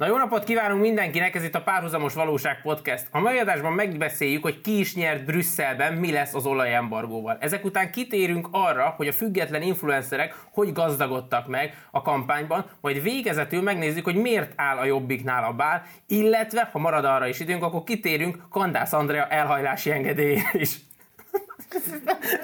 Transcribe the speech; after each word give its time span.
Na 0.00 0.06
jó 0.06 0.16
napot 0.16 0.44
kívánunk 0.44 0.80
mindenkinek, 0.80 1.34
ez 1.34 1.44
itt 1.44 1.54
a 1.54 1.62
Párhuzamos 1.62 2.14
Valóság 2.14 2.62
Podcast. 2.62 3.06
A 3.10 3.20
mai 3.20 3.38
adásban 3.38 3.72
megbeszéljük, 3.72 4.42
hogy 4.42 4.60
ki 4.60 4.78
is 4.78 4.94
nyert 4.94 5.24
Brüsszelben, 5.24 5.92
mi 5.92 6.12
lesz 6.12 6.34
az 6.34 6.46
olajembargóval. 6.46 7.36
Ezek 7.40 7.64
után 7.64 7.90
kitérünk 7.90 8.48
arra, 8.50 8.94
hogy 8.96 9.08
a 9.08 9.12
független 9.12 9.62
influencerek 9.62 10.34
hogy 10.52 10.72
gazdagodtak 10.72 11.46
meg 11.46 11.86
a 11.90 12.02
kampányban, 12.02 12.64
majd 12.80 13.02
végezetül 13.02 13.62
megnézzük, 13.62 14.04
hogy 14.04 14.14
miért 14.14 14.52
áll 14.56 14.76
a 14.76 14.84
jobbiknál 14.84 15.44
a 15.44 15.52
bál, 15.52 15.82
illetve, 16.06 16.68
ha 16.72 16.78
marad 16.78 17.04
arra 17.04 17.26
is 17.26 17.40
időnk, 17.40 17.62
akkor 17.62 17.84
kitérünk 17.84 18.38
Kandász 18.50 18.92
Andrea 18.92 19.26
elhajlási 19.26 19.90
engedélyére 19.90 20.50
is. 20.52 20.74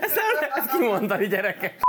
Ezt 0.01 0.15
nem 0.15 0.35
lehet 0.41 0.71
kimondani, 0.71 1.27
gyerekek. 1.27 1.85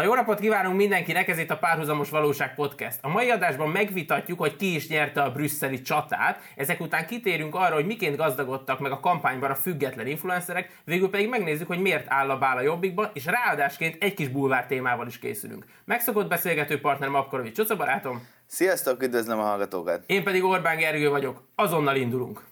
Na 0.00 0.06
jó 0.06 0.14
napot 0.14 0.40
kívánunk 0.40 0.76
mindenkinek, 0.76 1.28
ez 1.28 1.38
itt 1.38 1.50
a 1.50 1.56
Párhuzamos 1.56 2.10
Valóság 2.10 2.54
Podcast. 2.54 2.98
A 3.02 3.08
mai 3.08 3.30
adásban 3.30 3.68
megvitatjuk, 3.68 4.38
hogy 4.38 4.56
ki 4.56 4.74
is 4.74 4.88
nyerte 4.88 5.22
a 5.22 5.32
brüsszeli 5.32 5.82
csatát, 5.82 6.40
ezek 6.56 6.80
után 6.80 7.06
kitérünk 7.06 7.54
arra, 7.54 7.74
hogy 7.74 7.86
miként 7.86 8.16
gazdagodtak 8.16 8.78
meg 8.80 8.92
a 8.92 9.00
kampányban 9.00 9.50
a 9.50 9.54
független 9.54 10.06
influencerek, 10.06 10.80
végül 10.84 11.10
pedig 11.10 11.28
megnézzük, 11.28 11.66
hogy 11.66 11.80
miért 11.80 12.06
áll 12.08 12.30
a 12.30 12.38
bál 12.38 12.56
a 12.56 12.60
jobbikban, 12.60 13.10
és 13.12 13.24
ráadásként 13.24 14.02
egy 14.02 14.14
kis 14.14 14.28
bulvár 14.28 14.66
témával 14.66 15.06
is 15.06 15.18
készülünk. 15.18 15.64
Megszokott 15.84 16.28
beszélgető 16.28 16.80
partnerem 16.80 17.14
Apkorovics 17.14 17.56
Csoca 17.56 17.76
barátom. 17.76 18.26
Sziasztok, 18.46 19.02
üdvözlöm 19.02 19.38
a 19.38 19.42
hallgatókat! 19.42 20.02
Én 20.06 20.24
pedig 20.24 20.44
Orbán 20.44 20.76
Gergő 20.76 21.08
vagyok, 21.08 21.42
azonnal 21.54 21.96
indulunk. 21.96 22.44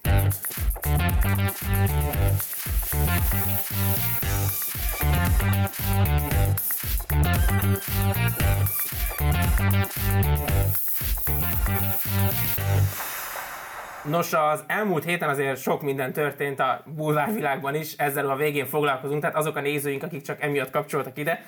Nos, 14.05 14.32
az 14.32 14.65
elmúlt 14.66 15.05
héten 15.05 15.29
azért 15.29 15.60
sok 15.60 15.82
minden 15.82 16.13
történt 16.13 16.60
a 16.60 16.82
bulvárvilágban 16.87 17.74
is, 17.74 17.93
ezzel 17.93 18.30
a 18.30 18.37
végén 18.37 18.66
foglalkozunk, 18.66 19.21
tehát 19.21 19.37
azok 19.37 19.57
a 19.57 19.60
nézőink, 19.60 20.02
akik 20.02 20.23
csak 20.23 20.43
emiatt 20.43 20.71
kapcsoltak 20.71 21.19
ide, 21.19 21.43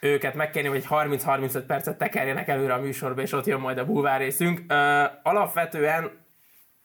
őket 0.00 0.34
megkérném, 0.34 0.72
hogy 0.72 0.84
30-35 0.90 1.62
percet 1.66 1.98
tekerjenek 1.98 2.48
előre 2.48 2.72
a 2.72 2.80
műsorba, 2.80 3.20
és 3.20 3.32
ott 3.32 3.46
jön 3.46 3.60
majd 3.60 3.78
a 3.78 3.84
bulvár 3.84 4.20
részünk. 4.20 4.60
Ö, 4.68 5.04
alapvetően, 5.22 6.10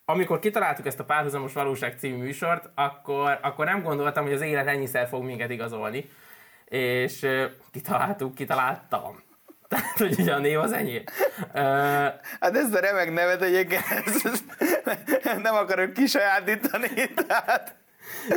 amikor 0.06 0.40
kitaláltuk 0.40 0.86
ezt 0.86 1.00
a 1.00 1.04
Párhuzamos 1.04 1.54
Valóság 1.54 1.96
című 1.98 2.18
műsort, 2.18 2.70
akkor, 2.76 3.40
akkor 3.42 3.66
nem 3.66 3.84
gondoltam, 3.84 4.24
hogy 4.24 4.34
az 4.34 4.42
élet 4.42 4.68
ennyiszer 4.68 5.08
fog 5.08 5.24
minket 5.24 5.50
igazolni. 5.50 6.10
És 6.72 7.28
kitaláltuk, 7.72 8.36
kitaláltam. 8.36 9.24
Tehát, 9.70 9.98
hogy 9.98 10.20
ugye 10.20 10.34
a 10.34 10.40
név 10.40 10.60
az 10.60 10.72
enyém. 10.72 11.04
Ö, 11.54 11.60
Hát 12.40 12.56
ezt 12.56 12.76
a 12.76 12.80
remek 12.80 13.14
nevet 13.14 13.42
egyébként 13.42 13.84
nem 15.44 15.56
akarok 15.56 15.94
kisajátítani, 15.94 16.90
tehát 17.16 17.76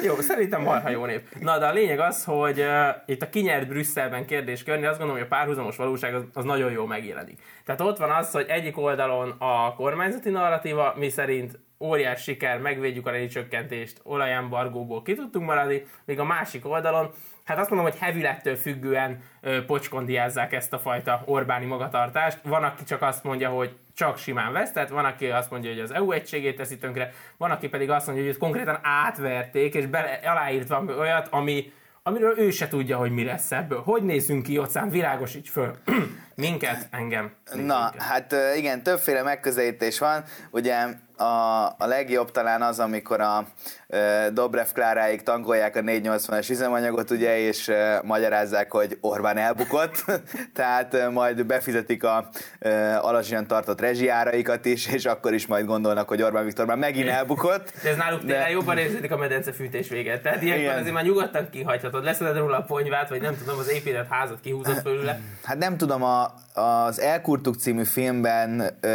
Jó, 0.03 0.15
szerintem 0.15 0.63
marha 0.63 0.89
jó 0.89 1.05
név. 1.05 1.21
Na, 1.41 1.59
de 1.59 1.67
a 1.67 1.73
lényeg 1.73 1.99
az, 1.99 2.25
hogy 2.25 2.61
uh, 2.61 2.89
itt 3.07 3.23
a 3.23 3.29
kinyert 3.29 3.69
Brüsszelben 3.69 4.27
kérdéskörnél 4.27 4.89
azt 4.89 4.99
gondolom, 4.99 5.23
hogy 5.23 5.31
a 5.33 5.37
párhuzamos 5.37 5.77
valóság 5.77 6.15
az, 6.15 6.23
az 6.33 6.45
nagyon 6.45 6.73
jól 6.73 6.87
megjelenik. 6.87 7.43
Tehát 7.65 7.81
ott 7.81 7.99
van 7.99 8.11
az, 8.11 8.31
hogy 8.31 8.47
egyik 8.49 8.79
oldalon 8.79 9.35
a 9.39 9.75
kormányzati 9.75 10.31
narratíva, 10.31 10.95
mi 10.97 11.09
szerint 11.09 11.59
óriás 11.81 12.23
siker, 12.23 12.59
megvédjük 12.59 13.07
a 13.07 13.11
rezsicsökkentést, 13.11 14.01
olajembargóból 14.03 15.03
ki 15.03 15.15
tudtunk 15.15 15.47
maradni, 15.47 15.87
míg 16.05 16.19
a 16.19 16.25
másik 16.25 16.67
oldalon, 16.67 17.11
hát 17.45 17.59
azt 17.59 17.71
mondom, 17.71 17.91
hogy 17.91 18.01
hevülettől 18.01 18.57
függően 18.57 19.23
ö, 19.41 19.65
pocskondiázzák 19.65 20.53
ezt 20.53 20.73
a 20.73 20.79
fajta 20.79 21.23
Orbáni 21.25 21.67
magatartást. 21.67 22.39
Van, 22.43 22.65
aki 22.65 22.85
csak 22.85 23.03
azt 23.03 23.25
mondja, 23.25 23.49
hogy 23.49 23.77
csak 23.95 24.19
simán 24.19 24.53
vesztett, 24.53 24.89
van, 24.89 25.05
aki 25.05 25.27
azt 25.27 25.51
mondja, 25.51 25.71
hogy 25.71 25.81
az 25.81 25.95
EU 25.95 26.13
egységét 26.13 26.57
teszi 26.57 26.79
tönkre, 26.79 27.13
van, 27.37 27.51
aki 27.51 27.69
pedig 27.69 27.91
azt 27.91 28.07
mondja, 28.07 28.25
hogy 28.25 28.33
ezt 28.33 28.43
konkrétan 28.43 28.79
átverték, 28.83 29.75
és 29.75 29.87
bele, 29.87 30.21
aláírt 30.25 30.69
valami 30.69 30.93
olyat, 30.93 31.29
ami, 31.31 31.73
amiről 32.03 32.39
ő 32.39 32.51
se 32.51 32.69
tudja, 32.69 32.97
hogy 32.97 33.11
mi 33.11 33.25
lesz 33.25 33.53
ebből. 33.53 33.81
Hogy 33.81 34.03
nézzünk 34.03 34.43
ki, 34.43 34.59
Ocán, 34.59 34.91
világosíts 34.91 35.51
föl. 35.51 35.77
Minket, 36.35 36.89
engem. 36.91 37.33
Na, 37.53 37.57
Minket. 37.57 38.03
hát 38.03 38.35
igen, 38.57 38.83
többféle 38.83 39.23
megközelítés 39.23 39.99
van. 39.99 40.25
Ugye 40.51 40.87
a, 41.17 41.65
a 41.79 41.87
legjobb 41.87 42.31
talán 42.31 42.63
az, 42.63 42.79
amikor 42.79 43.21
a 43.21 43.47
ö, 43.87 44.27
Dobrev 44.33 44.67
Kláráig 44.75 45.23
tankolják 45.23 45.77
a 45.77 45.81
480-as 45.81 46.51
üzemanyagot, 46.51 47.11
ugye, 47.11 47.39
és 47.39 47.69
ö, 47.69 47.97
magyarázzák, 48.03 48.71
hogy 48.71 48.99
Orbán 49.01 49.37
elbukott, 49.37 50.05
tehát 50.55 50.95
ö, 50.95 51.11
majd 51.11 51.47
befizetik 51.47 52.05
a 52.05 52.29
ö, 52.59 52.71
alacsonyan 53.01 53.47
tartott 53.47 53.81
rezsiáraikat 53.81 54.65
is, 54.65 54.87
és 54.87 55.05
akkor 55.05 55.35
is 55.35 55.47
majd 55.47 55.67
gondolnak, 55.67 56.09
hogy 56.09 56.23
Orbán 56.23 56.45
Viktor 56.45 56.67
már 56.67 56.77
megint 56.77 57.09
elbukott. 57.09 57.73
De 57.83 57.89
ez 57.89 57.97
náluk 57.97 58.21
tényleg 58.21 58.51
jobban 58.51 58.79
érződik 58.79 59.13
a 59.13 59.17
medence 59.17 59.53
fűtés 59.53 59.89
véget. 59.89 60.23
Tehát 60.23 60.43
ilyenkor 60.43 60.65
Igen. 60.65 60.79
azért 60.79 60.95
már 60.95 61.05
nyugodtan 61.05 61.49
kihagyhatod. 61.51 62.05
Leszeded 62.05 62.37
róla 62.37 62.57
a 62.57 62.63
ponyvát, 62.63 63.09
vagy 63.09 63.21
nem 63.21 63.37
tudom, 63.39 63.59
az 63.59 63.71
épített 63.71 64.09
házat 64.09 64.41
kihúzod 64.41 64.77
fölüle. 64.77 65.21
Hát 65.43 65.59
nem 65.59 65.77
tudom, 65.77 66.03
a, 66.03 66.35
az 66.55 67.01
Elkurtuk 67.01 67.55
című 67.55 67.85
filmben, 67.85 68.79
ö, 68.81 68.89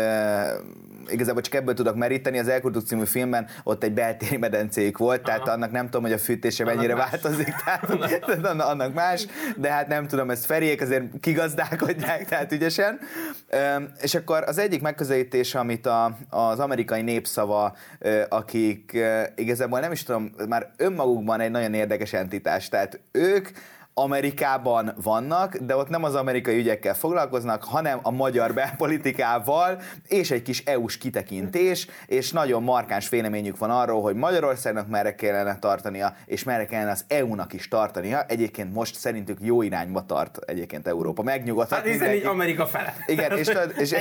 igazából 1.12 1.42
csak 1.42 1.54
ebből 1.54 1.74
tudok 1.74 1.96
meríteni, 1.96 2.40
az 2.40 2.48
Elkurtuk 2.48 2.86
című 2.86 3.06
filmben 3.06 3.48
ott 3.64 3.84
egy 3.84 3.94
beltéri 3.94 4.38
medencéjük 4.38 4.98
volt, 4.98 5.24
tehát 5.24 5.42
Aha. 5.42 5.52
annak 5.52 5.72
nem 5.72 5.86
tudom, 5.86 6.02
hogy 6.02 6.12
a 6.12 6.18
fűtése 6.18 6.64
mennyire 6.64 6.96
más. 6.96 7.10
változik, 7.10 7.54
tehát, 7.66 7.88
tehát 8.26 8.46
annak- 8.46 8.94
más, 8.94 9.26
de 9.58 9.72
hát 9.72 9.88
nem 9.88 10.08
tudom, 10.08 10.30
ezt 10.30 10.46
Feriék 10.46 10.82
azért 10.82 11.04
kigazdálkodják, 11.20 12.26
tehát 12.26 12.52
ügyesen. 12.52 13.00
És 14.02 14.16
akkor 14.16 14.44
az 14.48 14.58
egyik 14.58 14.82
megközelítés, 14.82 15.56
amit 15.56 15.86
a, 15.86 16.18
az 16.30 16.60
amerikai 16.60 17.02
népszava, 17.02 17.76
akik 18.30 18.98
igazából 19.36 19.80
nem 19.80 19.92
is 19.92 20.04
tudom, 20.04 20.32
már 20.48 20.72
önmagukban 20.78 21.40
egy 21.40 21.52
nagyon 21.52 21.74
érdekes 21.74 22.14
entitás, 22.14 22.70
tehát 22.70 23.00
ők 23.12 23.50
Amerikában 23.94 24.94
vannak, 25.04 25.56
de 25.58 25.76
ott 25.76 25.90
nem 25.90 26.04
az 26.04 26.16
amerikai 26.16 26.58
ügyekkel 26.58 26.94
foglalkoznak, 26.94 27.64
hanem 27.64 28.00
a 28.02 28.12
magyar 28.12 28.54
belpolitikával, 28.54 29.82
és 30.08 30.32
egy 30.32 30.42
kis 30.42 30.64
EU-s 30.66 30.98
kitekintés, 30.98 31.88
és 32.06 32.32
nagyon 32.32 32.64
markáns 32.64 33.10
véleményük 33.10 33.58
van 33.58 33.70
arról, 33.70 34.02
hogy 34.02 34.16
Magyarországnak 34.16 34.88
merre 34.88 35.16
kellene 35.16 35.60
tartania, 35.60 36.14
és 36.26 36.44
merre 36.44 36.66
kellene 36.66 36.92
az 36.92 37.06
EU-nak 37.08 37.54
is 37.54 37.68
tartania. 37.68 38.24
Egyébként 38.28 38.74
most 38.74 38.96
szerintük 38.96 39.38
jó 39.42 39.62
irányba 39.62 40.06
tart 40.06 40.38
egyébként 40.38 40.88
Európa. 40.88 41.24
Megnyugodhat 41.24 41.78
Hát 41.80 41.88
hiszen 41.88 42.14
így. 42.14 42.26
Amerika 42.26 42.66
fele. 42.66 42.94
Igen, 43.08 43.38
és, 43.38 43.52
és, 43.78 43.92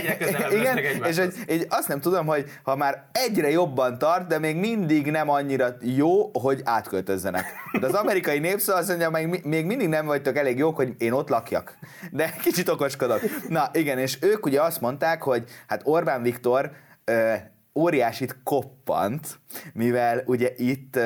igen, 0.50 0.77
és 1.06 1.19
hogy, 1.19 1.34
így 1.50 1.66
azt 1.69 1.88
nem 1.88 2.00
tudom, 2.00 2.27
hogy 2.27 2.44
ha 2.62 2.77
már 2.77 3.04
egyre 3.12 3.50
jobban 3.50 3.98
tart, 3.98 4.27
de 4.27 4.38
még 4.38 4.56
mindig 4.56 5.10
nem 5.10 5.28
annyira 5.28 5.77
jó, 5.81 6.31
hogy 6.32 6.60
átköltözzenek. 6.65 7.44
De 7.81 7.87
az 7.87 7.94
amerikai 7.94 8.38
népszó 8.38 8.75
azt 8.75 8.88
mondja, 8.88 9.10
még, 9.10 9.44
még 9.44 9.66
mindig 9.66 9.78
nem 9.87 10.06
vagytok 10.06 10.37
elég 10.37 10.59
jók, 10.59 10.77
hogy 10.77 10.94
én 10.99 11.12
ott 11.12 11.28
lakjak. 11.28 11.78
De 12.11 12.34
kicsit 12.43 12.69
okoskodok. 12.69 13.21
Na 13.49 13.71
igen, 13.72 13.99
és 13.99 14.19
ők 14.21 14.47
ugye 14.47 14.62
azt 14.62 14.81
mondták, 14.81 15.22
hogy 15.22 15.44
hát 15.66 15.81
Orbán 15.84 16.22
Viktor 16.22 16.71
ö, 17.05 17.34
óriásit 17.75 18.37
koppant, 18.44 19.39
mivel 19.72 20.22
ugye 20.27 20.53
itt 20.56 20.99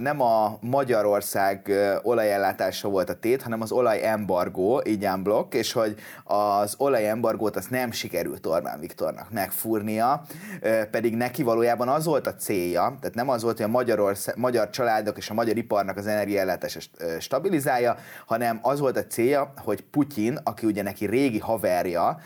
nem 0.00 0.20
a 0.20 0.58
Magyarország 0.60 1.72
olajellátása 2.02 2.88
volt 2.88 3.08
a 3.08 3.14
tét, 3.14 3.42
hanem 3.42 3.60
az 3.60 3.72
olajembargó, 3.72 4.82
így 4.86 5.08
blokk, 5.22 5.54
és 5.54 5.72
hogy 5.72 5.94
az 6.24 6.74
olajembargót 6.78 7.56
azt 7.56 7.70
nem 7.70 7.90
sikerült 7.90 8.46
Orbán 8.46 8.80
Viktornak 8.80 9.30
megfúrnia, 9.30 10.22
pedig 10.90 11.14
neki 11.14 11.42
valójában 11.42 11.88
az 11.88 12.04
volt 12.04 12.26
a 12.26 12.34
célja, 12.34 12.96
tehát 13.00 13.14
nem 13.14 13.28
az 13.28 13.42
volt, 13.42 13.56
hogy 13.56 13.66
a 13.66 13.68
Magyarország, 13.68 14.36
magyar 14.36 14.70
családok 14.70 15.16
és 15.16 15.30
a 15.30 15.34
magyar 15.34 15.56
iparnak 15.56 15.96
az 15.96 16.06
energiaellátása 16.06 16.80
stabilizálja, 17.20 17.96
hanem 18.26 18.58
az 18.62 18.80
volt 18.80 18.96
a 18.96 19.06
célja, 19.06 19.52
hogy 19.56 19.80
Putyin, 19.80 20.38
aki 20.44 20.66
ugye 20.66 20.82
neki 20.82 21.06
régi 21.06 21.38
haverja, 21.38 22.18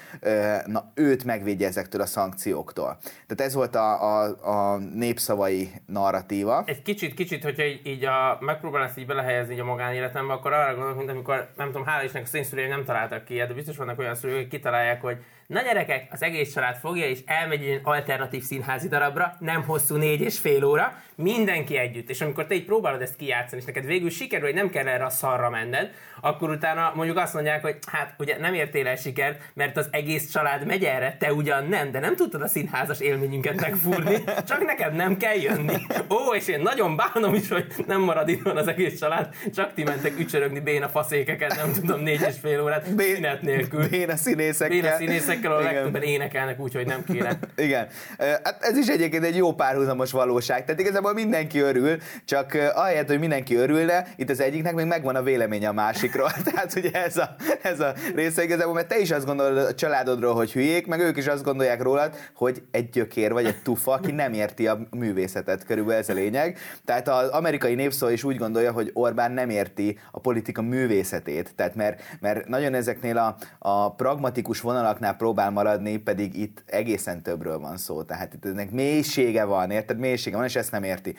na 0.67 0.91
őt 0.95 1.25
megvédje 1.25 1.67
ezektől 1.67 2.01
a 2.01 2.07
szankcióktól. 2.07 2.97
Tehát 3.03 3.41
ez 3.51 3.55
volt 3.55 3.75
a, 3.75 4.23
a, 4.23 4.73
a 4.73 4.79
népszavai 4.79 5.73
narratíva. 5.87 6.63
Egy 6.67 6.83
kicsit, 6.83 7.15
kicsit, 7.15 7.43
hogyha 7.43 7.64
így, 7.67 7.87
így 7.87 8.05
a, 8.05 8.39
megpróbálom 8.41 8.87
ezt 8.87 8.99
így 8.99 9.07
belehelyezni 9.07 9.55
így 9.55 9.61
a 9.61 9.65
magánéletembe, 9.65 10.33
akkor 10.33 10.53
arra 10.53 10.75
gondolok, 10.75 10.97
mint 10.97 11.11
amikor, 11.11 11.49
nem 11.57 11.67
tudom, 11.67 11.85
hála 11.85 12.03
Istennek, 12.03 12.27
az 12.27 12.35
én 12.35 12.45
szüleim 12.45 12.69
nem 12.69 12.85
találtak 12.85 13.25
ki, 13.25 13.35
de 13.35 13.55
biztos 13.55 13.77
vannak 13.77 13.99
olyan 13.99 14.15
szülők, 14.15 14.37
akik 14.37 14.49
kitalálják, 14.49 15.01
hogy 15.01 15.17
na 15.47 15.63
gyerekek, 15.63 16.09
az 16.11 16.23
egész 16.23 16.53
család 16.53 16.77
fogja, 16.77 17.07
és 17.07 17.19
elmegy 17.27 17.63
egy 17.63 17.81
alternatív 17.83 18.43
színházi 18.43 18.89
darabra, 18.89 19.37
nem 19.39 19.63
hosszú 19.63 19.97
négy 19.97 20.21
és 20.21 20.39
fél 20.39 20.65
óra, 20.65 20.99
mindenki 21.15 21.77
együtt. 21.77 22.11
És 22.11 22.21
amikor 22.21 22.47
te 22.47 22.55
így 22.55 22.65
próbálod 22.65 23.03
ezt 23.03 23.17
kijátszani, 23.17 23.61
és 23.61 23.67
neked 23.67 23.87
végül 23.87 24.11
sikerül, 24.11 24.47
hogy 24.47 24.55
nem 24.55 24.71
kell 24.71 24.87
erre 24.87 25.05
a 25.05 25.11
szarra 25.11 25.51
menned, 25.51 25.91
akkor 26.21 26.51
utána 26.51 26.93
mondjuk 26.95 27.19
azt 27.19 27.35
mondják, 27.35 27.63
hogy 27.63 27.77
hát 27.87 28.15
ugye 28.19 28.39
nem 28.39 28.55
értél 28.55 28.87
el 28.87 28.97
sikert, 28.97 29.43
mert 29.55 29.77
az 29.77 29.89
egész 29.91 30.31
család 30.31 30.67
megy 30.67 30.85
erre, 30.85 31.17
te 31.19 31.33
ugyan 31.33 31.67
nem, 31.67 31.91
de 31.91 32.01
nem 32.01 32.17
tudtad 32.17 32.43
a 32.43 32.47
színházas 32.47 33.01
élményünket 33.01 33.61
megfúrni, 33.61 34.17
csak 34.47 34.65
neked 34.65 34.95
nem 34.95 35.17
kell 35.17 35.37
jönni. 35.37 35.77
Ó, 36.11 36.35
és 36.35 36.49
én 36.49 36.61
nagyon 36.61 36.97
bánom 36.97 37.35
is, 37.35 37.51
úgyhogy 37.51 37.85
nem 37.87 38.01
marad 38.01 38.29
itt 38.29 38.43
van 38.43 38.57
az 38.57 38.69
egész 38.69 38.99
család, 38.99 39.35
csak 39.55 39.75
ti 39.75 39.83
mentek 39.83 40.19
ücsörögni 40.19 40.61
béna 40.61 40.89
faszékeket, 40.89 41.57
nem 41.57 41.73
tudom, 41.73 42.01
négy 42.01 42.21
és 42.29 42.35
fél 42.43 42.63
órát, 42.63 42.87
szünet 42.97 43.43
nélkül. 43.43 43.89
Béna 43.89 44.17
színészekkel. 44.17 44.81
Béna 44.81 44.97
színészekkel, 44.97 45.34
ahol 45.43 45.63
legtöbben 45.63 46.03
énekelnek, 46.03 46.61
úgyhogy 46.61 46.87
nem 46.87 47.05
kéne. 47.05 47.39
Igen. 47.57 47.87
Hát 48.19 48.57
ez 48.61 48.77
is 48.77 48.87
egyébként 48.87 49.25
egy 49.25 49.37
jó 49.37 49.53
párhuzamos 49.53 50.13
valóság. 50.13 50.65
Tehát 50.65 50.81
igazából 50.81 51.13
mindenki 51.13 51.59
örül, 51.59 51.97
csak 52.25 52.73
ahelyett, 52.75 53.09
hogy 53.09 53.19
mindenki 53.19 53.55
örülne, 53.55 54.07
itt 54.17 54.31
az 54.31 54.41
egyiknek 54.41 54.75
még 54.75 54.87
megvan 54.87 55.17
a 55.17 55.23
véleménye 55.23 55.69
a 55.69 55.73
másikról. 55.73 56.31
Tehát 56.53 56.75
ugye 56.77 57.05
ez 57.05 57.17
a, 57.17 57.35
ez 57.63 57.81
a 57.81 57.95
része 58.15 58.43
igazából, 58.43 58.75
mert 58.75 58.89
te 58.89 58.99
is 58.99 59.11
azt 59.11 59.27
gondolod 59.27 59.57
a 59.57 59.75
családodról, 59.75 60.35
hogy 60.35 60.53
hülyék, 60.53 60.87
meg 60.87 61.01
ők 61.01 61.17
is 61.17 61.27
azt 61.27 61.45
gondolják 61.45 61.83
rólad, 61.83 62.15
hogy 62.35 62.63
egy 62.71 62.89
gyökér 62.89 63.33
vagy 63.33 63.47
egy 63.47 63.63
tufa, 63.63 63.93
aki 63.93 64.13
nem 64.13 64.33
érti 64.33 64.67
a 64.67 64.79
művészetet, 64.91 65.65
körülbelül 65.65 66.01
ez 66.01 66.09
a 66.09 66.13
lényeg. 66.13 66.59
Tehát 66.85 67.09
az 67.09 67.29
amerikai 67.29 67.75
népszó 67.75 68.09
is 68.09 68.25
úgy 68.25 68.37
gondolja, 68.37 68.73
hogy 68.73 68.91
Orbán 68.93 69.33
nem 69.33 69.51
érti 69.51 69.99
a 70.11 70.21
politika 70.21 70.63
művészetét, 70.63 71.53
tehát 71.57 71.75
mert, 71.75 72.03
mert 72.21 72.49
nagyon 72.49 72.75
ezeknél 72.75 73.19
a, 73.19 73.37
a 73.59 73.95
pragmatikus 73.95 74.61
vonalaknál 74.61 75.17
próbál 75.25 75.51
maradni, 75.51 75.97
pedig 75.97 76.39
itt 76.39 76.63
egészen 76.67 77.23
többről 77.23 77.59
van 77.59 77.77
szó, 77.77 78.03
tehát 78.03 78.35
itt 78.35 78.45
ennek 78.45 78.71
mélysége 78.71 79.45
van, 79.45 79.71
érted? 79.71 79.99
Mélysége 79.99 80.37
van, 80.37 80.45
és 80.45 80.57
ezt 80.57 80.71
nem 80.71 80.83
érti. 80.83 81.17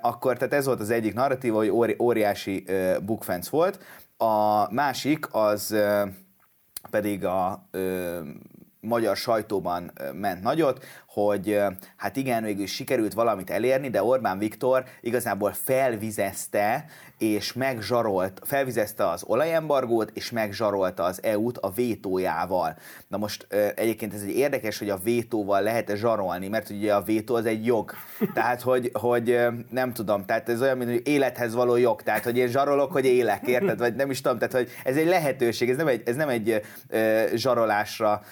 Akkor, 0.00 0.36
tehát 0.36 0.54
ez 0.54 0.66
volt 0.66 0.80
az 0.80 0.90
egyik 0.90 1.14
narratíva, 1.14 1.56
hogy 1.56 1.70
óri, 1.70 1.96
óriási 1.98 2.64
ö, 2.66 2.96
volt. 3.50 3.78
A 4.16 4.72
másik 4.72 5.34
az 5.34 5.76
pedig 6.90 7.24
a 7.24 7.68
magyar 8.84 9.16
sajtóban 9.16 9.92
ment 10.12 10.42
nagyot, 10.42 10.84
hogy 11.06 11.60
hát 11.96 12.16
igen, 12.16 12.42
végül 12.42 12.66
sikerült 12.66 13.12
valamit 13.12 13.50
elérni, 13.50 13.90
de 13.90 14.02
Orbán 14.02 14.38
Viktor 14.38 14.84
igazából 15.00 15.52
felvizezte 15.52 16.84
és 17.18 17.52
megzsarolt, 17.52 18.40
felvizezte 18.44 19.08
az 19.08 19.22
olajembargót, 19.26 20.10
és 20.14 20.30
megzsarolta 20.30 21.02
az 21.02 21.22
EU-t 21.22 21.58
a 21.58 21.70
vétójával. 21.70 22.76
Na 23.08 23.16
most 23.16 23.46
egyébként 23.74 24.14
ez 24.14 24.22
egy 24.22 24.36
érdekes, 24.36 24.78
hogy 24.78 24.90
a 24.90 24.96
vétóval 24.96 25.62
lehet-e 25.62 25.94
zsarolni, 25.96 26.48
mert 26.48 26.70
ugye 26.70 26.94
a 26.94 27.02
vétó 27.02 27.34
az 27.34 27.46
egy 27.46 27.66
jog. 27.66 27.92
Tehát, 28.34 28.60
hogy, 28.60 28.90
hogy 28.92 29.38
nem 29.70 29.92
tudom, 29.92 30.24
tehát 30.24 30.48
ez 30.48 30.62
olyan, 30.62 30.78
mint 30.78 30.90
hogy 30.90 31.08
élethez 31.08 31.54
való 31.54 31.76
jog, 31.76 32.02
tehát, 32.02 32.24
hogy 32.24 32.36
én 32.36 32.48
zsarolok, 32.48 32.92
hogy 32.92 33.04
élek, 33.04 33.46
érted? 33.46 33.78
Vagy 33.78 33.94
nem 33.94 34.10
is 34.10 34.20
tudom, 34.20 34.38
tehát, 34.38 34.54
hogy 34.54 34.70
ez 34.84 34.96
egy 34.96 35.06
lehetőség, 35.06 35.70
ez 35.70 35.76
nem 35.76 35.86
egy, 35.86 36.02
ez 36.04 36.16
nem 36.16 36.28
egy 36.28 36.62
zsarolásra, 37.34 38.22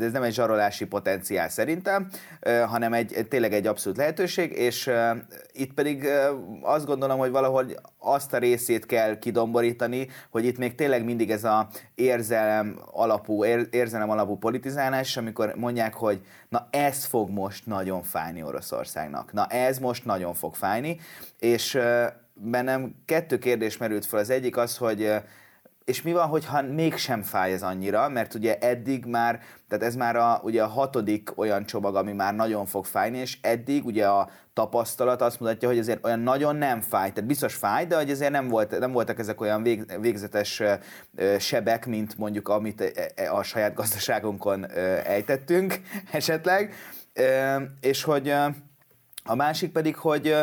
ez 0.00 0.12
nem 0.12 0.22
egy 0.22 0.32
zsarolási 0.32 0.86
potenciál 0.86 1.48
szerintem, 1.48 2.08
hanem 2.66 2.92
egy, 2.92 3.26
tényleg 3.28 3.52
egy 3.52 3.66
abszolút 3.66 3.98
lehetőség, 3.98 4.52
és 4.52 4.90
itt 5.52 5.72
pedig 5.72 6.08
azt 6.62 6.86
gondolom, 6.86 7.18
hogy 7.18 7.30
valahogy 7.30 7.76
azt 7.98 8.32
a 8.32 8.38
részét 8.38 8.86
kell 8.86 9.18
kidomborítani, 9.18 10.08
hogy 10.30 10.44
itt 10.44 10.58
még 10.58 10.74
tényleg 10.74 11.04
mindig 11.04 11.30
ez 11.30 11.44
a 11.44 11.68
érzelem 11.94 12.78
alapú, 12.92 13.44
érzelem 13.70 14.10
alapú 14.10 14.36
politizálás, 14.38 15.16
amikor 15.16 15.54
mondják, 15.56 15.94
hogy 15.94 16.20
na 16.48 16.68
ez 16.70 17.04
fog 17.04 17.30
most 17.30 17.66
nagyon 17.66 18.02
fájni 18.02 18.42
Oroszországnak, 18.42 19.32
na 19.32 19.46
ez 19.46 19.78
most 19.78 20.04
nagyon 20.04 20.34
fog 20.34 20.54
fájni, 20.54 21.00
és 21.38 21.78
bennem 22.34 22.94
kettő 23.04 23.38
kérdés 23.38 23.76
merült 23.76 24.06
fel. 24.06 24.18
Az 24.18 24.30
egyik 24.30 24.56
az, 24.56 24.76
hogy 24.76 25.12
és 25.84 26.02
mi 26.02 26.12
van, 26.12 26.26
hogyha 26.26 26.62
mégsem 26.62 27.22
fáj 27.22 27.52
ez 27.52 27.62
annyira, 27.62 28.08
mert 28.08 28.34
ugye 28.34 28.58
eddig 28.58 29.04
már, 29.04 29.40
tehát 29.68 29.84
ez 29.84 29.94
már 29.94 30.16
a, 30.16 30.40
ugye 30.42 30.62
a 30.62 30.66
hatodik 30.66 31.38
olyan 31.38 31.66
csomag, 31.66 31.96
ami 31.96 32.12
már 32.12 32.34
nagyon 32.34 32.66
fog 32.66 32.84
fájni, 32.84 33.18
és 33.18 33.38
eddig 33.40 33.84
ugye 33.84 34.06
a 34.06 34.28
tapasztalat 34.52 35.22
azt 35.22 35.40
mutatja, 35.40 35.68
hogy 35.68 35.78
azért 35.78 36.04
olyan 36.04 36.20
nagyon 36.20 36.56
nem 36.56 36.80
fáj, 36.80 37.12
tehát 37.12 37.28
biztos 37.28 37.54
fáj, 37.54 37.86
de 37.86 37.96
hogy 37.96 38.10
azért 38.10 38.30
nem, 38.30 38.48
volt, 38.48 38.78
nem 38.78 38.92
voltak 38.92 39.18
ezek 39.18 39.40
olyan 39.40 39.62
vég, 39.62 40.00
végzetes 40.00 40.62
sebek, 41.38 41.86
mint 41.86 42.18
mondjuk 42.18 42.48
amit 42.48 42.80
e, 42.80 43.12
e, 43.14 43.32
a 43.32 43.42
saját 43.42 43.74
gazdaságunkon 43.74 44.70
ejtettünk 45.04 45.80
esetleg, 46.12 46.74
és 47.80 48.02
hogy 48.02 48.34
a 49.26 49.34
másik 49.34 49.72
pedig, 49.72 49.96
hogy 49.96 50.36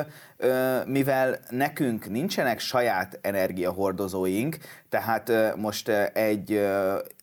mivel 0.85 1.39
nekünk 1.49 2.09
nincsenek 2.09 2.59
saját 2.59 3.19
energiahordozóink, 3.21 4.57
tehát 4.89 5.31
most 5.55 5.89
egy 6.13 6.67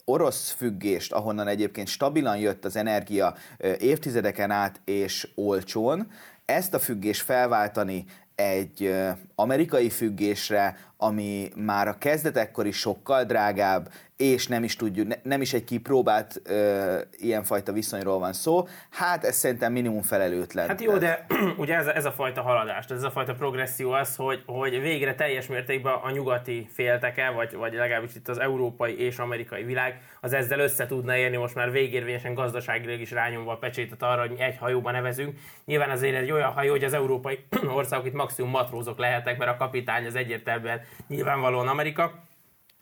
orosz 0.05 0.51
függést, 0.51 1.13
ahonnan 1.13 1.49
egyébként 1.49 1.89
stabilan 1.89 2.39
jött 2.39 2.65
az 2.65 2.77
energia 2.77 3.35
évtizedeken 3.79 4.51
át 4.51 4.81
és 4.85 5.29
olcsón, 5.35 6.11
ezt 6.45 6.75
a 6.75 6.79
függést 6.79 7.23
felváltani 7.23 8.05
egy 8.35 8.95
amerikai 9.35 9.91
függésre, 9.91 10.77
ami 11.01 11.49
már 11.57 11.89
a 11.89 11.99
kezdetekkor 11.99 12.67
is 12.67 12.77
sokkal 12.77 13.25
drágább, 13.25 13.89
és 14.19 14.47
nem 14.47 14.65
is 14.65 14.77
tudjuk, 14.77 15.23
nem 15.23 15.41
is 15.41 15.53
egy 15.53 15.65
kipróbált 15.65 16.41
ö, 16.45 16.99
ilyenfajta 17.17 17.73
viszonyról 17.73 18.19
van 18.19 18.33
szó, 18.33 18.67
hát 18.91 19.25
ez 19.25 19.37
szerintem 19.37 19.73
minimum 19.73 20.03
felelőtlen. 20.03 20.69
Hát 20.69 20.81
jó, 20.81 20.97
de 20.97 21.27
ugye 21.57 21.77
ez 21.77 21.87
a, 21.87 21.97
ez 21.97 22.05
a 22.05 22.13
fajta 22.13 22.43
haladás, 22.43 22.87
ez 22.89 23.03
a 23.03 23.11
fajta 23.11 23.35
progresszió 23.35 23.91
az, 23.91 24.17
hogy, 24.17 24.43
hogy 24.47 24.81
végre 24.81 25.15
teljes 25.15 25.47
mértékben 25.47 25.93
a 25.93 26.11
nyugati 26.11 26.69
félteke, 26.73 27.31
vagy, 27.31 27.55
vagy 27.55 27.73
legalábbis 27.73 28.15
itt 28.15 28.29
az 28.29 28.39
európai 28.39 28.99
és 28.99 29.19
amerikai 29.19 29.65
világ, 29.65 30.01
az 30.21 30.33
ezzel 30.33 30.59
össze 30.59 30.87
tudna 30.87 31.17
érni 31.17 31.37
most 31.37 31.55
már 31.55 31.71
végérvényesen 31.71 32.35
gazdaságilag 32.35 33.01
is 33.01 33.11
rányomva 33.11 33.53
a 33.53 33.59
pecsétet 33.59 34.03
arra, 34.03 34.21
hogy 34.21 34.31
mi 34.31 34.41
egy 34.41 34.59
hajóban 34.59 34.93
nevezünk. 34.93 35.39
Nyilván 35.65 35.91
azért 35.91 36.17
egy 36.17 36.31
olyan 36.31 36.53
hajó, 36.53 36.71
hogy 36.71 36.85
az 36.85 36.93
európai 36.93 37.39
országok 37.79 38.07
itt 38.07 38.13
maximum 38.13 38.51
matrózok 38.51 38.99
lehetnek, 38.99 39.39
mert 39.39 39.51
a 39.51 39.57
kapitány 39.57 40.07
az 40.07 40.15
egyértelműen 40.15 40.81
nyilvánvalóan 41.09 41.69
Amerika. 41.69 42.27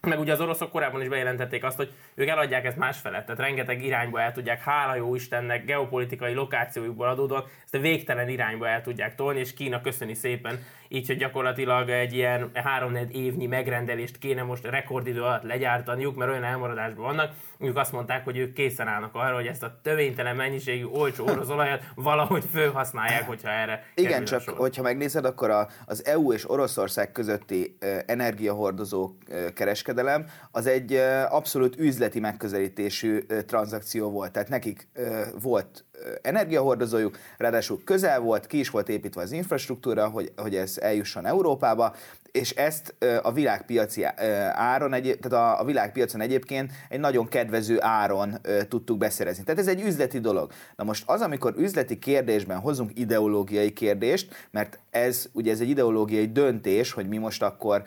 Meg 0.00 0.18
ugye 0.18 0.32
az 0.32 0.40
oroszok 0.40 0.70
korábban 0.70 1.00
is 1.00 1.08
bejelentették 1.08 1.64
azt, 1.64 1.76
hogy 1.76 1.92
ők 2.14 2.28
eladják 2.28 2.64
ezt 2.64 2.76
más 2.76 2.98
felett, 2.98 3.26
tehát 3.26 3.40
rengeteg 3.40 3.84
irányba 3.84 4.20
el 4.20 4.32
tudják, 4.32 4.62
hála 4.62 4.94
jó 4.94 5.14
Istennek, 5.14 5.64
geopolitikai 5.64 6.34
lokációjukból 6.34 7.08
adódóan, 7.08 7.44
ezt 7.64 7.74
a 7.74 7.78
végtelen 7.78 8.28
irányba 8.28 8.68
el 8.68 8.82
tudják 8.82 9.14
tolni, 9.14 9.40
és 9.40 9.54
Kína 9.54 9.80
köszöni 9.80 10.14
szépen 10.14 10.58
így, 10.88 11.06
hogy 11.06 11.16
gyakorlatilag 11.16 11.88
egy 11.88 12.12
ilyen 12.12 12.50
három 12.54 12.96
évnyi 13.12 13.46
megrendelést 13.46 14.18
kéne 14.18 14.42
most 14.42 14.64
rekordidő 14.64 15.22
alatt 15.22 15.42
legyártaniuk, 15.42 16.16
mert 16.16 16.30
olyan 16.30 16.44
elmaradásban 16.44 17.04
vannak, 17.04 17.30
ők 17.58 17.76
azt 17.76 17.92
mondták, 17.92 18.24
hogy 18.24 18.36
ők 18.36 18.52
készen 18.52 18.88
állnak 18.88 19.14
arra, 19.14 19.34
hogy 19.34 19.46
ezt 19.46 19.62
a 19.62 19.80
tövénytelen 19.82 20.36
mennyiségű 20.36 20.84
olcsó 20.84 21.24
orosz 21.24 21.48
olajat 21.48 21.82
valahogy 21.94 22.44
felhasználják, 22.52 23.26
hogyha 23.26 23.50
erre 23.50 23.84
Igen, 23.94 24.24
csak 24.24 24.40
sor. 24.40 24.54
hogyha 24.56 24.82
megnézed, 24.82 25.24
akkor 25.24 25.50
a, 25.50 25.68
az 25.86 26.06
EU 26.06 26.32
és 26.32 26.50
Oroszország 26.50 27.12
közötti 27.12 27.76
uh, 27.80 27.98
energiahordozó 28.06 29.02
uh, 29.04 29.52
kereskedelem 29.52 30.26
az 30.50 30.66
egy 30.66 30.92
uh, 30.92 31.34
abszolút 31.34 31.78
üzleti 31.78 32.20
megközelítésű 32.20 33.18
uh, 33.28 33.40
tranzakció 33.40 34.10
volt. 34.10 34.32
Tehát 34.32 34.48
nekik 34.48 34.88
uh, 34.96 35.24
volt 35.42 35.84
energiahordozójuk, 36.22 37.18
ráadásul 37.36 37.80
közel 37.84 38.20
volt, 38.20 38.46
ki 38.46 38.58
is 38.58 38.70
volt 38.70 38.88
építve 38.88 39.22
az 39.22 39.32
infrastruktúra, 39.32 40.08
hogy, 40.08 40.32
hogy 40.36 40.54
ez 40.54 40.78
eljusson 40.80 41.26
Európába, 41.26 41.94
és 42.32 42.50
ezt 42.50 42.94
a 43.22 43.32
világpiaci 43.32 44.04
áron, 44.52 44.90
tehát 44.90 45.60
a, 45.60 45.64
világpiacon 45.64 46.20
egyébként 46.20 46.72
egy 46.88 47.00
nagyon 47.00 47.28
kedvező 47.28 47.76
áron 47.80 48.40
tudtuk 48.68 48.98
beszerezni. 48.98 49.44
Tehát 49.44 49.60
ez 49.60 49.68
egy 49.68 49.80
üzleti 49.80 50.18
dolog. 50.18 50.50
Na 50.76 50.84
most 50.84 51.02
az, 51.06 51.20
amikor 51.20 51.54
üzleti 51.56 51.98
kérdésben 51.98 52.58
hozunk 52.58 52.90
ideológiai 52.94 53.72
kérdést, 53.72 54.48
mert 54.50 54.78
ez 54.90 55.28
ugye 55.32 55.52
ez 55.52 55.60
egy 55.60 55.68
ideológiai 55.68 56.32
döntés, 56.32 56.92
hogy 56.92 57.08
mi 57.08 57.18
most 57.18 57.42
akkor 57.42 57.82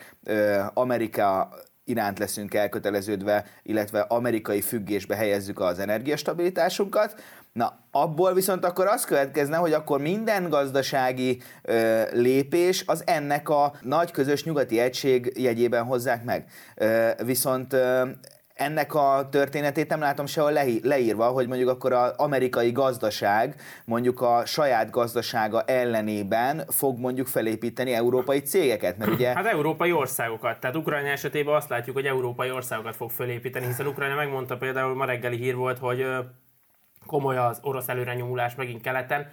Amerika 0.74 1.50
iránt 1.84 2.18
leszünk 2.18 2.54
elköteleződve, 2.54 3.44
illetve 3.62 4.00
amerikai 4.00 4.60
függésbe 4.60 5.16
helyezzük 5.16 5.60
az 5.60 5.78
energiastabilitásunkat, 5.78 7.22
Na, 7.52 7.78
abból 7.90 8.34
viszont 8.34 8.64
akkor 8.64 8.86
az 8.86 9.04
következne, 9.04 9.56
hogy 9.56 9.72
akkor 9.72 10.00
minden 10.00 10.48
gazdasági 10.48 11.42
ö, 11.62 12.02
lépés 12.12 12.84
az 12.86 13.02
ennek 13.06 13.48
a 13.48 13.72
nagy 13.82 14.10
közös 14.10 14.44
nyugati 14.44 14.78
egység 14.78 15.32
jegyében 15.36 15.84
hozzák 15.84 16.24
meg. 16.24 16.44
Ö, 16.74 17.10
viszont 17.24 17.72
ö, 17.72 18.08
ennek 18.60 18.94
a 18.94 19.28
történetét 19.30 19.88
nem 19.88 20.00
látom 20.00 20.26
sehol 20.26 20.52
leírva, 20.82 21.28
hogy 21.28 21.48
mondjuk 21.48 21.68
akkor 21.68 21.92
az 21.92 22.12
amerikai 22.16 22.72
gazdaság 22.72 23.54
mondjuk 23.84 24.20
a 24.20 24.44
saját 24.46 24.90
gazdasága 24.90 25.62
ellenében 25.62 26.62
fog 26.68 26.98
mondjuk 26.98 27.26
felépíteni 27.26 27.92
európai 27.92 28.40
cégeket, 28.40 28.98
mert 28.98 29.10
ugye... 29.10 29.32
Hát 29.34 29.46
európai 29.46 29.92
országokat, 29.92 30.60
tehát 30.60 30.76
Ukrajna 30.76 31.08
esetében 31.08 31.54
azt 31.54 31.68
látjuk, 31.68 31.96
hogy 31.96 32.06
európai 32.06 32.50
országokat 32.50 32.96
fog 32.96 33.10
felépíteni, 33.10 33.66
hiszen 33.66 33.86
Ukrajna 33.86 34.14
megmondta 34.14 34.56
például, 34.56 34.94
ma 34.94 35.04
reggeli 35.04 35.36
hír 35.36 35.56
volt, 35.56 35.78
hogy 35.78 36.06
komoly 37.06 37.36
az 37.36 37.58
orosz 37.62 37.88
előrenyomulás 37.88 38.54
megint 38.54 38.82
keleten, 38.82 39.28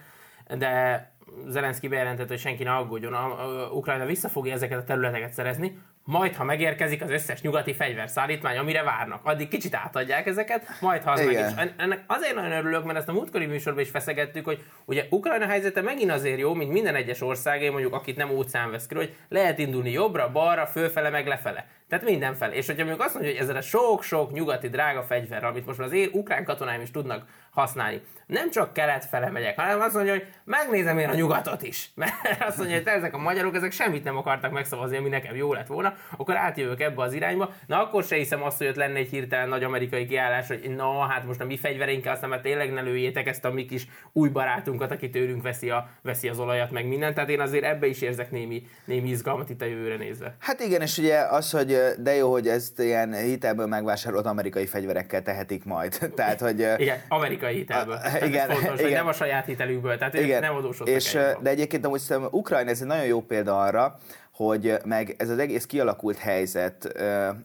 de 0.57 1.01
Zelenszky 1.47 1.87
bejelentette, 1.87 2.29
hogy 2.29 2.39
senki 2.39 2.63
ne 2.63 2.75
aggódjon, 2.75 3.13
a, 3.13 3.25
a, 3.25 3.69
Ukrajna 3.71 4.05
vissza 4.05 4.29
fogja 4.29 4.53
ezeket 4.53 4.77
a 4.77 4.83
területeket 4.83 5.33
szerezni, 5.33 5.79
majd 6.07 6.35
ha 6.35 6.43
megérkezik 6.43 7.01
az 7.01 7.09
összes 7.09 7.41
nyugati 7.41 7.73
fegyverszállítmány, 7.73 8.57
amire 8.57 8.83
várnak. 8.83 9.25
Addig 9.25 9.47
kicsit 9.47 9.75
átadják 9.75 10.25
ezeket, 10.27 10.67
majd 10.81 11.03
ha 11.03 11.11
az 11.11 11.25
meg 11.25 11.33
is. 11.33 11.71
Ennek 11.77 12.03
azért 12.07 12.35
nagyon 12.35 12.51
örülök, 12.51 12.83
mert 12.83 12.97
ezt 12.97 13.07
a 13.07 13.13
múltkori 13.13 13.45
műsorban 13.45 13.81
is 13.81 13.89
feszegettük, 13.89 14.45
hogy 14.45 14.63
ugye 14.85 15.05
Ukrajna 15.09 15.45
helyzete 15.45 15.81
megint 15.81 16.11
azért 16.11 16.39
jó, 16.39 16.53
mint 16.53 16.71
minden 16.71 16.95
egyes 16.95 17.21
országé, 17.21 17.69
mondjuk 17.69 17.93
akit 17.93 18.17
nem 18.17 18.29
óceán 18.29 18.71
vesz 18.71 18.87
körül, 18.87 19.03
hogy 19.03 19.15
lehet 19.29 19.59
indulni 19.59 19.91
jobbra, 19.91 20.31
balra, 20.31 20.65
fölfele, 20.65 21.09
meg 21.09 21.27
lefele. 21.27 21.67
Tehát 21.89 22.05
mindenfel. 22.05 22.51
És 22.51 22.65
hogyha 22.65 22.85
mondjuk 22.85 23.05
azt 23.05 23.13
mondja, 23.13 23.31
hogy 23.31 23.41
ezzel 23.41 23.55
a 23.55 23.61
sok-sok 23.61 24.31
nyugati 24.31 24.69
drága 24.69 25.03
fegyver, 25.03 25.43
amit 25.43 25.65
most 25.65 25.77
már 25.77 25.87
az 25.87 25.93
én 25.93 26.09
ukrán 26.11 26.43
katonáim 26.43 26.81
is 26.81 26.91
tudnak 26.91 27.25
használni, 27.57 28.01
nem 28.27 28.51
csak 28.51 28.73
kelet 28.73 29.05
fele 29.05 29.29
megyek, 29.29 29.59
hanem 29.59 29.81
azt 29.81 29.93
mondja, 29.93 30.11
hogy 30.11 30.25
megnézem 30.43 30.97
én 30.97 31.09
a 31.09 31.13
nyugatot 31.13 31.63
is. 31.63 31.89
Mert 31.95 32.13
azt 32.39 32.57
mondja, 32.57 32.77
hogy 32.77 32.87
ezek 32.87 33.13
a 33.13 33.17
magyarok, 33.17 33.55
ezek 33.55 33.71
semmit 33.71 34.03
nem 34.03 34.17
akartak 34.17 34.51
megszavazni, 34.51 34.97
ami 34.97 35.09
nekem 35.09 35.35
jó 35.35 35.53
lett 35.53 35.67
volna, 35.67 35.93
akkor 36.17 36.35
átjövök 36.35 36.81
ebbe 36.81 37.01
az 37.01 37.13
irányba. 37.13 37.53
Na 37.67 37.81
akkor 37.81 38.03
se 38.03 38.15
hiszem 38.15 38.43
azt, 38.43 38.57
hogy 38.57 38.67
ott 38.67 38.75
lenne 38.75 38.97
egy 38.97 39.09
hirtelen 39.09 39.49
nagy 39.49 39.63
amerikai 39.63 40.05
kiállás, 40.05 40.47
hogy 40.47 40.73
na 40.75 41.07
hát 41.07 41.25
most 41.25 41.41
a 41.41 41.45
mi 41.45 41.57
fegyvereinkkel 41.57 42.13
aztán 42.13 42.29
mert 42.29 42.41
tényleg 42.41 42.73
ne 42.73 42.81
lőjétek 42.81 43.27
ezt 43.27 43.45
a 43.45 43.51
mi 43.51 43.65
kis 43.65 43.87
új 44.13 44.29
barátunkat, 44.29 44.91
aki 44.91 45.09
tőlünk 45.09 45.43
veszi, 45.43 45.69
a, 45.69 45.89
veszi 46.01 46.29
az 46.29 46.39
olajat, 46.39 46.71
meg 46.71 46.87
mindent. 46.87 47.13
Tehát 47.13 47.29
én 47.29 47.39
azért 47.39 47.63
ebbe 47.63 47.87
is 47.87 48.01
érzek 48.01 48.31
némi, 48.31 48.63
némi 48.85 49.09
izgalmat 49.09 49.49
itt 49.49 49.61
a 49.61 49.65
jövőre 49.65 49.95
nézve. 49.95 50.35
Hát 50.39 50.59
igen, 50.59 50.81
és 50.81 50.97
ugye 50.97 51.17
az, 51.17 51.51
hogy 51.51 51.77
de 51.97 52.15
jó, 52.15 52.31
hogy 52.31 52.47
ezt 52.47 52.79
ilyen 52.79 53.13
hitelből 53.13 53.67
megvásárolt 53.67 54.25
amerikai 54.25 54.65
fegyverekkel 54.65 55.21
tehetik 55.21 55.65
majd. 55.65 55.97
Tehát, 56.15 56.39
hogy... 56.39 56.59
Igen, 56.77 57.01
amerikai 57.07 57.46
hitelből. 57.53 57.99
A, 58.03 58.25
igen, 58.25 58.49
fontos, 58.49 58.79
igen. 58.79 58.91
nem 58.91 59.07
a 59.07 59.13
saját 59.13 59.45
hitelükből, 59.45 59.97
tehát 59.97 60.13
igen. 60.13 60.41
nem 60.41 60.55
adósodtak 60.55 60.95
és, 60.95 61.11
De 61.41 61.49
egyébként 61.49 61.85
amúgy 61.85 61.99
szerintem 61.99 62.31
Ukrajna 62.39 62.69
ez 62.69 62.81
egy 62.81 62.87
nagyon 62.87 63.05
jó 63.05 63.21
példa 63.21 63.59
arra, 63.59 63.97
hogy 64.31 64.77
meg 64.85 65.15
ez 65.17 65.29
az 65.29 65.37
egész 65.37 65.65
kialakult 65.65 66.17
helyzet, 66.17 67.03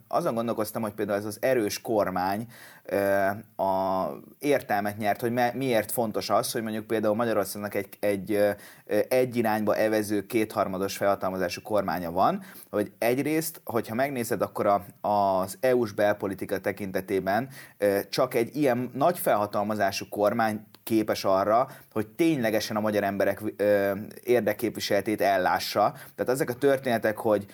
azon 0.08 0.34
gondolkoztam, 0.34 0.82
hogy 0.82 0.92
például 0.92 1.18
ez 1.18 1.24
az 1.24 1.38
erős 1.40 1.80
kormány 1.80 2.46
a 3.56 4.06
értelmet 4.38 4.98
nyert, 4.98 5.20
hogy 5.20 5.32
miért 5.54 5.92
fontos 5.92 6.30
az, 6.30 6.52
hogy 6.52 6.62
mondjuk 6.62 6.86
például 6.86 7.14
Magyarországnak 7.14 7.74
egy, 7.74 7.88
egy, 8.00 8.38
egy 9.08 9.36
irányba 9.36 9.76
evező 9.76 10.26
kétharmados 10.26 10.96
felhatalmazású 10.96 11.62
kormánya 11.62 12.10
van, 12.10 12.42
hogy 12.70 12.92
egyrészt, 12.98 13.60
hogyha 13.64 13.94
megnézed, 13.94 14.42
akkor 14.42 14.66
a, 14.66 14.84
az 15.08 15.56
EU-s 15.60 15.92
belpolitika 15.92 16.58
tekintetében 16.58 17.48
csak 18.08 18.34
egy 18.34 18.56
ilyen 18.56 18.90
nagy 18.94 19.18
felhatalmazású 19.18 20.08
kormány 20.08 20.66
képes 20.82 21.24
arra, 21.24 21.68
hogy 21.92 22.08
ténylegesen 22.08 22.76
a 22.76 22.80
magyar 22.80 23.02
emberek 23.02 23.42
ö, 23.56 23.92
érdekképviseletét 24.22 25.20
ellássa. 25.20 25.92
Tehát 26.14 26.32
ezek 26.32 26.50
a 26.50 26.54
történetek, 26.54 27.16
hogy 27.16 27.46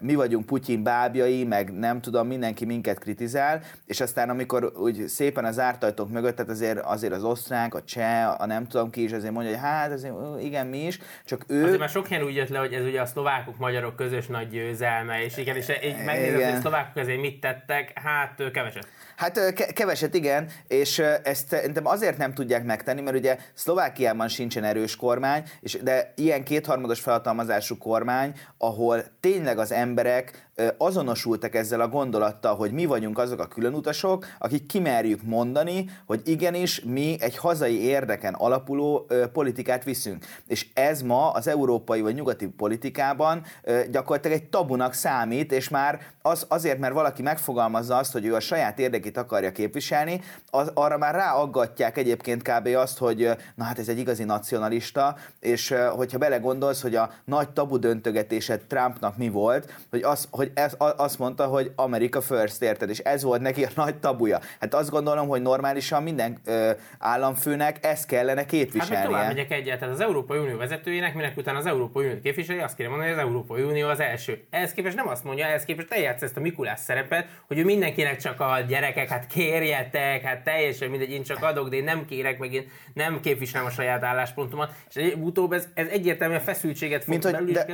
mi 0.00 0.14
vagyunk 0.14 0.46
Putyin 0.46 0.82
bábjai, 0.82 1.44
meg 1.44 1.72
nem 1.72 2.00
tudom, 2.00 2.26
mindenki 2.26 2.64
minket 2.64 2.98
kritizál, 2.98 3.62
és 3.86 4.00
aztán 4.00 4.30
amikor 4.30 4.72
úgy 4.76 5.06
szépen 5.06 5.44
az 5.44 5.58
ártajtók 5.58 6.10
mögött, 6.10 6.36
tehát 6.36 6.50
azért, 6.50 6.78
azért 6.78 7.12
az 7.12 7.24
osztrák, 7.24 7.74
a 7.74 7.82
cseh, 7.82 8.40
a 8.40 8.46
nem 8.46 8.66
tudom 8.66 8.90
ki 8.90 9.02
is 9.02 9.12
azért 9.12 9.32
mondja, 9.32 9.52
hogy 9.52 9.60
hát 9.62 9.92
azért 9.92 10.14
igen, 10.40 10.66
mi 10.66 10.86
is, 10.86 10.98
csak 11.24 11.44
ő... 11.48 11.64
Azért 11.64 11.78
már 11.78 11.88
sok 11.88 12.08
helyen 12.08 12.24
úgy 12.24 12.34
jött 12.34 12.48
le, 12.48 12.58
hogy 12.58 12.72
ez 12.72 12.84
ugye 12.84 13.00
a 13.00 13.06
szlovákok, 13.06 13.58
magyarok 13.58 13.96
közös 13.96 14.26
nagy 14.26 14.48
győzelme, 14.48 15.24
és 15.24 15.36
igen, 15.36 15.56
és 15.56 15.68
így 15.84 16.04
megnézed, 16.04 16.34
hogy 16.34 16.54
a 16.56 16.60
szlovákok 16.60 16.96
azért 16.96 17.20
mit 17.20 17.40
tettek, 17.40 17.98
hát 17.98 18.42
keveset. 18.52 18.88
Hát 19.16 19.52
keveset, 19.72 20.14
igen, 20.14 20.48
és 20.68 20.98
ezt 21.22 21.48
szerintem 21.48 21.86
azért 21.86 22.16
nem 22.18 22.34
tudják 22.34 22.64
megtenni, 22.64 23.00
mert 23.00 23.16
ugye 23.16 23.36
Szlovákiában 23.54 24.28
sincsen 24.28 24.64
erős 24.64 24.96
kormány, 24.96 25.42
és 25.60 25.78
de 25.82 26.12
ilyen 26.16 26.44
kétharmados 26.44 27.00
felhatalmazású 27.00 27.78
kormány, 27.78 28.32
ahol 28.58 29.04
tényleg 29.20 29.40
az 29.46 29.72
emberek 29.72 30.50
azonosultak 30.78 31.54
ezzel 31.54 31.80
a 31.80 31.88
gondolattal, 31.88 32.56
hogy 32.56 32.72
mi 32.72 32.84
vagyunk 32.84 33.18
azok 33.18 33.40
a 33.40 33.46
különutasok, 33.46 34.26
akik 34.38 34.66
kimerjük 34.66 35.22
mondani, 35.22 35.90
hogy 36.06 36.20
igenis 36.24 36.80
mi 36.80 37.16
egy 37.20 37.36
hazai 37.36 37.80
érdeken 37.80 38.34
alapuló 38.34 39.06
politikát 39.32 39.84
viszünk. 39.84 40.24
És 40.46 40.66
ez 40.74 41.02
ma 41.02 41.30
az 41.30 41.48
európai 41.48 42.00
vagy 42.00 42.14
nyugati 42.14 42.46
politikában 42.46 43.42
gyakorlatilag 43.90 44.36
egy 44.36 44.48
tabunak 44.48 44.92
számít, 44.92 45.52
és 45.52 45.68
már 45.68 46.00
az, 46.22 46.46
azért, 46.48 46.78
mert 46.78 46.94
valaki 46.94 47.22
megfogalmazza 47.22 47.96
azt, 47.96 48.12
hogy 48.12 48.26
ő 48.26 48.34
a 48.34 48.40
saját 48.40 48.78
érdekét 48.78 49.16
akarja 49.16 49.52
képviselni, 49.52 50.20
az, 50.50 50.70
arra 50.74 50.98
már 50.98 51.14
ráaggatják 51.14 51.98
egyébként 51.98 52.42
kb. 52.42 52.66
azt, 52.66 52.98
hogy 52.98 53.30
na 53.54 53.64
hát 53.64 53.78
ez 53.78 53.88
egy 53.88 53.98
igazi 53.98 54.24
nacionalista, 54.24 55.16
és 55.40 55.74
hogyha 55.96 56.18
belegondolsz, 56.18 56.82
hogy 56.82 56.94
a 56.94 57.10
nagy 57.24 57.50
tabu 57.50 57.78
döntögetése 57.78 58.58
Trumpnak 58.58 59.16
mi 59.16 59.28
volt, 59.32 59.74
hogy 59.90 60.02
az, 60.02 60.28
hogy 60.30 60.50
ez, 60.54 60.76
azt 60.78 61.18
mondta, 61.18 61.46
hogy 61.46 61.72
Amerika 61.76 62.20
first, 62.20 62.62
érted? 62.62 62.88
És 62.88 62.98
ez 62.98 63.22
volt 63.22 63.40
neki 63.40 63.64
a 63.64 63.68
nagy 63.84 63.96
tabuja. 63.96 64.40
Hát 64.60 64.74
azt 64.74 64.90
gondolom, 64.90 65.28
hogy 65.28 65.42
normálisan 65.42 66.02
minden 66.02 66.38
ö, 66.44 66.70
államfőnek 66.98 67.86
ezt 67.86 68.06
kellene 68.06 68.44
képviselnie. 68.46 68.96
Hát 68.96 69.06
tovább 69.06 69.26
megyek 69.26 69.50
egyet, 69.50 69.78
tehát 69.78 69.94
az 69.94 70.00
Európai 70.00 70.38
Unió 70.38 70.56
vezetőjének, 70.56 71.14
minek 71.14 71.36
után 71.36 71.56
az 71.56 71.66
Európai 71.66 72.06
Unió 72.06 72.20
képviseli, 72.20 72.58
azt 72.58 72.76
kéne 72.76 72.88
mondani, 72.88 73.10
hogy 73.10 73.18
az 73.18 73.24
Európai 73.24 73.62
Unió 73.62 73.88
az 73.88 74.00
első. 74.00 74.44
Ehhez 74.50 74.72
képest 74.72 74.96
nem 74.96 75.08
azt 75.08 75.24
mondja, 75.24 75.46
ehhez 75.46 75.64
képest 75.64 75.88
te 75.88 75.98
játsz 75.98 76.22
ezt 76.22 76.36
a 76.36 76.40
Mikulás 76.40 76.80
szerepet, 76.80 77.26
hogy 77.46 77.58
ő 77.58 77.64
mindenkinek 77.64 78.16
csak 78.16 78.40
a 78.40 78.58
gyerekek, 78.68 79.08
hát 79.08 79.26
kérjetek, 79.26 80.22
hát 80.22 80.44
teljesen 80.44 80.90
mindegy, 80.90 81.10
én 81.10 81.22
csak 81.22 81.42
adok, 81.42 81.68
de 81.68 81.76
én 81.76 81.84
nem 81.84 82.06
kérek, 82.06 82.38
meg 82.38 82.52
én 82.52 82.70
nem 82.94 83.20
képviselem 83.20 83.66
a 83.66 83.70
saját 83.70 84.02
álláspontomat. 84.02 84.72
És 84.94 85.14
utóbb 85.20 85.52
ez, 85.52 85.68
ez 85.74 85.86
egyértelműen 85.86 86.40
feszültséget 86.40 87.04
fog 87.04 87.12
mint, 87.12 87.36
hogy, 87.36 87.52
de 87.52 87.66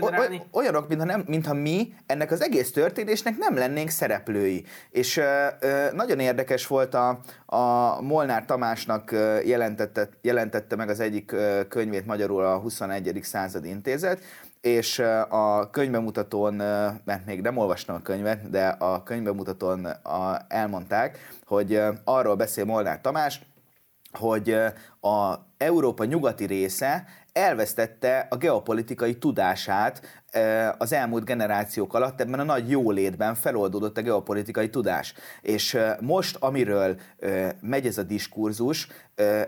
olyanok, 0.53 0.89
mintha, 0.89 1.07
nem, 1.07 1.25
mintha 1.49 1.55
mi 1.55 1.95
ennek 2.07 2.31
az 2.31 2.43
egész 2.43 2.73
történésnek 2.73 3.37
nem 3.37 3.57
lennénk 3.57 3.89
szereplői. 3.89 4.65
És 4.91 5.17
ö, 5.17 5.47
ö, 5.61 5.87
nagyon 5.93 6.19
érdekes 6.19 6.67
volt 6.67 6.95
a, 6.95 7.21
a 7.47 8.01
Molnár 8.01 8.45
Tamásnak 8.45 9.13
jelentette, 9.45 10.09
jelentette 10.21 10.77
meg 10.77 10.89
az 10.89 11.01
egyik 11.01 11.35
könyvét 11.69 12.07
magyarul 12.07 12.45
a 12.45 12.59
21. 12.59 13.19
század 13.23 13.65
intézet, 13.65 14.21
és 14.61 14.99
a 15.29 15.71
könyvemutatón, 15.71 16.55
mert 17.05 17.27
még 17.27 17.41
nem 17.41 17.57
olvastam 17.57 17.95
a 17.97 18.03
könyvet, 18.03 18.51
de 18.51 18.67
a 18.67 19.03
könyvemutatón 19.03 19.89
elmondták, 20.49 21.19
hogy 21.47 21.83
arról 22.05 22.35
beszél 22.35 22.65
Molnár 22.65 23.01
Tamás, 23.01 23.41
hogy 24.13 24.57
a 25.01 25.35
Európa 25.57 26.05
nyugati 26.05 26.45
része 26.45 27.05
elvesztette 27.33 28.27
a 28.31 28.37
geopolitikai 28.37 29.19
tudását 29.19 30.23
az 30.79 30.93
elmúlt 30.93 31.25
generációk 31.25 31.95
alatt 31.95 32.21
ebben 32.21 32.41
a 32.41 32.45
nagy 32.45 32.71
jólétben 32.71 33.35
feloldódott 33.35 33.99
a 33.99 34.03
geopolitikai 34.03 34.71
tudás. 34.71 35.15
És 35.43 35.79
most, 36.01 36.37
amiről 36.41 36.97
megy 37.61 37.87
ez 37.87 37.99
a 37.99 38.03
diskurzus, 38.03 38.89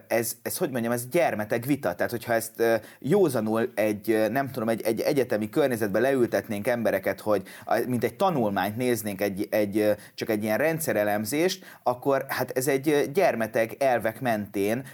ez, 0.07 0.37
ez 0.43 0.57
hogy 0.57 0.71
mondjam, 0.71 0.93
ez 0.93 1.07
gyermetek 1.09 1.65
vita. 1.65 1.95
Tehát, 1.95 2.11
hogyha 2.11 2.33
ezt 2.33 2.63
józanul 2.99 3.73
egy, 3.75 4.27
nem 4.31 4.51
tudom, 4.51 4.69
egy, 4.69 4.83
egy 4.83 5.01
egyetemi 5.01 5.49
környezetbe 5.49 5.99
leültetnénk 5.99 6.67
embereket, 6.67 7.21
hogy 7.21 7.43
mint 7.87 8.05
egy 8.05 8.15
tanulmányt 8.15 8.77
néznénk, 8.77 9.21
egy, 9.21 9.47
egy, 9.51 9.95
csak 10.15 10.29
egy 10.29 10.43
ilyen 10.43 10.59
rendszerelemzést, 10.59 11.65
akkor 11.83 12.25
hát 12.29 12.51
ez 12.51 12.67
egy 12.69 13.11
gyermeteg 13.15 13.77
elvek 13.79 14.21
mentén 14.21 14.85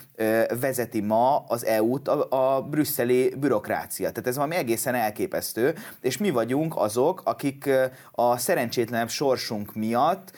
vezeti 0.60 1.00
ma 1.00 1.44
az 1.48 1.64
EU-t 1.64 2.08
a, 2.08 2.56
a 2.56 2.62
brüsszeli 2.62 3.34
bürokrácia. 3.38 4.08
Tehát 4.10 4.26
ez 4.26 4.36
valami 4.36 4.54
egészen 4.54 4.94
elképesztő, 4.94 5.74
és 6.00 6.16
mi 6.16 6.30
vagyunk 6.30 6.76
azok, 6.76 7.22
akik 7.24 7.70
a 8.12 8.38
szerencsétlenebb 8.38 9.08
sorsunk 9.08 9.74
miatt 9.74 10.32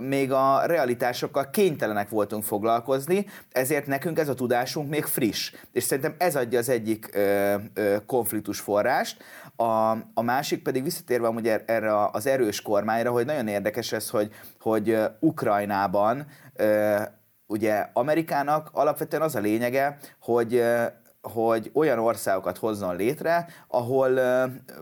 még 0.00 0.32
a 0.32 0.66
realitásokkal 0.66 1.50
kénytelenek 1.50 2.08
voltunk 2.08 2.44
foglalkozni, 2.44 3.26
ezért 3.52 3.86
nekünk 3.86 4.18
ez 4.18 4.28
a 4.28 4.34
tudásunk 4.34 4.90
még 4.90 5.04
friss. 5.04 5.52
És 5.72 5.82
szerintem 5.82 6.14
ez 6.18 6.36
adja 6.36 6.58
az 6.58 6.68
egyik 6.68 7.10
ö, 7.12 7.54
ö, 7.74 7.96
konfliktus 8.06 8.60
forrást. 8.60 9.22
A, 9.56 9.90
a 10.14 10.22
másik 10.22 10.62
pedig 10.62 10.82
visszatérve 10.82 11.26
amúgy 11.26 11.48
er, 11.48 11.62
erre 11.66 12.06
az 12.06 12.26
erős 12.26 12.62
kormányra, 12.62 13.10
hogy 13.10 13.26
nagyon 13.26 13.48
érdekes 13.48 13.92
ez, 13.92 14.10
hogy, 14.10 14.30
hogy 14.60 14.98
Ukrajnában 15.20 16.26
ö, 16.56 16.96
ugye 17.46 17.86
Amerikának 17.92 18.68
alapvetően 18.72 19.22
az 19.22 19.34
a 19.34 19.40
lényege, 19.40 19.98
hogy 20.20 20.62
hogy 21.22 21.70
olyan 21.74 21.98
országokat 21.98 22.58
hozzon 22.58 22.96
létre, 22.96 23.46
ahol 23.68 24.20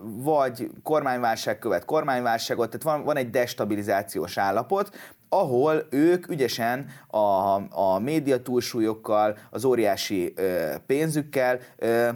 vagy 0.03 0.71
kormányválság 0.83 1.59
követ 1.59 1.85
kormányválságot, 1.85 2.67
tehát 2.71 2.97
van, 2.97 3.05
van 3.05 3.17
egy 3.17 3.31
destabilizációs 3.31 4.39
állapot, 4.39 4.97
ahol 5.29 5.87
ők 5.91 6.29
ügyesen 6.29 6.87
a, 7.07 7.19
a 7.71 7.99
média 7.99 8.43
túlsúlyokkal, 8.43 9.39
az 9.51 9.65
óriási 9.65 10.33
ö, 10.37 10.75
pénzükkel 10.87 11.59
ö, 11.77 12.09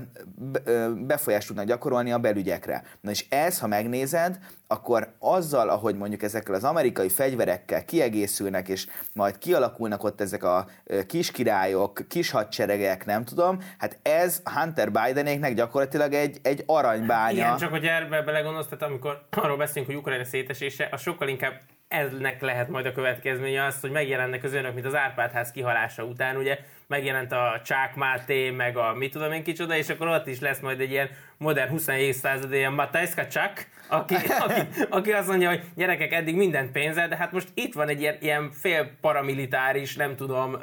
befolyást 1.07 1.47
tudnak 1.47 1.65
gyakorolni 1.65 2.13
a 2.13 2.19
belügyekre. 2.19 2.83
Na 3.01 3.11
és 3.11 3.27
ez, 3.29 3.59
ha 3.59 3.67
megnézed, 3.67 4.39
akkor 4.67 5.15
azzal, 5.19 5.69
ahogy 5.69 5.97
mondjuk 5.97 6.23
ezekkel 6.23 6.55
az 6.55 6.65
amerikai 6.65 7.09
fegyverekkel 7.09 7.85
kiegészülnek, 7.85 8.69
és 8.69 8.87
majd 9.13 9.39
kialakulnak 9.39 10.05
ott 10.05 10.21
ezek 10.21 10.43
a 10.43 10.67
kis 11.07 11.31
királyok, 11.31 12.01
kis 12.09 12.31
hadseregek, 12.31 13.07
nem 13.07 13.25
tudom, 13.25 13.59
hát 13.79 13.99
ez 14.03 14.43
Hunter 14.45 14.91
Bidenéknek 14.91 15.55
gyakorlatilag 15.55 16.13
egy, 16.13 16.39
egy 16.43 16.63
aranybánya. 16.67 17.45
Igen, 17.45 17.57
csak 17.57 17.71
hogy 17.71 17.85
erbe 17.85 18.23
belegondolsz, 18.23 18.67
tehát 18.67 18.83
amikor 18.85 19.27
arról 19.31 19.57
beszélünk, 19.57 19.87
hogy 19.87 20.01
Ukrajna 20.01 20.25
szétesése, 20.25 20.89
az 20.91 21.01
sokkal 21.01 21.29
inkább 21.29 21.61
eznek 21.91 22.41
lehet 22.41 22.69
majd 22.69 22.87
a 22.87 22.93
következménye 22.93 23.65
az, 23.65 23.81
hogy 23.81 23.91
megjelennek 23.91 24.45
az 24.45 24.53
önök, 24.53 24.75
mint 24.75 24.87
az 24.87 24.95
Árpádház 24.95 25.51
kihalása 25.51 26.05
után, 26.05 26.37
ugye 26.37 26.59
megjelent 26.87 27.33
a 27.33 27.61
Csák 27.65 27.95
Máté, 27.95 28.51
meg 28.51 28.77
a 28.77 28.95
mit 28.95 29.13
tudom 29.13 29.33
én 29.33 29.43
kicsoda, 29.43 29.77
és 29.77 29.89
akkor 29.89 30.09
ott 30.09 30.27
is 30.27 30.41
lesz 30.41 30.61
majd 30.61 30.81
egy 30.81 30.91
ilyen 30.91 31.09
modern 31.37 31.71
21. 31.71 32.13
század, 32.13 32.53
ilyen 32.53 32.73
Matejszka 32.73 33.27
Csák, 33.27 33.69
aki, 33.89 34.15
aki, 34.47 34.61
aki, 34.89 35.13
azt 35.13 35.29
mondja, 35.29 35.49
hogy 35.49 35.63
gyerekek, 35.75 36.13
eddig 36.13 36.37
mindent 36.37 36.73
pénzzel, 36.73 37.09
de 37.09 37.17
hát 37.17 37.33
most 37.33 37.49
itt 37.55 37.75
van 37.75 37.89
egy 37.89 38.01
ilyen, 38.01 38.17
ilyen 38.21 38.51
fél 38.51 38.91
paramilitáris, 39.01 39.97
nem 39.97 40.17
tudom, 40.17 40.53
uh, 40.53 40.61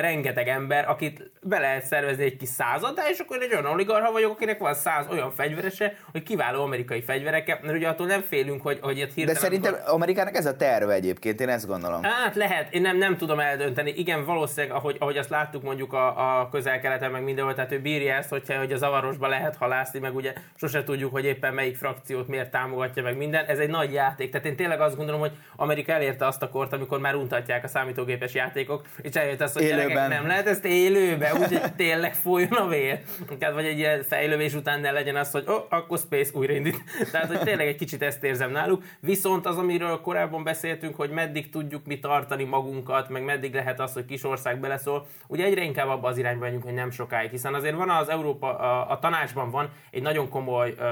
rengeteg 0.00 0.48
ember, 0.48 0.88
akit 0.88 1.30
be 1.42 1.58
lehet 1.58 1.84
szervezni 1.84 2.24
egy 2.24 2.36
kis 2.36 2.48
századá, 2.48 3.02
és 3.08 3.18
akkor 3.18 3.42
egy 3.42 3.52
olyan 3.52 3.66
oligarha 3.66 4.12
vagyok, 4.12 4.30
akinek 4.30 4.58
van 4.58 4.74
száz 4.74 5.06
olyan 5.10 5.30
fegyverese, 5.30 5.96
hogy 6.12 6.22
kiváló 6.22 6.62
amerikai 6.62 7.02
fegyverekkel, 7.02 7.58
mert 7.62 7.76
ugye 7.76 7.88
attól 7.88 8.06
nem 8.06 8.20
félünk, 8.20 8.62
hogy, 8.62 8.78
hogy 8.82 8.98
itt 8.98 9.14
hirtelen... 9.14 9.34
De 9.34 9.40
szerintem 9.40 9.74
akkor... 9.74 9.94
Amerikának 9.94 10.36
ez 10.36 10.46
a 10.46 10.56
terve 10.56 10.92
egyébként, 10.92 11.40
én 11.40 11.48
ezt 11.48 11.66
gondolom. 11.66 12.02
Hát 12.02 12.34
lehet, 12.34 12.74
én 12.74 12.80
nem, 12.80 12.96
nem 12.96 13.16
tudom 13.16 13.40
eldönteni. 13.40 13.92
Igen, 13.96 14.24
valószínűleg, 14.24 14.76
ahogy, 14.76 14.96
ahogy 14.98 15.16
azt 15.16 15.28
láttuk 15.28 15.62
mondjuk 15.62 15.92
a, 15.92 16.40
a 16.40 16.48
közel-keleten, 16.48 17.10
meg 17.10 17.22
mindenhol, 17.22 17.54
tehát 17.54 17.72
ő 17.72 17.80
bírja 17.80 18.14
ezt, 18.14 18.28
hogyha 18.28 18.58
hogy 18.58 18.72
a 18.72 18.76
zavarosba 18.76 19.28
lehet 19.28 19.56
halászni, 19.56 19.98
meg 19.98 20.14
ugye 20.14 20.32
sose 20.54 20.84
tudjuk, 20.84 21.12
hogy 21.12 21.24
éppen 21.24 21.54
melyik 21.54 21.76
frakciót 21.76 22.28
miért 22.28 22.50
támogatja, 22.50 23.02
meg 23.02 23.16
minden. 23.16 23.44
Ez 23.44 23.58
egy 23.58 23.70
nagy 23.70 23.92
játék. 23.92 24.30
Tehát 24.30 24.46
én 24.46 24.56
tényleg 24.56 24.80
azt 24.80 24.96
gondolom, 24.96 25.20
hogy 25.20 25.32
Amerika 25.56 25.92
elérte 25.92 26.26
azt 26.26 26.42
a 26.42 26.48
kort, 26.48 26.72
amikor 26.72 26.98
már 27.00 27.14
untatják 27.14 27.64
a 27.64 27.68
számítógépes 27.68 28.34
játékok, 28.34 28.86
és 29.02 29.14
eljött 29.14 29.40
az, 29.40 29.52
hogy 29.52 29.62
élőben. 29.90 30.10
nem 30.10 30.26
lehet 30.26 30.46
ezt 30.46 30.64
élőben, 30.64 31.36
úgy, 31.36 31.58
hogy 31.58 31.74
tényleg 31.74 32.14
folyjon 32.14 32.52
a 32.52 32.68
vér. 32.68 33.00
Tehát 33.38 33.54
vagy 33.54 33.64
egy 33.64 33.78
ilyen 33.78 34.02
fejlővés 34.02 34.54
után 34.54 34.80
ne 34.80 34.90
legyen 34.90 35.16
az, 35.16 35.30
hogy 35.30 35.44
oh, 35.46 35.64
akkor 35.68 35.98
Space 35.98 36.30
újraindít. 36.34 36.82
Tehát, 37.12 37.26
hogy 37.26 37.40
tényleg 37.40 37.66
egy 37.66 37.76
kicsit 37.76 38.02
ezt 38.02 38.24
érzem 38.24 38.50
náluk. 38.50 38.82
Viszont 39.00 39.46
az, 39.46 39.56
amiről 39.56 40.00
korábban 40.00 40.44
beszéltünk, 40.44 40.96
hogy 40.96 41.10
meddig 41.10 41.50
tudjuk 41.50 41.86
mi 41.86 41.98
tartani 41.98 42.44
magunkat, 42.44 43.08
meg 43.08 43.24
meddig 43.24 43.54
lehet 43.54 43.80
az, 43.80 43.92
hogy 43.92 44.04
kis 44.04 44.24
ország 44.24 44.60
beleszól, 44.60 45.06
ugye 45.26 45.44
egyre 45.44 45.62
inkább 45.62 45.88
abba 45.88 46.08
az 46.08 46.18
irányba 46.18 46.44
megyünk, 46.44 46.62
hogy 46.62 46.74
nem 46.74 46.90
sokáig, 46.90 47.30
hiszen 47.30 47.54
azért 47.54 47.74
van 47.74 47.90
az 47.90 48.08
Európa, 48.08 48.58
a, 48.58 48.90
a 48.90 48.98
tanácsban 48.98 49.50
van 49.50 49.70
egy 49.90 50.02
nagyon 50.02 50.28
komoly 50.28 50.74
uh, 50.78 50.86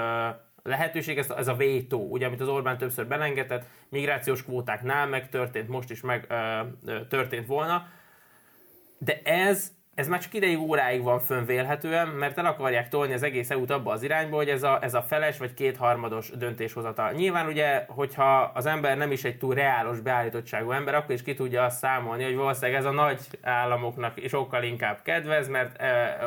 lehetőség, 0.69 1.19
ez, 1.19 1.31
ez 1.31 1.49
a 1.49 1.55
vétó, 1.55 2.07
ugye, 2.11 2.27
amit 2.27 2.41
az 2.41 2.49
Orbán 2.49 2.79
többször 2.79 3.07
belengedett, 3.07 3.65
migrációs 3.89 4.45
kvótáknál 4.45 5.07
megtörtént, 5.07 5.69
most 5.69 5.91
is 5.91 6.01
meg 6.01 6.27
ö, 6.29 6.35
ö, 6.87 7.07
történt 7.07 7.47
volna, 7.47 7.87
de 8.99 9.21
ez 9.25 9.77
ez 9.99 10.09
már 10.09 10.21
csak 10.21 10.35
ideig 10.35 10.59
óráig 10.59 11.03
van 11.03 11.21
fönn 11.21 11.45
vélhetően, 11.45 12.09
mert 12.09 12.39
el 12.39 12.47
akarják 12.47 12.89
tolni 12.89 13.13
az 13.13 13.23
egész 13.23 13.51
EU-t 13.51 13.71
abba 13.71 13.93
az 13.93 14.03
irányba, 14.03 14.37
hogy 14.37 14.49
ez 14.49 14.63
a, 14.63 14.79
ez 14.83 14.95
a 14.95 15.03
feles 15.03 15.39
vagy 15.39 15.55
kétharmados 15.55 16.31
döntéshozatal. 16.31 17.13
Nyilván 17.13 17.47
ugye, 17.47 17.85
hogyha 17.89 18.53
az 18.55 18.67
ember 18.67 18.97
nem 18.97 19.13
is 19.13 19.25
egy 19.25 19.39
túl 19.39 19.55
reálos 19.55 20.01
beállítottságú 20.01 20.71
ember, 20.71 20.95
akkor 20.95 21.15
is 21.15 21.23
ki 21.23 21.35
tudja 21.35 21.65
azt 21.65 21.79
számolni, 21.79 22.25
hogy 22.25 22.35
valószínűleg 22.35 22.81
ez 22.81 22.85
a 22.85 22.91
nagy 22.91 23.21
államoknak 23.43 24.19
sokkal 24.29 24.63
inkább 24.63 25.03
kedvez, 25.03 25.49
mert 25.49 25.81
e, 25.81 26.19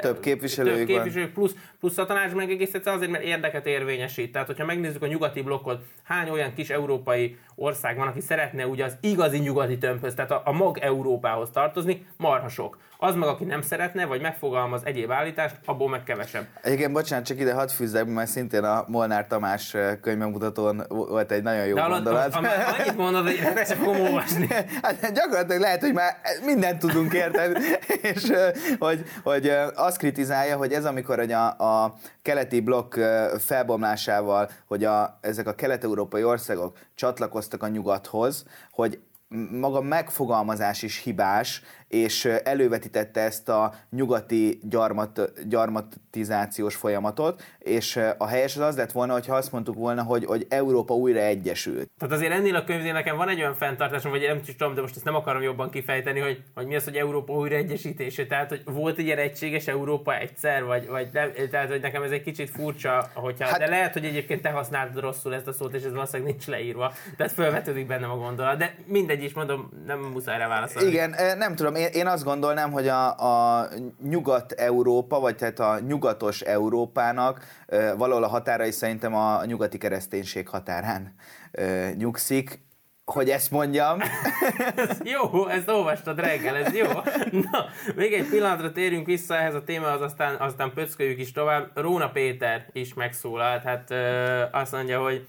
több 0.00 0.20
képviselő, 0.20 0.76
több 0.76 0.86
képviselő 0.86 1.32
plusz, 1.32 1.54
plusz 1.80 1.98
a 1.98 2.06
tanács 2.06 2.32
meg 2.32 2.50
egész 2.50 2.74
egyszerűen 2.74 2.96
azért, 2.96 3.10
mert 3.10 3.24
érdeket 3.24 3.66
érvényesít. 3.66 4.32
Tehát, 4.32 4.46
hogyha 4.46 4.64
megnézzük 4.64 5.02
a 5.02 5.06
nyugati 5.06 5.42
blokkot, 5.42 5.84
hány 6.02 6.28
olyan 6.28 6.54
kis 6.54 6.70
európai 6.70 7.38
ország 7.60 7.96
van, 7.96 8.06
aki 8.06 8.20
szeretne 8.20 8.66
ugye 8.66 8.84
az 8.84 8.96
igazi 9.00 9.38
nyugati 9.38 9.78
tömbhöz, 9.78 10.14
tehát 10.14 10.30
a, 10.30 10.42
a 10.44 10.52
mag 10.52 10.78
Európához 10.78 11.50
tartozni, 11.52 12.06
marha 12.16 12.48
sok. 12.48 12.78
Az 13.02 13.14
meg, 13.14 13.28
aki 13.28 13.44
nem 13.44 13.62
szeretne, 13.62 14.04
vagy 14.04 14.20
megfogalmaz 14.20 14.80
egyéb 14.84 15.10
állítást, 15.10 15.56
abból 15.64 15.88
meg 15.88 16.02
kevesebb. 16.02 16.46
Igen, 16.64 16.92
bocsánat, 16.92 17.26
csak 17.26 17.40
ide 17.40 17.54
hadd 17.54 17.68
fűzzek, 17.68 18.06
mert 18.06 18.30
szintén 18.30 18.64
a 18.64 18.84
Molnár 18.86 19.26
Tamás 19.26 19.76
könyvbemutatón 20.00 20.82
volt 20.88 21.30
egy 21.30 21.42
nagyon 21.42 21.66
jó 21.66 21.74
De 21.74 21.82
gondolat. 21.82 22.40
De 22.40 22.48
annyit 22.78 22.96
mondod, 22.96 23.22
hogy 23.22 23.38
ezt 23.54 23.72
fogom 23.72 24.00
olvasni. 24.00 24.48
Hát 24.82 25.12
gyakorlatilag 25.12 25.60
lehet, 25.60 25.80
hogy 25.80 25.92
már 25.92 26.16
mindent 26.44 26.78
tudunk 26.78 27.12
érteni, 27.12 27.58
és 28.12 28.32
hogy, 28.78 29.04
hogy 29.22 29.52
azt 29.74 29.96
kritizálja, 29.96 30.56
hogy 30.56 30.72
ez 30.72 30.84
amikor 30.84 31.18
hogy 31.18 31.32
a, 31.32 31.46
a 31.46 31.94
keleti 32.22 32.60
blokk 32.60 32.94
felbomlásával, 33.38 34.50
hogy 34.66 34.84
a, 34.84 35.18
ezek 35.20 35.46
a 35.46 35.54
kelet-európai 35.54 36.24
országok 36.24 36.76
csatlakoztak 37.00 37.62
a 37.62 37.68
nyugathoz, 37.68 38.44
hogy 38.70 39.00
maga 39.50 39.80
megfogalmazás 39.80 40.82
is 40.82 41.02
hibás, 41.02 41.62
és 41.90 42.24
elővetítette 42.24 43.20
ezt 43.20 43.48
a 43.48 43.74
nyugati 43.90 44.60
gyarmat, 44.62 45.32
gyarmatizációs 45.48 46.74
folyamatot, 46.74 47.42
és 47.58 48.00
a 48.18 48.26
helyes 48.26 48.56
az 48.56 48.62
az 48.62 48.76
lett 48.76 48.92
volna, 48.92 49.12
hogyha 49.12 49.34
azt 49.34 49.52
mondtuk 49.52 49.74
volna, 49.74 50.02
hogy, 50.02 50.24
hogy 50.24 50.46
Európa 50.48 50.94
újra 50.94 51.18
egyesült. 51.18 51.90
Tehát 51.98 52.14
azért 52.14 52.32
ennél 52.32 52.54
a 52.54 52.64
könyvnél 52.64 52.92
nekem 52.92 53.16
van 53.16 53.28
egy 53.28 53.40
olyan 53.40 53.54
fenntartásom, 53.54 54.10
vagy 54.10 54.20
nem 54.20 54.40
tudom, 54.42 54.74
de 54.74 54.80
most 54.80 54.96
ezt 54.96 55.04
nem 55.04 55.14
akarom 55.14 55.42
jobban 55.42 55.70
kifejteni, 55.70 56.20
hogy, 56.20 56.42
hogy 56.54 56.66
mi 56.66 56.76
az, 56.76 56.84
hogy 56.84 56.96
Európa 56.96 57.32
újra 57.32 57.56
egyesítése. 57.56 58.26
Tehát, 58.26 58.48
hogy 58.48 58.62
volt 58.64 58.98
egy 58.98 59.04
ilyen 59.04 59.18
egységes 59.18 59.66
Európa 59.66 60.18
egyszer, 60.18 60.64
vagy, 60.64 60.86
vagy 60.86 61.08
nem, 61.12 61.30
tehát, 61.50 61.68
hogy 61.68 61.80
nekem 61.80 62.02
ez 62.02 62.10
egy 62.10 62.22
kicsit 62.22 62.50
furcsa, 62.50 63.10
hogyha, 63.14 63.46
hát, 63.46 63.58
de 63.58 63.68
lehet, 63.68 63.92
hogy 63.92 64.04
egyébként 64.04 64.42
te 64.42 64.50
használtad 64.50 65.02
rosszul 65.02 65.34
ezt 65.34 65.46
a 65.46 65.52
szót, 65.52 65.74
és 65.74 65.82
ez 65.82 65.92
valószínűleg 65.92 66.32
nincs 66.32 66.46
leírva. 66.46 66.92
Tehát 67.16 67.32
felvetődik 67.32 67.86
bennem 67.86 68.10
a 68.10 68.16
gondolat. 68.16 68.58
De 68.58 68.74
mindegy 68.86 69.22
is, 69.22 69.32
mondom, 69.32 69.70
nem 69.86 69.98
muszáj 69.98 70.38
rá 70.38 70.48
válaszolni. 70.48 70.88
Igen, 70.88 71.14
nem 71.38 71.54
tudom, 71.54 71.74
én, 71.80 71.88
én 71.92 72.06
azt 72.06 72.24
gondolnám, 72.24 72.72
hogy 72.72 72.88
a, 72.88 73.18
a 73.18 73.68
Nyugat-Európa, 74.02 75.20
vagy 75.20 75.36
tehát 75.36 75.58
a 75.58 75.78
nyugatos 75.78 76.40
Európának 76.40 77.44
valahol 77.96 78.24
a 78.24 78.28
határai 78.28 78.70
szerintem 78.70 79.14
a 79.14 79.44
nyugati 79.44 79.78
kereszténység 79.78 80.48
határán 80.48 81.14
nyugszik, 81.96 82.68
hogy 83.04 83.30
ezt 83.30 83.50
mondjam. 83.50 84.00
ez 84.76 84.98
jó, 85.04 85.48
ezt 85.48 85.68
olvastad 85.68 86.20
reggel, 86.20 86.56
ez 86.56 86.74
jó. 86.74 86.86
Na, 87.30 87.64
még 87.94 88.12
egy 88.12 88.28
pillanatra 88.28 88.72
térjünk 88.72 89.06
vissza 89.06 89.36
ehhez 89.36 89.54
a 89.54 89.64
témához, 89.64 90.00
aztán, 90.00 90.36
aztán 90.36 90.72
pöcköljük 90.72 91.18
is 91.18 91.32
tovább. 91.32 91.70
Róna 91.74 92.10
Péter 92.10 92.66
is 92.72 92.94
megszólalt, 92.94 93.62
hát 93.62 93.90
ö, 93.90 94.42
azt 94.52 94.72
mondja, 94.72 95.02
hogy 95.02 95.26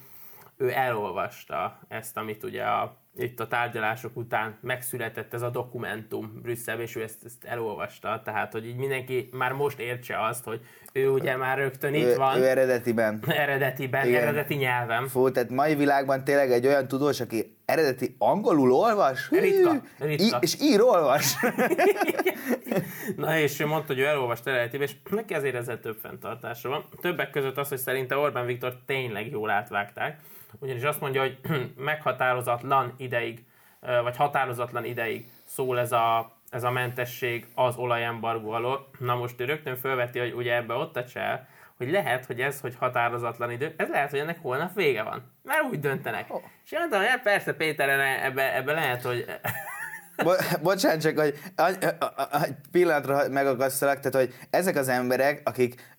ő 0.61 0.71
elolvasta 0.71 1.79
ezt, 1.87 2.17
amit 2.17 2.43
ugye 2.43 2.63
a 2.63 2.99
itt 3.15 3.39
a 3.39 3.47
tárgyalások 3.47 4.17
után 4.17 4.57
megszületett 4.61 5.33
ez 5.33 5.41
a 5.41 5.49
dokumentum 5.49 6.39
Brüsszelben, 6.41 6.85
és 6.85 6.95
ő 6.95 7.01
ezt, 7.01 7.25
ezt 7.25 7.43
elolvasta, 7.43 8.21
tehát 8.25 8.51
hogy 8.51 8.67
így 8.67 8.75
mindenki 8.75 9.29
már 9.31 9.51
most 9.51 9.79
értse 9.79 10.25
azt, 10.25 10.43
hogy 10.43 10.61
ő 10.93 11.09
ugye 11.09 11.35
már 11.35 11.57
rögtön 11.57 11.93
itt 11.93 12.15
van. 12.15 12.37
Ő 12.37 12.47
eredetiben. 12.47 13.23
Eredetiben, 13.27 14.07
Igen. 14.07 14.21
eredeti 14.21 14.55
nyelven. 14.55 15.07
Fú, 15.07 15.31
tehát 15.31 15.49
mai 15.49 15.75
világban 15.75 16.23
tényleg 16.23 16.51
egy 16.51 16.67
olyan 16.67 16.87
tudós, 16.87 17.19
aki 17.19 17.57
eredeti 17.65 18.15
angolul 18.17 18.71
olvas? 18.71 19.29
Ritka, 19.29 19.81
ritka. 19.97 20.37
I- 20.37 20.39
és 20.39 20.55
ír 20.61 20.81
olvas. 20.81 21.35
Na 23.15 23.37
és 23.37 23.59
ő 23.59 23.65
mondta, 23.65 23.93
hogy 23.93 24.01
ő 24.01 24.05
elolvast 24.05 24.47
eredetiben, 24.47 24.87
és 24.87 24.95
neki 25.09 25.33
azért 25.33 25.55
ezzel 25.55 25.79
több 25.79 25.97
fenntartása 26.01 26.69
van. 26.69 26.83
Többek 27.01 27.29
között 27.29 27.57
az, 27.57 27.69
hogy 27.69 27.77
szerinte 27.77 28.17
Orbán 28.17 28.45
Viktor 28.45 28.77
tényleg 28.85 29.29
jól 29.29 29.49
átvágták, 29.49 30.19
ugyanis 30.59 30.83
azt 30.83 31.01
mondja, 31.01 31.21
hogy 31.21 31.39
meghatározatlan 31.75 32.93
ideig, 32.97 33.45
vagy 34.03 34.15
határozatlan 34.15 34.85
ideig 34.85 35.29
szól 35.45 35.79
ez 35.79 35.91
a, 35.91 36.35
ez 36.49 36.63
a 36.63 36.71
mentesség 36.71 37.47
az 37.55 37.75
olajembargó 37.75 38.51
alól. 38.51 38.89
Na 38.99 39.15
most 39.15 39.41
ő 39.41 39.45
rögtön 39.45 39.75
felveti, 39.75 40.19
hogy 40.19 40.33
ugye 40.33 40.55
ebbe 40.55 40.73
ott 40.73 40.97
a 40.97 41.05
csel, 41.05 41.47
hogy 41.77 41.91
lehet, 41.91 42.25
hogy 42.25 42.41
ez, 42.41 42.61
hogy 42.61 42.75
határozatlan 42.79 43.51
idő, 43.51 43.73
ez 43.77 43.89
lehet, 43.89 44.09
hogy 44.09 44.19
ennek 44.19 44.41
holnap 44.41 44.73
vége 44.73 45.03
van. 45.03 45.31
Mert 45.43 45.63
úgy 45.63 45.79
döntenek. 45.79 46.33
Oh. 46.33 46.41
És 46.65 46.71
én 46.71 46.79
mondtam, 46.79 46.99
hogy 46.99 47.09
hát 47.09 47.21
persze 47.21 47.53
Péter, 47.53 47.89
ebbe, 48.23 48.55
ebbe 48.55 48.73
lehet, 48.73 49.01
hogy 49.01 49.25
Bo- 50.23 50.61
bocsánat, 50.61 51.01
csak 51.01 51.19
hogy 51.19 51.39
egy 52.41 52.55
pillanatra 52.71 53.29
megakasztalak, 53.29 53.99
tehát 53.99 54.27
hogy 54.27 54.35
ezek 54.49 54.75
az 54.75 54.87
emberek, 54.87 55.41
akik 55.43 55.90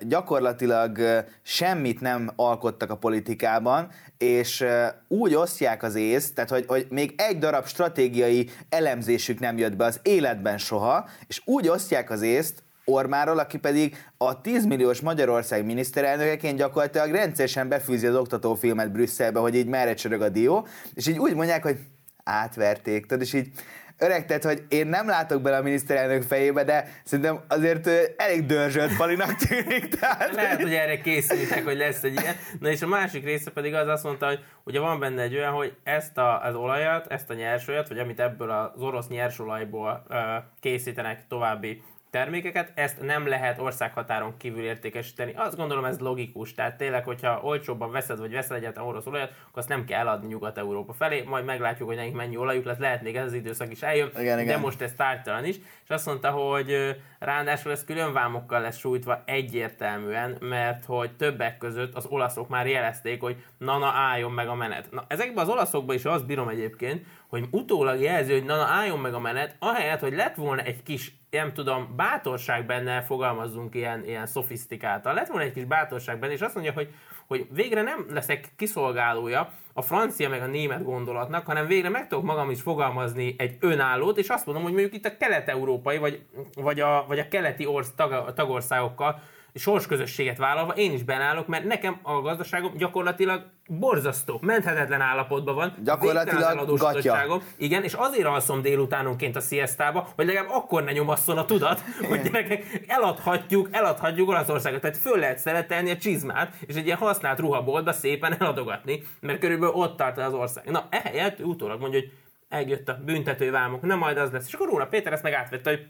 gyakorlatilag 0.00 0.98
semmit 1.42 2.00
nem 2.00 2.30
alkottak 2.36 2.90
a 2.90 2.96
politikában, 2.96 3.88
és 4.18 4.64
úgy 5.08 5.34
osztják 5.34 5.82
az 5.82 5.94
észt, 5.94 6.34
tehát 6.34 6.50
hogy, 6.50 6.64
hogy 6.66 6.86
még 6.90 7.14
egy 7.16 7.38
darab 7.38 7.66
stratégiai 7.66 8.50
elemzésük 8.68 9.40
nem 9.40 9.58
jött 9.58 9.76
be 9.76 9.84
az 9.84 10.00
életben 10.02 10.58
soha, 10.58 11.08
és 11.26 11.42
úgy 11.44 11.68
osztják 11.68 12.10
az 12.10 12.22
észt, 12.22 12.62
Ormáról, 12.88 13.38
aki 13.38 13.58
pedig 13.58 13.96
a 14.16 14.40
10 14.40 14.64
milliós 14.64 15.00
Magyarország 15.00 15.64
miniszterelnökeként 15.64 16.58
gyakorlatilag 16.58 17.10
rendszeresen 17.10 17.68
befűzi 17.68 18.06
az 18.06 18.14
oktatófilmet 18.14 18.92
Brüsszelbe, 18.92 19.38
hogy 19.38 19.54
így 19.54 19.66
merre 19.66 19.94
csörög 19.94 20.22
a 20.22 20.28
dió, 20.28 20.66
és 20.94 21.06
így 21.06 21.18
úgy 21.18 21.34
mondják, 21.34 21.62
hogy 21.62 21.78
átverték, 22.24 23.06
tudod, 23.06 23.22
és 23.22 23.32
így 23.32 23.50
öreg, 23.98 24.26
tehát, 24.26 24.44
hogy 24.44 24.64
én 24.68 24.86
nem 24.86 25.08
látok 25.08 25.42
bele 25.42 25.56
a 25.56 25.62
miniszterelnök 25.62 26.22
fejébe, 26.22 26.64
de 26.64 26.88
szerintem 27.04 27.40
azért 27.48 27.88
elég 28.16 28.46
dörzsölt 28.46 28.96
palinak 28.96 29.34
tűnik. 29.34 29.88
Tehát... 29.88 30.34
Lehet, 30.34 30.62
hogy 30.62 30.74
erre 30.74 31.00
készültek, 31.00 31.64
hogy 31.64 31.76
lesz 31.76 32.02
egy 32.02 32.20
ilyen. 32.20 32.34
Na 32.60 32.68
és 32.68 32.82
a 32.82 32.86
másik 32.86 33.24
része 33.24 33.50
pedig 33.50 33.74
az 33.74 33.88
azt 33.88 34.04
mondta, 34.04 34.26
hogy 34.26 34.44
ugye 34.64 34.80
van 34.80 35.00
benne 35.00 35.22
egy 35.22 35.34
olyan, 35.34 35.52
hogy 35.52 35.76
ezt 35.82 36.18
a, 36.18 36.42
az 36.42 36.54
olajat, 36.54 37.06
ezt 37.06 37.30
a 37.30 37.34
nyersolajat, 37.34 37.88
vagy 37.88 37.98
amit 37.98 38.20
ebből 38.20 38.50
az 38.50 38.82
orosz 38.82 39.08
nyersolajból 39.08 40.04
ö, 40.08 40.36
készítenek 40.60 41.26
további 41.28 41.82
termékeket, 42.10 42.72
ezt 42.74 43.00
nem 43.00 43.26
lehet 43.26 43.58
országhatáron 43.58 44.36
kívül 44.36 44.62
értékesíteni. 44.62 45.32
Azt 45.36 45.56
gondolom 45.56 45.84
ez 45.84 45.98
logikus, 45.98 46.54
tehát 46.54 46.76
tényleg, 46.76 47.04
hogyha 47.04 47.40
olcsóbban 47.42 47.90
veszed, 47.90 48.18
vagy 48.18 48.32
veszel 48.32 48.56
egyáltalán 48.56 48.88
orosz 48.88 49.06
olajat, 49.06 49.30
akkor 49.30 49.58
azt 49.58 49.68
nem 49.68 49.84
kell 49.84 50.00
eladni 50.00 50.26
Nyugat-Európa 50.26 50.92
felé, 50.92 51.22
majd 51.22 51.44
meglátjuk, 51.44 51.88
hogy 51.88 51.96
nekik 51.96 52.14
mennyi 52.14 52.36
olajuk 52.36 52.64
lesz, 52.64 52.78
lehet 52.78 53.02
még 53.02 53.16
ez 53.16 53.24
az 53.24 53.32
időszak 53.32 53.70
is 53.70 53.82
eljön, 53.82 54.10
Igen, 54.18 54.36
de 54.36 54.42
igen. 54.42 54.60
most 54.60 54.80
ez 54.80 54.92
tártalan 54.96 55.44
is, 55.44 55.56
és 55.84 55.90
azt 55.90 56.06
mondta, 56.06 56.30
hogy 56.30 56.96
ráadásul 57.18 57.72
ez 57.72 57.84
külön 57.84 58.12
vámokkal 58.12 58.60
lesz 58.60 58.78
sújtva 58.78 59.22
egyértelműen, 59.24 60.36
mert 60.40 60.84
hogy 60.84 61.16
többek 61.16 61.58
között 61.58 61.94
az 61.94 62.06
olaszok 62.06 62.48
már 62.48 62.66
jelezték, 62.66 63.20
hogy 63.20 63.36
na 63.58 63.78
na 63.78 63.86
álljon 63.86 64.32
meg 64.32 64.48
a 64.48 64.54
menet. 64.54 64.90
Na, 64.90 65.04
ezekben 65.08 65.44
az 65.44 65.50
olaszokban 65.50 65.94
is 65.94 66.04
azt 66.04 66.26
bírom 66.26 66.48
egyébként, 66.48 67.06
hogy 67.28 67.44
utólag 67.50 68.00
jelzi, 68.00 68.32
hogy 68.32 68.44
na 68.44 68.56
na 68.56 68.64
álljon 68.64 68.98
meg 68.98 69.14
a 69.14 69.18
menet, 69.18 69.56
ahelyett, 69.58 70.00
hogy 70.00 70.14
lett 70.14 70.34
volna 70.34 70.62
egy 70.62 70.82
kis 70.82 71.12
nem 71.30 71.52
tudom, 71.52 71.92
bátorság 71.96 72.66
benne, 72.66 73.02
fogalmazzunk 73.02 73.74
ilyen, 73.74 74.04
ilyen 74.04 74.26
szofisztikáltan. 74.26 75.14
Lett 75.14 75.28
volna 75.28 75.44
egy 75.44 75.52
kis 75.52 75.64
bátorság 75.64 76.18
benne, 76.18 76.32
és 76.32 76.40
azt 76.40 76.54
mondja, 76.54 76.72
hogy, 76.72 76.94
hogy 77.26 77.46
végre 77.50 77.82
nem 77.82 78.06
leszek 78.10 78.52
kiszolgálója 78.56 79.52
a 79.72 79.82
francia 79.82 80.28
meg 80.28 80.42
a 80.42 80.46
német 80.46 80.84
gondolatnak, 80.84 81.46
hanem 81.46 81.66
végre 81.66 81.88
meg 81.88 82.08
tudok 82.08 82.24
magam 82.24 82.50
is 82.50 82.60
fogalmazni 82.60 83.34
egy 83.38 83.56
önállót, 83.60 84.18
és 84.18 84.28
azt 84.28 84.46
mondom, 84.46 84.64
hogy 84.64 84.72
mondjuk 84.72 84.94
itt 84.94 85.04
a 85.04 85.16
kelet-európai, 85.16 85.98
vagy, 85.98 86.22
vagy, 86.54 86.80
a, 86.80 87.04
vagy 87.08 87.18
a 87.18 87.28
keleti 87.28 87.66
orsz, 87.66 87.92
tag, 87.96 88.32
tagországokkal 88.34 89.20
sorsközösséget 89.58 90.36
vállalva 90.36 90.72
én 90.72 90.92
is 90.92 91.02
benállok, 91.02 91.46
mert 91.46 91.64
nekem 91.64 91.98
a 92.02 92.20
gazdaságom 92.20 92.76
gyakorlatilag 92.76 93.42
borzasztó, 93.68 94.38
menthetetlen 94.42 95.00
állapotban 95.00 95.54
van. 95.54 95.74
Gyakorlatilag 95.84 96.78
gatya. 96.78 97.40
Igen, 97.56 97.82
és 97.82 97.92
azért 97.92 98.26
alszom 98.26 98.62
délutánonként 98.62 99.36
a 99.36 99.40
siestába, 99.40 100.08
hogy 100.16 100.26
legalább 100.26 100.50
akkor 100.50 100.84
ne 100.84 100.92
nyomasszon 100.92 101.38
a 101.38 101.44
tudat, 101.44 101.82
hogy 102.08 102.20
gyerekek, 102.22 102.84
eladhatjuk, 102.86 103.68
eladhatjuk 103.70 104.28
Olaszországot. 104.28 104.80
Tehát 104.80 104.96
föl 104.96 105.18
lehet 105.18 105.38
szeretelni 105.38 105.90
a 105.90 105.96
csizmát, 105.96 106.54
és 106.66 106.74
egy 106.74 106.86
ilyen 106.86 106.98
használt 106.98 107.38
ruhaboltba 107.38 107.92
szépen 107.92 108.36
eladogatni, 108.38 109.02
mert 109.20 109.38
körülbelül 109.38 109.74
ott 109.74 109.96
tart 109.96 110.18
az 110.18 110.32
ország. 110.32 110.70
Na, 110.70 110.86
ehelyett 110.90 111.40
utólag 111.40 111.80
mondja, 111.80 112.00
hogy 112.00 112.12
eljött 112.48 112.88
a 112.88 113.00
büntetővámok, 113.04 113.82
nem 113.82 113.98
majd 113.98 114.18
az 114.18 114.30
lesz. 114.30 114.46
És 114.46 114.54
akkor 114.54 114.68
Róna 114.68 114.86
Péter 114.86 115.12
ezt 115.12 115.22
megátvette, 115.22 115.70
hogy 115.70 115.86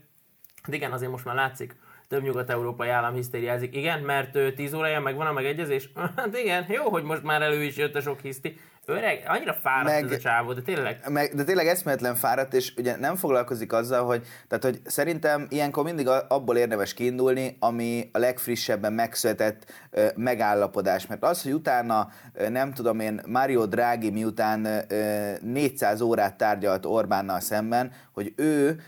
hát 0.63 0.75
igen, 0.75 0.93
azért 0.93 1.11
most 1.11 1.25
már 1.25 1.35
látszik, 1.35 1.77
több 2.09 2.23
nyugat-európai 2.23 2.89
állam 2.89 3.15
hisztériázik. 3.15 3.77
Igen, 3.77 4.01
mert 4.01 4.37
ö, 4.37 4.53
10 4.53 4.75
órája 4.75 5.01
megvan 5.01 5.27
a 5.27 5.33
megegyezés. 5.33 5.91
Hát 6.17 6.39
igen, 6.39 6.65
jó, 6.69 6.91
hogy 6.91 7.03
most 7.03 7.23
már 7.23 7.43
elő 7.43 7.63
is 7.63 7.77
jött 7.77 7.95
a 7.95 8.01
sok 8.01 8.21
hiszti. 8.21 8.57
Öreg, 8.91 9.25
annyira 9.27 9.53
fáradt 9.53 9.95
Meg- 9.95 10.05
ez 10.05 10.11
a 10.11 10.19
csávó, 10.19 10.53
de 10.53 10.61
tényleg. 10.61 11.01
Meg, 11.09 11.35
de 11.35 11.45
tényleg 11.45 11.67
eszméletlen 11.67 12.15
fáradt, 12.15 12.55
és 12.55 12.75
ugye 12.77 12.97
nem 12.97 13.17
foglalkozik 13.17 13.73
azzal, 13.73 14.05
hogy, 14.05 14.27
tehát, 14.49 14.65
hogy 14.65 14.81
szerintem 14.85 15.47
ilyenkor 15.49 15.85
mindig 15.85 16.09
abból 16.29 16.57
érdemes 16.57 16.95
kiindulni, 16.95 17.57
ami 17.61 18.11
a 18.13 18.19
legfrissebben 18.19 18.93
megszületett 18.93 19.73
ö, 19.91 20.07
megállapodás. 20.17 21.07
Mert 21.07 21.25
az, 21.25 21.43
hogy 21.43 21.53
utána, 21.53 22.09
nem 22.49 22.73
tudom 22.73 23.01
én, 23.01 23.21
Mario 23.27 23.67
Draghi 23.67 24.11
miután 24.11 24.65
ö, 24.89 25.33
400 25.41 26.01
órát 26.01 26.37
tárgyalt 26.37 26.87
Orbánnal 26.87 27.41
szemben, 27.41 27.93
hogy 28.13 28.33
ő 28.37 28.81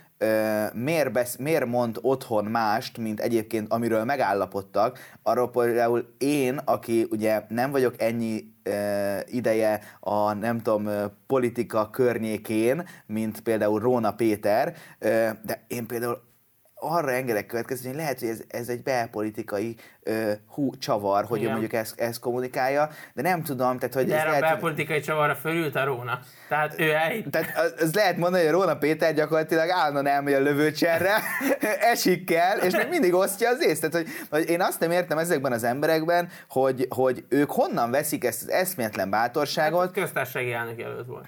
miért, 0.72 1.12
besz, 1.12 1.36
miért 1.36 1.66
mond 1.66 1.98
otthon 2.02 2.44
mást, 2.44 2.98
mint 2.98 3.20
egyébként 3.20 3.72
amiről 3.72 4.04
megállapodtak, 4.04 4.98
arról 5.22 5.50
például 5.50 6.14
én, 6.18 6.60
aki 6.64 7.06
ugye 7.10 7.42
nem 7.48 7.70
vagyok 7.70 7.94
ennyi 7.98 8.54
ideje 9.26 9.80
a 10.00 10.32
nem 10.32 10.60
tudom, 10.60 10.88
politika 11.26 11.90
környékén, 11.90 12.88
mint 13.06 13.40
például 13.40 13.80
Róna 13.80 14.12
Péter, 14.12 14.74
de 15.42 15.64
én 15.66 15.86
például 15.86 16.28
arra 16.80 17.10
engedek 17.12 17.46
következni, 17.46 17.86
hogy 17.88 17.96
lehet, 17.96 18.18
hogy 18.20 18.28
ez, 18.28 18.40
ez 18.48 18.68
egy 18.68 18.82
belpolitikai 18.82 19.76
ö, 20.02 20.32
hú, 20.48 20.76
csavar, 20.78 21.24
hogy 21.24 21.38
ő 21.38 21.40
Igen. 21.40 21.50
mondjuk 21.52 21.72
ezt, 21.72 22.00
ezt 22.00 22.18
kommunikálja, 22.20 22.88
de 23.14 23.22
nem 23.22 23.42
tudom, 23.42 23.78
tehát 23.78 23.94
hogy 23.94 24.06
De 24.06 24.14
ez 24.14 24.20
erre 24.20 24.28
a 24.28 24.30
lehet, 24.30 24.42
hogy- 24.44 24.52
belpolitikai 24.52 25.00
csavarra 25.00 25.34
fölült 25.34 25.76
a 25.76 25.84
Róna. 25.84 26.18
Tehát 26.48 26.74
ő 26.80 26.90
elhitt. 26.92 27.30
tehát 27.30 27.58
az, 27.58 27.74
az 27.82 27.94
lehet 27.94 28.16
mondani, 28.16 28.42
hogy 28.44 28.52
Róna 28.52 28.76
Péter 28.76 29.14
gyakorlatilag 29.14 29.68
állandóan 29.70 30.06
elmegy 30.06 30.32
a 30.34 30.40
lövőcserre, 30.40 31.14
esik 31.92 32.24
kell, 32.24 32.58
és 32.58 32.76
még 32.76 32.88
mindig 32.88 33.14
osztja 33.14 33.48
az 33.48 33.64
észt. 33.66 33.80
Tehát, 33.90 33.94
hogy, 33.96 34.06
hogy 34.30 34.48
én 34.48 34.60
azt 34.60 34.80
nem 34.80 34.90
értem 34.90 35.18
ezekben 35.18 35.52
az 35.52 35.64
emberekben, 35.64 36.28
hogy, 36.48 36.86
hogy 36.88 37.24
ők 37.28 37.50
honnan 37.50 37.90
veszik 37.90 38.24
ezt 38.24 38.42
az 38.42 38.50
eszméletlen 38.50 39.10
bátorságot, 39.10 39.92
Köztársasági 39.92 40.52
elnök 40.52 40.78
jelölt 40.78 41.06
volt. 41.06 41.26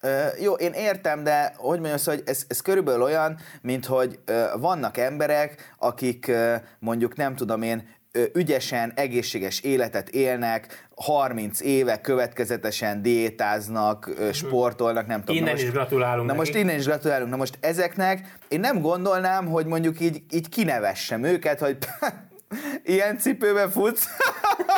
Ö, 0.00 0.26
jó, 0.40 0.52
én 0.52 0.72
értem, 0.72 1.24
de 1.24 1.52
hogy 1.56 1.78
mondjam, 1.78 1.94
azt, 1.94 2.06
hogy 2.06 2.22
ez, 2.26 2.42
ez 2.48 2.60
körülbelül 2.60 3.02
olyan, 3.02 3.36
mint 3.62 3.86
hogy 3.86 4.18
ö, 4.24 4.44
vannak 4.58 4.96
emberek, 4.96 5.74
akik 5.78 6.28
ö, 6.28 6.54
mondjuk 6.78 7.16
nem 7.16 7.34
tudom 7.36 7.62
én, 7.62 7.98
ügyesen, 8.32 8.92
egészséges 8.94 9.60
életet 9.60 10.08
élnek, 10.08 10.86
30 10.96 11.60
éve 11.60 12.00
következetesen 12.00 13.02
diétáznak, 13.02 14.10
ö, 14.18 14.32
sportolnak, 14.32 15.06
nem 15.06 15.18
tudom. 15.20 15.36
Innen 15.36 15.50
most, 15.52 15.62
is 15.64 15.70
gratulálunk 15.70 16.26
Na 16.26 16.32
neki. 16.34 16.38
most 16.38 16.54
innen 16.54 16.78
is 16.78 16.84
gratulálunk. 16.84 17.30
Na 17.30 17.36
most 17.36 17.58
ezeknek 17.60 18.36
én 18.48 18.60
nem 18.60 18.80
gondolnám, 18.80 19.46
hogy 19.46 19.66
mondjuk 19.66 20.00
így, 20.00 20.22
így 20.30 20.48
kinevessem 20.48 21.24
őket, 21.24 21.60
hogy 21.60 21.78
ilyen 22.94 23.18
cipőben 23.18 23.70
futsz, 23.70 24.06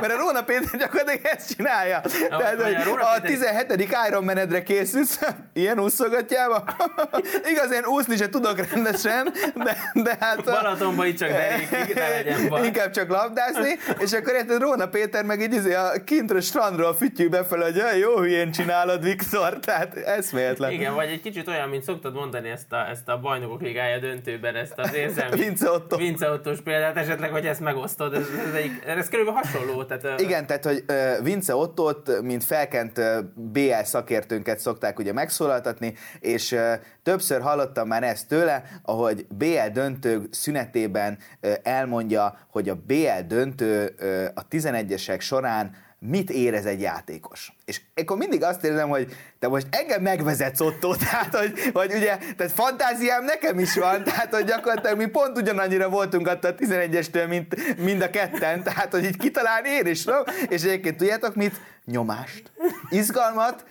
mert 0.00 0.12
a 0.12 0.16
Róna 0.16 0.42
Péter 0.42 0.78
gyakorlatilag 0.78 1.20
ezt 1.36 1.54
csinálja. 1.56 2.00
Na, 2.30 2.36
Tehát, 2.36 2.62
hogy 2.62 2.74
a 2.74 2.90
a 2.90 3.20
Péter- 3.22 3.66
17. 3.66 3.88
Iron 4.08 4.24
Man-edre 4.24 4.62
készülsz, 4.62 5.20
ilyen 5.52 5.80
úszogatjába. 5.80 6.64
Igaz, 7.52 7.72
én 7.72 7.84
úszni 7.84 8.16
se 8.16 8.28
tudok 8.28 8.70
rendesen, 8.72 9.32
de, 9.54 9.76
de 9.94 10.16
hát... 10.20 10.44
Balatonba 10.44 11.06
itt 11.06 11.18
csak 11.18 11.28
derékig, 11.28 11.94
ne 11.94 12.08
legyen 12.08 12.48
baj. 12.48 12.66
Inkább 12.66 12.90
csak 12.90 13.08
labdázni, 13.08 13.78
és 13.98 14.12
akkor 14.12 14.32
érted, 14.34 14.60
Róna 14.60 14.88
Péter 14.88 15.24
meg 15.24 15.40
így 15.40 15.54
izé 15.54 15.74
a 15.74 15.90
kintről 16.04 16.40
strandról 16.40 16.94
fütyül 16.94 17.28
befelé, 17.28 17.62
hogy 17.62 17.76
"Jaj, 17.76 17.98
jó 17.98 18.18
hülyén 18.18 18.52
csinálod, 18.52 19.02
Viktor, 19.02 19.58
tehát 19.58 19.96
eszméletlen. 19.96 20.70
Igen, 20.70 20.94
vagy 20.94 21.08
egy 21.08 21.20
kicsit 21.20 21.48
olyan, 21.48 21.68
mint 21.68 21.82
szoktad 21.82 22.14
mondani 22.14 22.48
ezt 22.48 22.72
a, 22.72 22.88
ezt 22.88 23.08
a 23.08 23.18
bajnokok 23.18 23.60
ligája 23.60 23.98
döntőben, 23.98 24.54
ezt 24.56 24.72
az 24.76 24.94
érzelmi 24.94 25.40
Vince 25.44 25.70
Otto. 25.70 25.96
Vince 25.96 26.30
Ottós 26.30 26.60
példát, 26.60 26.96
esetleg, 26.96 27.30
hogy 27.30 27.46
ezt 27.46 27.60
megosztod, 27.60 28.14
ez, 28.14 28.26
ez, 28.48 28.54
egy, 28.54 28.70
ez 28.86 29.08
körülbelül 29.08 29.40
hasonló. 29.54 29.84
Tehát, 29.84 30.20
Igen, 30.20 30.46
tehát, 30.46 30.64
hogy 30.64 30.84
Vince 31.22 31.54
Ottot, 31.56 32.20
mint 32.22 32.44
felkent 32.44 33.00
BL 33.34 33.82
szakértőnket 33.82 34.58
szokták 34.58 34.98
ugye 34.98 35.12
megszólaltatni, 35.12 35.94
és 36.20 36.56
többször 37.02 37.40
hallottam 37.40 37.88
már 37.88 38.02
ezt 38.02 38.28
tőle, 38.28 38.62
ahogy 38.82 39.26
BL 39.26 39.68
döntő 39.72 40.28
szünetében 40.30 41.18
elmondja, 41.62 42.38
hogy 42.50 42.68
a 42.68 42.74
BL 42.86 43.26
döntő 43.26 43.94
a 44.34 44.48
11-esek 44.48 45.20
során 45.20 45.74
mit 46.06 46.30
érez 46.30 46.66
egy 46.66 46.80
játékos. 46.80 47.52
És 47.64 47.80
akkor 47.94 48.16
mindig 48.16 48.42
azt 48.42 48.64
érzem, 48.64 48.88
hogy 48.88 49.16
te 49.38 49.48
most 49.48 49.66
engem 49.70 50.02
megvezetsz 50.02 50.60
Otto, 50.60 50.96
tehát 51.10 51.36
hogy, 51.36 51.52
hogy 51.72 51.92
ugye, 51.92 52.18
tehát 52.36 52.52
fantáziám 52.52 53.24
nekem 53.24 53.58
is 53.58 53.74
van, 53.74 54.04
tehát 54.04 54.34
hogy 54.34 54.44
gyakorlatilag 54.44 54.96
mi 54.96 55.06
pont 55.06 55.36
ugyanannyira 55.36 55.88
voltunk 55.88 56.28
attól 56.28 56.50
a 56.50 56.54
11-estől, 56.54 57.28
mint 57.28 57.76
mind 57.78 58.02
a 58.02 58.10
ketten, 58.10 58.62
tehát 58.62 58.92
hogy 58.92 59.04
így 59.04 59.16
kitalálni 59.16 59.68
én 59.68 59.86
is 59.86 60.04
tudom, 60.04 60.22
és 60.48 60.62
egyébként 60.62 60.96
tudjátok 60.96 61.34
mit? 61.34 61.60
Nyomást. 61.84 62.50
Izgalmat, 62.90 63.64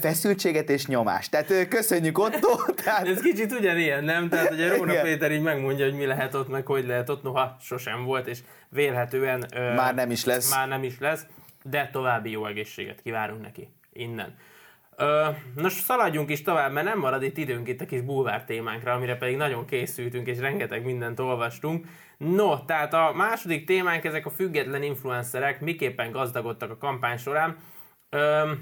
feszültséget 0.00 0.70
és 0.70 0.86
nyomást. 0.86 1.30
Tehát 1.30 1.68
köszönjük 1.68 2.18
Otto, 2.18 2.64
tehát 2.84 3.06
Ez 3.06 3.20
kicsit 3.20 3.52
ugyanilyen, 3.52 4.04
nem? 4.04 4.28
Tehát 4.28 4.52
ugye 4.52 4.76
Róna 4.76 4.92
Igen. 4.92 5.04
Péter 5.04 5.32
így 5.32 5.42
megmondja, 5.42 5.84
hogy 5.84 5.94
mi 5.94 6.06
lehet 6.06 6.34
ott, 6.34 6.48
meg 6.48 6.66
hogy 6.66 6.86
lehet 6.86 7.08
ott, 7.08 7.22
noha 7.22 7.56
sosem 7.60 8.04
volt, 8.04 8.26
és 8.26 8.38
vélhetően... 8.68 9.46
Már 9.76 9.94
nem 9.94 10.10
is 10.10 10.24
lesz. 10.24 10.50
Már 10.54 10.68
nem 10.68 10.82
is 10.82 10.98
lesz, 10.98 11.26
de 11.64 11.88
további 11.92 12.30
jó 12.30 12.46
egészséget 12.46 13.02
kívánunk 13.02 13.42
neki 13.42 13.68
innen. 13.92 14.36
Ö, 14.96 15.28
nos, 15.54 15.72
szaladjunk 15.72 16.30
is 16.30 16.42
tovább, 16.42 16.72
mert 16.72 16.86
nem 16.86 16.98
marad 16.98 17.22
itt 17.22 17.36
időnk 17.36 17.68
itt 17.68 17.80
a 17.80 17.86
kis 17.86 18.00
bulvár 18.00 18.44
témánkra, 18.44 18.92
amire 18.92 19.16
pedig 19.16 19.36
nagyon 19.36 19.66
készültünk, 19.66 20.26
és 20.26 20.38
rengeteg 20.38 20.84
mindent 20.84 21.20
olvastunk. 21.20 21.86
No, 22.16 22.64
tehát 22.64 22.94
a 22.94 23.12
második 23.14 23.66
témánk, 23.66 24.04
ezek 24.04 24.26
a 24.26 24.30
független 24.30 24.82
influencerek 24.82 25.60
miképpen 25.60 26.10
gazdagodtak 26.10 26.70
a 26.70 26.78
kampány 26.78 27.16
során. 27.16 27.56
Ö, 28.10 28.52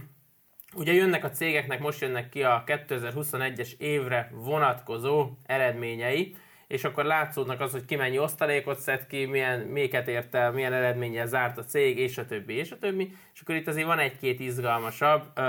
Ugye 0.74 0.92
jönnek 0.92 1.24
a 1.24 1.30
cégeknek, 1.30 1.80
most 1.80 2.00
jönnek 2.00 2.28
ki 2.28 2.42
a 2.42 2.64
2021-es 2.66 3.72
évre 3.78 4.30
vonatkozó 4.32 5.30
eredményei, 5.46 6.36
és 6.70 6.85
akkor 6.85 7.04
látszódnak 7.04 7.61
az, 7.61 7.72
hogy 7.72 7.85
ki 7.85 7.96
mennyi 7.96 8.18
osztalékot 8.18 8.78
szed 8.78 9.06
ki, 9.06 9.24
milyen 9.24 9.61
méket 9.61 10.09
ért 10.09 10.35
el, 10.35 10.52
milyen 10.52 10.72
eredménnyel 10.72 11.26
zárt 11.26 11.59
a 11.59 11.64
cég, 11.64 11.98
és 11.98 12.18
a 12.18 12.26
többi, 12.26 12.54
és 12.54 12.70
a 12.70 12.78
többi. 12.78 13.12
És 13.35 13.40
akkor 13.40 13.54
itt 13.54 13.68
azért 13.68 13.87
van 13.87 13.98
egy-két 13.98 14.40
izgalmasabb, 14.40 15.22
uh, 15.37 15.44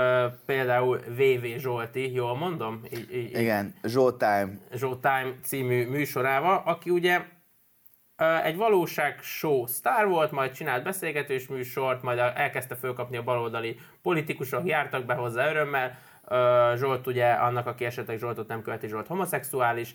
például 0.46 0.98
VV 0.98 1.44
Zsolti, 1.58 2.12
jól 2.12 2.36
mondom? 2.36 2.82
Így, 2.92 3.14
így, 3.14 3.38
Igen, 3.38 3.74
Showtime. 3.84 4.48
Showtime 4.76 5.34
című 5.42 5.86
műsorával, 5.86 6.62
aki 6.64 6.90
ugye 6.90 7.20
egy 8.42 8.56
valóság 8.56 9.18
show 9.22 9.66
sztár 9.66 10.06
volt, 10.06 10.30
majd 10.30 10.52
csinált 10.52 10.82
beszélgetős 10.82 11.46
műsort, 11.46 12.02
majd 12.02 12.18
elkezdte 12.18 12.74
fölkapni 12.74 13.16
a 13.16 13.22
baloldali 13.22 13.76
politikusok, 14.02 14.66
jártak 14.66 15.04
be 15.04 15.14
hozzá 15.14 15.50
örömmel, 15.50 15.98
Zsolt 16.76 17.06
ugye 17.06 17.30
annak, 17.30 17.66
aki 17.66 17.84
esetleg 17.84 18.18
Zsoltot 18.18 18.48
nem 18.48 18.62
követi, 18.62 18.88
Zsolt 18.88 19.06
homoszexuális, 19.06 19.94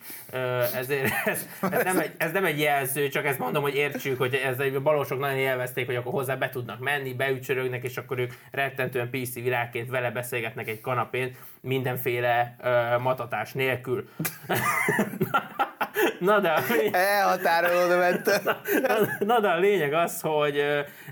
ezért 0.75 1.11
ez, 1.25 1.47
ez, 1.61 1.83
nem 1.83 1.99
egy, 1.99 2.11
ez 2.17 2.31
nem 2.31 2.45
egy 2.45 2.59
jelző, 2.59 3.07
csak 3.07 3.25
ezt 3.25 3.39
mondom, 3.39 3.61
hogy 3.61 3.75
értsük, 3.75 4.17
hogy 4.17 4.33
ez 4.33 4.59
egy 4.59 4.81
balosok 4.81 5.19
nagyon 5.19 5.37
élvezték, 5.37 5.85
hogy 5.85 5.95
akkor 5.95 6.11
hozzá 6.11 6.35
be 6.35 6.49
tudnak 6.49 6.79
menni, 6.79 7.13
beücsörögnek, 7.13 7.83
és 7.83 7.97
akkor 7.97 8.19
ők 8.19 8.33
rettentően 8.51 9.09
PC 9.09 9.33
világként 9.33 9.89
vele 9.89 10.11
beszélgetnek 10.11 10.67
egy 10.67 10.81
kanapén, 10.81 11.35
mindenféle 11.61 12.55
matatás 13.01 13.53
nélkül. 13.53 14.07
Na 16.19 16.39
de... 16.39 16.63
Elhatárolódó 16.91 17.97
ment. 17.97 18.43
Na, 18.43 18.57
na, 18.87 18.95
na, 19.25 19.39
de 19.39 19.49
a 19.49 19.57
lényeg 19.57 19.93
az, 19.93 20.21
hogy 20.21 20.63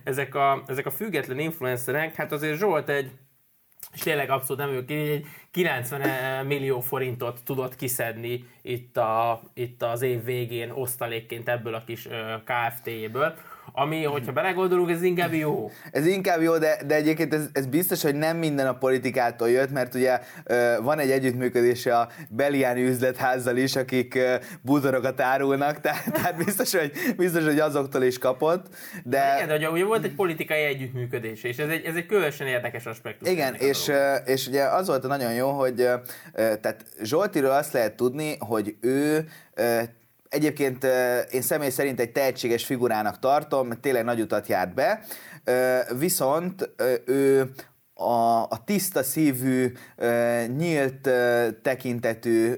ezek 0.04 0.36
a, 0.36 0.64
ezek 0.68 0.86
a 0.86 0.92
független 0.92 1.40
influencerek, 1.40 2.16
hát 2.16 2.32
azért 2.32 2.58
Zsolt 2.58 2.90
egy 2.90 3.12
és 3.96 4.02
tényleg 4.02 4.30
abszolút 4.30 4.66
nem 4.66 4.74
ők, 4.74 4.90
egy 4.90 5.26
90 5.52 6.46
millió 6.46 6.80
forintot 6.80 7.40
tudott 7.46 7.76
kiszedni 7.76 8.46
itt, 8.62 8.98
a, 8.98 9.42
itt 9.54 9.84
az 9.84 10.02
év 10.02 10.24
végén 10.24 10.72
osztalékként 10.72 11.50
ebből 11.50 11.74
a 11.74 11.84
kis 11.86 12.08
KFT-ből 12.44 13.36
ami, 13.72 14.04
hogyha 14.04 14.32
belegondolunk, 14.32 14.90
ez 14.90 15.02
inkább 15.02 15.34
jó. 15.34 15.72
Ez 15.92 16.06
inkább 16.08 16.42
jó, 16.42 16.58
de, 16.58 16.78
de 16.86 16.96
egyébként 16.96 17.34
ez, 17.34 17.50
ez 17.52 17.66
biztos, 17.66 18.02
hogy 18.02 18.16
nem 18.16 18.38
minden 18.38 18.68
a 18.68 18.78
politikától 18.78 19.50
jött, 19.50 19.72
mert 19.72 19.96
ugye 19.96 20.20
van 20.82 21.00
egy 21.00 21.12
együttműködése 21.12 21.98
a 21.98 22.10
Beliáni 22.30 22.84
üzletházzal 22.84 23.58
is, 23.58 23.76
akik 23.76 24.20
bútorokat 24.62 25.22
árulnak, 25.22 25.82
tehát, 25.82 26.12
tehát 26.16 26.46
biztos, 26.46 26.76
hogy, 26.76 26.92
biztos, 27.18 27.44
hogy 27.44 27.60
azoktól 27.60 28.04
is 28.04 28.18
kapott. 28.18 28.66
De... 29.04 29.34
Igen, 29.44 29.60
de 29.60 29.70
ugye 29.70 29.86
volt 29.86 30.04
egy 30.04 30.16
politikai 30.16 30.62
együttműködés, 30.62 31.44
és 31.44 31.58
ez 31.58 31.70
egy, 31.70 31.86
ez 31.86 31.96
egy 31.96 32.06
különösen 32.06 32.48
érdekes 32.48 32.86
aspektus. 32.86 33.30
Igen, 33.30 33.54
és, 33.54 33.92
és 34.26 34.48
ugye 34.48 34.64
az 34.64 34.88
volt 34.88 35.08
nagyon 35.08 35.34
jó, 35.34 35.50
hogy 35.50 35.76
tehát 36.34 36.86
Zsoltiről 37.02 37.52
azt 37.52 37.74
lehet 37.74 37.96
tudni, 37.96 38.36
hogy 38.40 38.76
ő 38.82 39.28
Egyébként 40.36 40.84
én 41.32 41.42
személy 41.42 41.70
szerint 41.70 42.00
egy 42.00 42.12
tehetséges 42.12 42.66
figurának 42.66 43.20
tartom, 43.20 43.80
tényleg 43.82 44.04
nagy 44.04 44.22
utat 44.22 44.48
járt 44.48 44.74
be, 44.74 45.06
viszont 45.98 46.70
ő 47.06 47.52
a, 47.94 48.42
a 48.42 48.64
tiszta 48.66 49.04
szívű, 49.04 49.72
nyílt 50.58 51.10
tekintetű, 51.62 52.54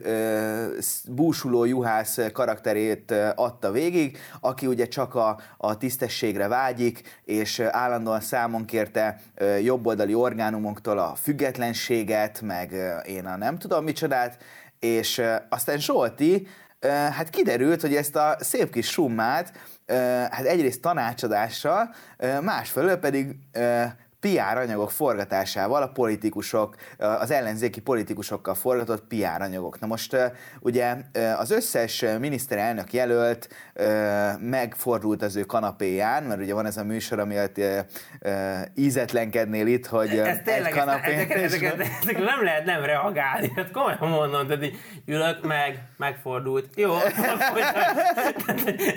búsuló 1.09 1.65
juhász 1.65 2.19
karakterét 2.33 3.13
adta 3.35 3.71
végig, 3.71 4.17
aki 4.39 4.67
ugye 4.67 4.87
csak 4.87 5.15
a, 5.15 5.39
a 5.57 5.77
tisztességre 5.77 6.47
vágyik, 6.47 7.01
és 7.23 7.59
állandóan 7.59 8.21
számon 8.21 8.65
kérte 8.65 9.21
jobboldali 9.61 10.13
orgánumoktól 10.13 10.97
a 10.97 11.15
függetlenséget, 11.15 12.41
meg 12.41 12.73
én 13.05 13.25
a 13.25 13.37
nem 13.37 13.57
tudom 13.57 13.83
micsodát, 13.83 14.37
és 14.79 15.21
aztán 15.49 15.79
Zsolti 15.79 16.47
hát 16.85 17.29
kiderült, 17.29 17.81
hogy 17.81 17.95
ezt 17.95 18.15
a 18.15 18.37
szép 18.39 18.71
kis 18.71 18.89
summát, 18.89 19.51
hát 20.29 20.45
egyrészt 20.45 20.81
tanácsadással, 20.81 21.95
másfelől 22.41 22.97
pedig 22.97 23.35
PR 24.19 24.57
anyagok 24.57 24.91
forgatásával 24.91 25.81
a 25.81 25.87
politikusok, 25.87 26.75
az 26.97 27.31
ellenzéki 27.31 27.81
politikusokkal 27.81 28.55
forgatott 28.55 29.03
PR 29.07 29.41
anyagok. 29.41 29.79
Na 29.79 29.87
most 29.87 30.17
ugye 30.59 30.95
az 31.37 31.51
összes 31.51 32.05
miniszterelnök 32.19 32.93
jelölt 32.93 33.49
megfordult 34.39 35.21
az 35.21 35.35
ő 35.35 35.41
kanapéján, 35.41 36.23
mert 36.23 36.41
ugye 36.41 36.53
van 36.53 36.65
ez 36.65 36.77
a 36.77 36.83
műsor, 36.83 37.19
amiatt 37.19 37.55
ízetlenkednél 38.75 39.67
itt, 39.67 39.85
hogy 39.85 40.09
ez 40.09 40.39
tényleg, 40.43 40.71
egy 40.71 40.77
kanapén... 40.77 41.13
Ezeket, 41.13 41.43
ezeket, 41.43 41.79
ezeket 42.01 42.25
nem 42.25 42.43
lehet 42.43 42.65
nem 42.65 42.83
reagálni, 42.83 43.51
hát 43.55 43.71
komolyan 43.71 44.09
mondom, 44.09 44.47
tehát 44.47 44.63
így 44.63 44.77
ülök 45.05 45.43
meg, 45.43 45.83
megfordult. 45.97 46.65
Jó, 46.75 46.93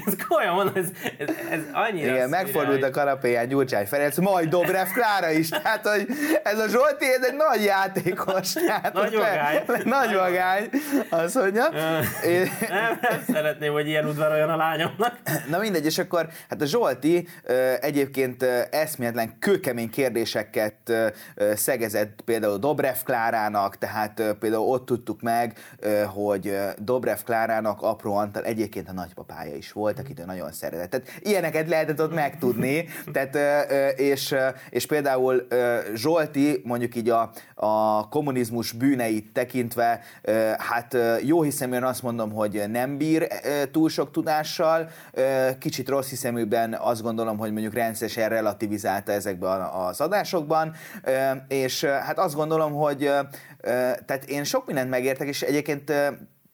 ez 0.06 0.26
komolyan 0.28 0.54
mondom, 0.54 0.74
ez, 0.76 0.88
ez, 1.18 1.28
ez 1.50 1.60
annyira 1.72 2.12
Igen, 2.12 2.28
megfordult 2.28 2.82
a 2.82 2.90
kanapéján 2.90 3.48
Gyurcsány 3.48 3.86
Ferenc, 3.86 4.18
majd 4.18 4.48
Dobrev 4.48 4.86
Klára 5.10 5.30
is, 5.30 5.48
tehát 5.48 5.86
hogy 5.86 6.08
ez 6.42 6.58
a 6.58 6.68
Zsolti, 6.68 7.04
ez 7.04 7.22
egy 7.22 7.36
nagy 7.36 7.64
játékos. 7.64 8.52
Tehát 8.52 8.92
nagy 8.92 9.14
vagány. 9.14 9.62
Le, 9.66 9.80
nagy 9.98 10.14
vagány, 10.14 10.68
azt 11.08 11.34
mondja. 11.34 11.64
Én... 12.34 12.50
Nem, 12.68 12.98
nem 13.00 13.22
szeretném, 13.32 13.72
hogy 13.72 13.88
ilyen 13.88 14.06
udvaroljon 14.06 14.48
a 14.48 14.56
lányomnak. 14.56 15.18
Na 15.48 15.58
mindegy, 15.58 15.84
és 15.84 15.98
akkor 15.98 16.28
hát 16.48 16.62
a 16.62 16.64
Zsolti 16.64 17.28
egyébként 17.80 18.42
eszméletlen 18.70 19.38
kőkemény 19.38 19.90
kérdéseket 19.90 20.74
szegezett 21.54 22.20
például 22.24 22.58
Dobrev 22.58 22.96
Klárának, 23.04 23.78
tehát 23.78 24.22
például 24.40 24.68
ott 24.68 24.86
tudtuk 24.86 25.20
meg, 25.22 25.58
hogy 26.06 26.58
Dobrev 26.78 27.18
Klárának 27.24 27.82
apró 27.82 28.14
Antal 28.14 28.44
egyébként 28.44 28.88
a 28.88 28.92
nagypapája 28.92 29.54
is 29.54 29.72
volt, 29.72 29.98
akit 29.98 30.20
ő 30.20 30.24
nagyon 30.24 30.52
szeretett. 30.52 30.90
Tehát 30.90 31.20
ilyeneket 31.20 31.68
lehetett 31.68 32.00
ott 32.00 32.14
megtudni, 32.14 32.88
tehát, 33.12 33.38
és, 33.98 34.34
és 34.70 34.86
például 34.86 34.99
Zsolti 35.94 36.60
mondjuk 36.64 36.96
így 36.96 37.08
a, 37.08 37.30
a 37.54 38.08
kommunizmus 38.08 38.72
bűneit 38.72 39.32
tekintve, 39.32 40.00
hát 40.58 40.96
jó 41.22 41.42
hiszeműen 41.42 41.84
azt 41.84 42.02
mondom, 42.02 42.32
hogy 42.32 42.64
nem 42.68 42.96
bír 42.96 43.28
túl 43.70 43.88
sok 43.88 44.10
tudással, 44.10 44.90
kicsit 45.58 45.88
rossz 45.88 46.08
hiszeműben 46.08 46.74
azt 46.80 47.02
gondolom, 47.02 47.38
hogy 47.38 47.52
mondjuk 47.52 47.74
rendszeresen 47.74 48.28
relativizálta 48.28 49.12
ezekben 49.12 49.60
az 49.60 50.00
adásokban, 50.00 50.74
és 51.48 51.84
hát 51.84 52.18
azt 52.18 52.34
gondolom, 52.34 52.72
hogy 52.72 53.10
tehát 54.06 54.24
én 54.26 54.44
sok 54.44 54.66
mindent 54.66 54.90
megértek, 54.90 55.28
és 55.28 55.42
egyébként 55.42 55.92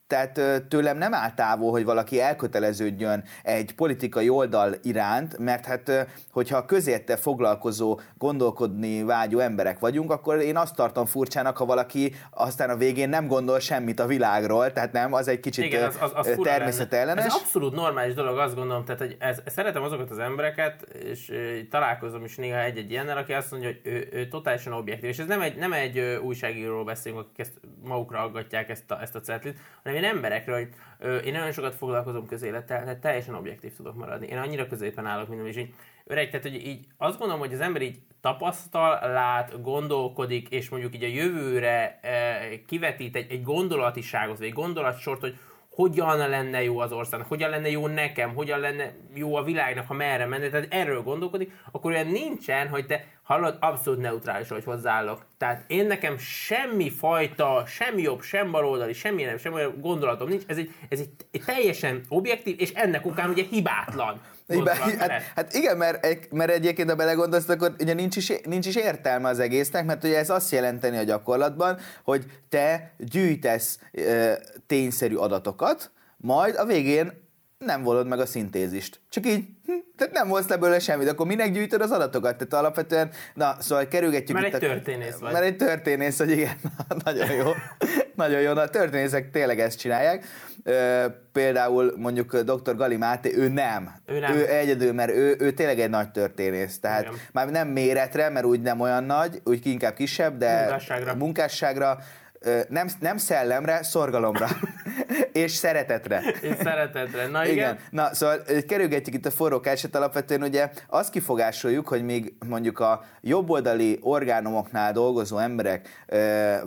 tehát 0.07 0.41
tőlem 0.69 0.99
nem 0.99 1.15
áll 1.15 1.35
távol, 1.35 1.71
hogy 1.71 1.85
valaki 1.85 2.21
elköteleződjön 2.21 3.25
egy 3.43 3.75
politikai 3.75 4.29
oldal 4.29 4.75
iránt, 4.83 5.39
mert 5.39 5.65
hát, 5.65 6.07
hogyha 6.31 6.65
közérte 6.65 7.17
foglalkozó, 7.17 8.01
gondolkodni 8.19 9.03
vágyó 9.03 9.39
emberek 9.39 9.79
vagyunk, 9.79 10.11
akkor 10.11 10.41
én 10.41 10.57
azt 10.57 10.75
tartom 10.75 11.07
furcsának, 11.07 11.57
ha 11.57 11.65
valaki 11.65 12.15
aztán 12.31 12.71
a 12.71 12.77
végén 12.77 13.09
nem 13.09 13.27
gondol 13.27 13.61
semmit 13.61 14.01
a 14.01 14.07
világról, 14.07 14.73
tehát 14.73 14.93
nem, 14.93 15.13
az 15.13 15.29
egy 15.29 15.41
kicsit 15.41 15.65
Igen, 15.65 15.89
az, 15.89 15.97
az, 16.01 16.11
az 16.15 16.39
természetellenes. 16.43 17.25
Ez 17.25 17.35
abszolút 17.35 17.75
normális 17.75 18.15
dolog, 18.15 18.39
azt 18.39 18.55
gondolom, 18.55 18.85
tehát 18.85 19.01
hogy 19.01 19.17
ez, 19.19 19.43
szeretem 19.47 19.83
azokat 19.83 20.11
az 20.11 20.19
embereket, 20.19 20.83
és 20.83 21.33
találkozom 21.71 22.25
is 22.25 22.37
néha 22.37 22.61
egy-egy 22.61 22.91
ilyennel, 22.91 23.17
aki 23.17 23.33
azt 23.33 23.51
mondja, 23.51 23.69
hogy 23.69 23.81
ő, 23.83 24.09
ő 24.13 24.29
totálisan 24.29 24.73
objektív, 24.73 25.09
és 25.09 25.19
ez 25.19 25.27
nem 25.27 25.41
egy, 25.41 25.57
nem 25.57 25.73
egy 25.73 26.21
újságíróról 26.23 26.85
beszélünk, 26.85 27.21
akik 27.21 27.39
ezt 27.39 27.61
magukra 27.85 28.21
aggatják 28.21 28.69
ezt 28.69 28.91
a, 28.91 29.01
ezt 29.03 29.15
a 29.15 29.21
cetlit, 29.21 29.59
hanem 29.83 29.96
én 29.97 30.05
emberekről, 30.05 30.57
hogy 30.57 30.69
ö, 30.99 31.17
én 31.17 31.33
nagyon 31.33 31.53
sokat 31.53 31.75
foglalkozom 31.75 32.27
közélettel, 32.27 32.83
tehát 32.83 33.01
teljesen 33.01 33.35
objektív 33.35 33.73
tudok 33.73 33.95
maradni. 33.95 34.27
Én 34.27 34.39
annyira 34.39 34.67
középen 34.67 35.07
állok 35.07 35.29
minden, 35.29 35.47
és 35.47 35.57
így 35.57 35.75
öreg, 36.05 36.31
tehát 36.31 36.47
hogy 36.47 36.67
így 36.67 36.87
azt 36.97 37.19
gondolom, 37.19 37.43
hogy 37.43 37.53
az 37.53 37.61
ember 37.61 37.83
így 37.83 37.99
tapasztal, 38.21 38.99
lát, 39.13 39.63
gondolkodik, 39.63 40.49
és 40.49 40.69
mondjuk 40.69 40.95
így 40.95 41.05
a 41.05 41.07
jövőre 41.07 41.99
e, 42.03 42.39
kivetít 42.67 43.17
egy, 43.17 43.31
egy 43.31 43.43
gondolatiságot, 43.43 44.39
vagy 44.39 44.47
egy 44.47 44.53
gondolatsort, 44.53 45.21
hogy 45.21 45.39
hogyan 45.77 46.29
lenne 46.29 46.63
jó 46.63 46.79
az 46.79 46.93
országnak, 46.93 47.29
hogyan 47.29 47.51
lenne 47.51 47.71
jó 47.71 47.87
nekem, 47.87 48.35
hogyan 48.35 48.61
lenne 48.61 48.93
jó 49.15 49.35
a 49.35 49.43
világnak, 49.43 49.87
ha 49.87 49.95
merre 49.95 50.27
menne, 50.27 50.49
tehát 50.49 50.67
erről 50.71 51.03
gondolkodik, 51.03 51.53
akkor 51.73 51.91
olyan 51.93 52.07
nincsen, 52.07 52.69
hogy 52.69 52.87
te 52.87 53.05
hallod, 53.23 53.57
abszolút 53.61 54.01
neutrális, 54.01 54.49
hogy 54.49 54.65
hozzáállok. 54.65 55.25
Tehát 55.39 55.65
én 55.67 55.87
nekem 55.87 56.19
semmi 56.19 56.91
fajta, 56.91 57.65
sem 57.67 57.99
jobb, 57.99 58.23
sem 58.23 58.51
baloldali, 58.51 58.93
semmi 58.93 59.23
nem, 59.23 59.39
semmi 59.39 59.63
gondolatom 59.81 60.29
nincs, 60.29 60.43
ez 60.47 60.57
egy, 60.57 60.75
ez 60.89 60.99
egy, 60.99 61.11
egy 61.31 61.43
teljesen 61.45 62.05
objektív, 62.09 62.61
és 62.61 62.73
ennek 62.73 63.07
okán 63.07 63.31
ugye 63.31 63.43
hibátlan. 63.51 64.21
Hát, 64.99 65.23
hát 65.35 65.55
igen, 65.55 65.77
mert, 65.77 66.33
mert 66.33 66.51
egyébként, 66.51 66.91
ha 66.91 66.97
belegondolsz, 66.97 67.49
akkor 67.49 67.75
ugye 67.79 67.95
nincs 67.95 68.17
is, 68.17 68.33
nincs 68.45 68.67
is 68.67 68.77
értelme 68.77 69.29
az 69.29 69.39
egésznek, 69.39 69.85
mert 69.85 70.05
ugye 70.05 70.19
ez 70.19 70.31
azt 70.31 70.51
jelenteni 70.51 70.97
a 70.97 71.03
gyakorlatban, 71.03 71.79
hogy 72.05 72.25
te 72.49 72.95
gyűjtesz 72.99 73.79
e, 73.93 74.39
tényszerű 74.67 75.15
adatokat, 75.17 75.91
majd 76.17 76.57
a 76.57 76.65
végén 76.65 77.25
nem 77.59 77.83
volod 77.83 78.07
meg 78.07 78.19
a 78.21 78.27
szintézist. 78.27 79.01
Csak 79.09 79.27
így, 79.27 79.45
hm, 79.67 79.73
tehát 79.97 80.13
nem 80.13 80.29
volsz 80.29 80.49
le 80.49 80.57
belőle 80.57 80.79
semmit, 80.79 81.09
akkor 81.09 81.27
minek 81.27 81.53
gyűjtöd 81.53 81.81
az 81.81 81.91
adatokat? 81.91 82.37
Tehát 82.37 82.53
alapvetően, 82.65 83.11
na, 83.35 83.57
szóval 83.61 83.89
kerülgetjük 83.89 84.39
Mert 84.41 84.47
itt 84.47 84.55
egy 84.55 84.65
a- 84.65 84.73
történész 84.73 85.17
vagy. 85.17 85.33
Mert 85.33 85.45
egy 85.45 85.57
történész, 85.57 86.19
hogy 86.19 86.31
igen, 86.31 86.55
nagyon 87.05 87.31
jó. 87.33 87.51
nagyon 88.15 88.41
jó, 88.41 88.53
na, 88.53 88.61
a 88.61 88.69
történészek 88.69 89.31
tényleg 89.31 89.61
ezt 89.61 89.79
csinálják. 89.79 90.25
Ö, 90.63 91.05
például 91.33 91.93
mondjuk 91.97 92.37
dr. 92.41 92.77
Gali 92.77 92.97
Máté, 92.97 93.35
ő 93.37 93.49
nem. 93.49 93.91
Ő 94.07 94.19
nem. 94.19 94.35
Ő 94.37 94.49
egyedül, 94.49 94.93
mert 94.93 95.11
ő, 95.11 95.37
ő 95.39 95.51
tényleg 95.51 95.81
egy 95.81 95.91
nagy 95.91 96.11
történész. 96.11 96.79
Tehát 96.81 97.03
Igen. 97.03 97.15
már 97.33 97.51
nem 97.51 97.69
méretre, 97.69 98.29
mert 98.29 98.45
úgy 98.47 98.61
nem 98.61 98.81
olyan 98.81 99.05
nagy, 99.05 99.41
úgy 99.45 99.67
inkább 99.67 99.95
kisebb, 99.95 100.37
de 100.39 100.59
Munkásságra. 100.61 101.15
munkásságra 101.15 101.99
nem, 102.69 102.89
nem 103.01 103.17
szellemre, 103.17 103.83
szorgalomra. 103.83 104.49
és 105.33 105.53
szeretetre. 105.53 106.23
És 106.41 106.55
szeretetre. 106.63 107.27
Na 107.27 107.45
igen. 107.45 107.55
Igen. 107.55 107.79
Na, 107.91 108.15
szóval 108.15 108.43
kerülgetjük 108.69 109.15
itt 109.15 109.27
a 109.27 109.31
forró 109.31 109.61
kását 109.61 109.95
alapvetően, 109.95 110.43
ugye 110.43 110.71
azt 110.89 111.11
kifogásoljuk, 111.11 111.89
hogy 111.89 112.05
még 112.05 112.35
mondjuk 112.47 112.79
a 112.79 113.05
jobboldali 113.21 113.99
orgánumoknál 114.03 114.93
dolgozó 114.93 115.39
emberek 115.39 116.05
ö, 116.07 116.19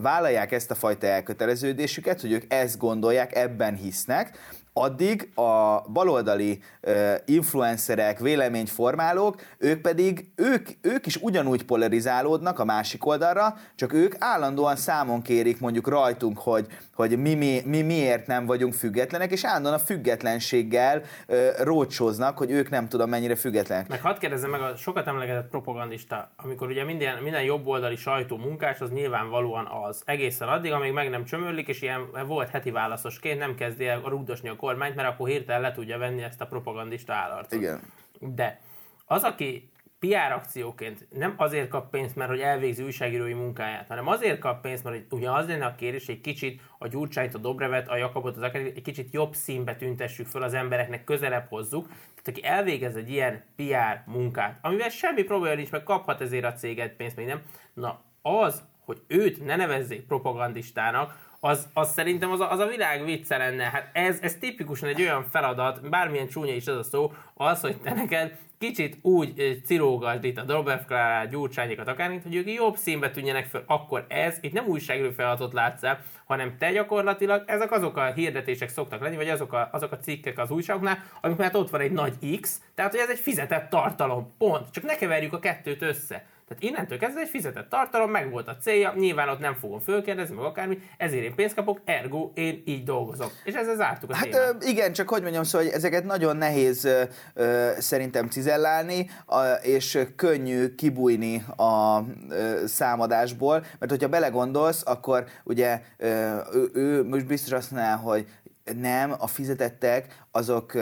vállalják 0.01 0.51
ezt 0.51 0.71
a 0.71 0.75
fajta 0.75 1.07
elköteleződésüket, 1.07 2.21
hogy 2.21 2.31
ők 2.31 2.53
ezt 2.53 2.77
gondolják, 2.77 3.35
ebben 3.35 3.75
hisznek, 3.75 4.37
addig 4.79 5.31
a 5.35 5.81
baloldali 5.89 6.59
ö, 6.81 7.13
influencerek, 7.25 8.19
véleményformálók, 8.19 9.41
ők 9.57 9.81
pedig, 9.81 10.31
ők, 10.35 10.69
ők 10.81 11.05
is 11.05 11.15
ugyanúgy 11.15 11.65
polarizálódnak 11.65 12.59
a 12.59 12.65
másik 12.65 13.05
oldalra, 13.05 13.55
csak 13.75 13.93
ők 13.93 14.15
állandóan 14.19 14.75
számon 14.75 15.21
kérik 15.21 15.59
mondjuk 15.59 15.87
rajtunk, 15.87 16.37
hogy, 16.37 16.67
hogy 16.99 17.19
mi, 17.19 17.33
mi, 17.33 17.61
mi 17.65 17.81
miért 17.81 18.27
nem 18.27 18.45
vagyunk 18.45 18.73
függetlenek, 18.73 19.31
és 19.31 19.45
állandóan 19.45 19.73
a 19.73 19.79
függetlenséggel 19.79 21.01
ö, 21.27 21.49
rócsóznak, 21.57 22.37
hogy 22.37 22.51
ők 22.51 22.69
nem 22.69 22.87
tudom 22.87 23.09
mennyire 23.09 23.35
függetlenek. 23.35 23.87
Meg 23.87 24.01
hadd 24.01 24.19
kérdezzem 24.19 24.49
meg 24.49 24.61
a 24.61 24.75
sokat 24.75 25.07
emlegetett 25.07 25.49
propagandista, 25.49 26.31
amikor 26.35 26.67
ugye 26.67 26.83
minden, 26.83 27.23
minden 27.23 27.43
jobboldali 27.43 27.95
sajtó 27.95 28.37
munkás, 28.37 28.79
az 28.79 28.91
nyilvánvalóan 28.91 29.67
az. 29.87 30.01
Egészen 30.05 30.47
addig, 30.47 30.71
amíg 30.71 30.91
meg 30.91 31.09
nem 31.09 31.25
csömörlik, 31.25 31.67
és 31.67 31.81
ilyen 31.81 32.01
volt 32.27 32.49
heti 32.49 32.71
válaszosként 32.71 33.39
nem 33.39 33.55
kezdi 33.55 33.87
el 33.87 34.01
rugdosni 34.01 34.49
a 34.49 34.55
kormányt, 34.55 34.95
mert 34.95 35.09
akkor 35.09 35.27
hirtelen 35.27 35.61
le 35.61 35.71
tudja 35.71 35.97
venni 35.97 36.23
ezt 36.23 36.41
a 36.41 36.45
propagandista 36.45 37.13
állarcot. 37.13 37.59
Igen. 37.59 37.79
De 38.19 38.59
az, 39.05 39.23
aki 39.23 39.69
PR 39.99 40.31
akcióként 40.31 41.07
nem 41.11 41.33
azért 41.37 41.67
kap 41.67 41.89
pénzt, 41.89 42.15
mert 42.15 42.29
hogy 42.29 42.39
elvégzi 42.39 42.83
újságírói 42.83 43.33
munkáját, 43.33 43.87
hanem 43.87 44.07
azért 44.07 44.39
kap 44.39 44.61
pénzt, 44.61 44.83
mert 44.83 45.13
ugye 45.13 45.31
az 45.31 45.47
lenne 45.47 45.65
a 45.65 45.75
kérés, 45.75 46.05
hogy 46.05 46.15
egy 46.15 46.21
kicsit 46.21 46.61
a 46.77 46.87
Gyurcsányt, 46.87 47.35
a 47.35 47.37
Dobrevet, 47.37 47.89
a 47.89 47.95
Jakabot, 47.95 48.35
az 48.35 48.41
akár 48.41 48.61
egy 48.61 48.81
kicsit 48.81 49.13
jobb 49.13 49.33
színbe 49.33 49.75
tüntessük 49.75 50.27
föl 50.27 50.43
az 50.43 50.53
embereknek, 50.53 51.03
közelebb 51.03 51.47
hozzuk. 51.49 51.87
Tehát 51.87 52.27
aki 52.27 52.43
elvégez 52.43 52.95
egy 52.95 53.09
ilyen 53.09 53.43
PR 53.55 54.03
munkát, 54.05 54.59
amivel 54.61 54.89
semmi 54.89 55.23
probléma 55.23 55.55
nincs, 55.55 55.71
meg 55.71 55.83
kaphat 55.83 56.21
ezért 56.21 56.45
a 56.45 56.53
céget 56.53 56.95
pénzt, 56.95 57.15
még 57.15 57.25
nem. 57.25 57.41
Na, 57.73 58.01
az, 58.21 58.63
hogy 58.85 59.01
őt 59.07 59.45
ne 59.45 59.55
nevezzék 59.55 60.05
propagandistának, 60.05 61.27
az, 61.39 61.67
az 61.73 61.91
szerintem 61.91 62.31
az 62.31 62.39
a, 62.39 62.51
az 62.51 62.59
a 62.59 62.67
világ 62.67 63.05
vicce 63.05 63.37
lenne. 63.37 63.63
Hát 63.63 63.89
ez, 63.93 64.19
ez 64.21 64.35
tipikusan 64.35 64.89
egy 64.89 65.01
olyan 65.01 65.23
feladat, 65.23 65.89
bármilyen 65.89 66.27
csúnya 66.27 66.53
is 66.53 66.67
az 66.67 66.77
a 66.77 66.83
szó, 66.83 67.13
az, 67.33 67.61
hogy 67.61 67.77
te 67.81 67.93
neked 67.93 68.37
kicsit 68.59 68.97
úgy 69.01 69.61
cirógasd 69.65 70.23
itt 70.23 70.37
a 70.37 70.43
Dobrev 70.43 70.79
Klárát, 70.87 71.29
Gyurcsányékat, 71.29 71.87
akármint, 71.87 72.23
hogy 72.23 72.35
ők 72.35 72.53
jobb 72.53 72.75
színbe 72.75 73.11
tűnjenek 73.11 73.45
föl, 73.45 73.63
akkor 73.67 74.05
ez, 74.07 74.37
itt 74.41 74.53
nem 74.53 74.67
újságíró 74.67 75.11
feladatot 75.11 75.53
látsz 75.53 75.83
el, 75.83 75.99
hanem 76.25 76.57
te 76.57 76.71
gyakorlatilag, 76.71 77.43
ezek 77.47 77.71
azok 77.71 77.97
a 77.97 78.13
hirdetések 78.13 78.69
szoktak 78.69 79.01
lenni, 79.01 79.15
vagy 79.15 79.29
azok 79.29 79.53
a, 79.53 79.69
azok 79.71 79.91
a 79.91 79.99
cikkek 79.99 80.37
az 80.37 80.51
újságoknál, 80.51 81.03
amik 81.21 81.37
mert 81.37 81.55
ott 81.55 81.69
van 81.69 81.81
egy 81.81 81.91
nagy 81.91 82.39
X, 82.41 82.61
tehát 82.75 82.91
hogy 82.91 82.99
ez 82.99 83.09
egy 83.09 83.19
fizetett 83.19 83.69
tartalom, 83.69 84.33
pont. 84.37 84.71
Csak 84.71 84.83
ne 84.83 84.95
keverjük 84.95 85.33
a 85.33 85.39
kettőt 85.39 85.81
össze. 85.81 86.25
Tehát 86.49 86.63
innentől 86.63 86.97
kezdve 86.97 87.21
egy 87.21 87.29
fizetett 87.29 87.69
tartalom, 87.69 88.11
meg 88.11 88.31
volt 88.31 88.47
a 88.47 88.57
célja, 88.61 88.93
nyilván 88.97 89.29
ott 89.29 89.39
nem 89.39 89.53
fogom 89.53 89.79
fölkérdezni, 89.79 90.35
meg 90.35 90.43
akármi, 90.45 90.77
ezért 90.97 91.23
én 91.23 91.35
pénzt 91.35 91.55
kapok, 91.55 91.79
ergo 91.85 92.31
én 92.33 92.61
így 92.65 92.83
dolgozom. 92.83 93.27
És 93.43 93.53
ezzel 93.53 93.75
zártuk 93.75 94.09
a 94.09 94.15
Hát 94.15 94.29
témát. 94.29 94.55
ö, 94.63 94.65
igen, 94.67 94.93
csak 94.93 95.09
hogy 95.09 95.21
mondjam, 95.21 95.43
szóval 95.43 95.67
hogy 95.67 95.75
ezeket 95.75 96.03
nagyon 96.03 96.37
nehéz 96.37 96.83
ö, 96.85 97.01
ö, 97.33 97.69
szerintem 97.77 98.27
cizellálni, 98.29 99.09
a, 99.25 99.41
és 99.61 99.99
könnyű 100.15 100.75
kibújni 100.75 101.43
a 101.55 101.99
ö, 102.29 102.65
számadásból, 102.65 103.65
mert 103.79 103.91
hogyha 103.91 104.07
belegondolsz, 104.07 104.81
akkor 104.85 105.23
ugye 105.43 105.81
ö, 105.97 106.07
ő, 106.53 106.69
ő 106.73 107.03
most 107.07 107.27
biztos 107.27 107.51
azt 107.51 107.71
mondaná, 107.71 107.95
hogy 107.95 108.25
nem, 108.75 109.15
a 109.17 109.27
fizetettek 109.27 110.23
azok 110.31 110.73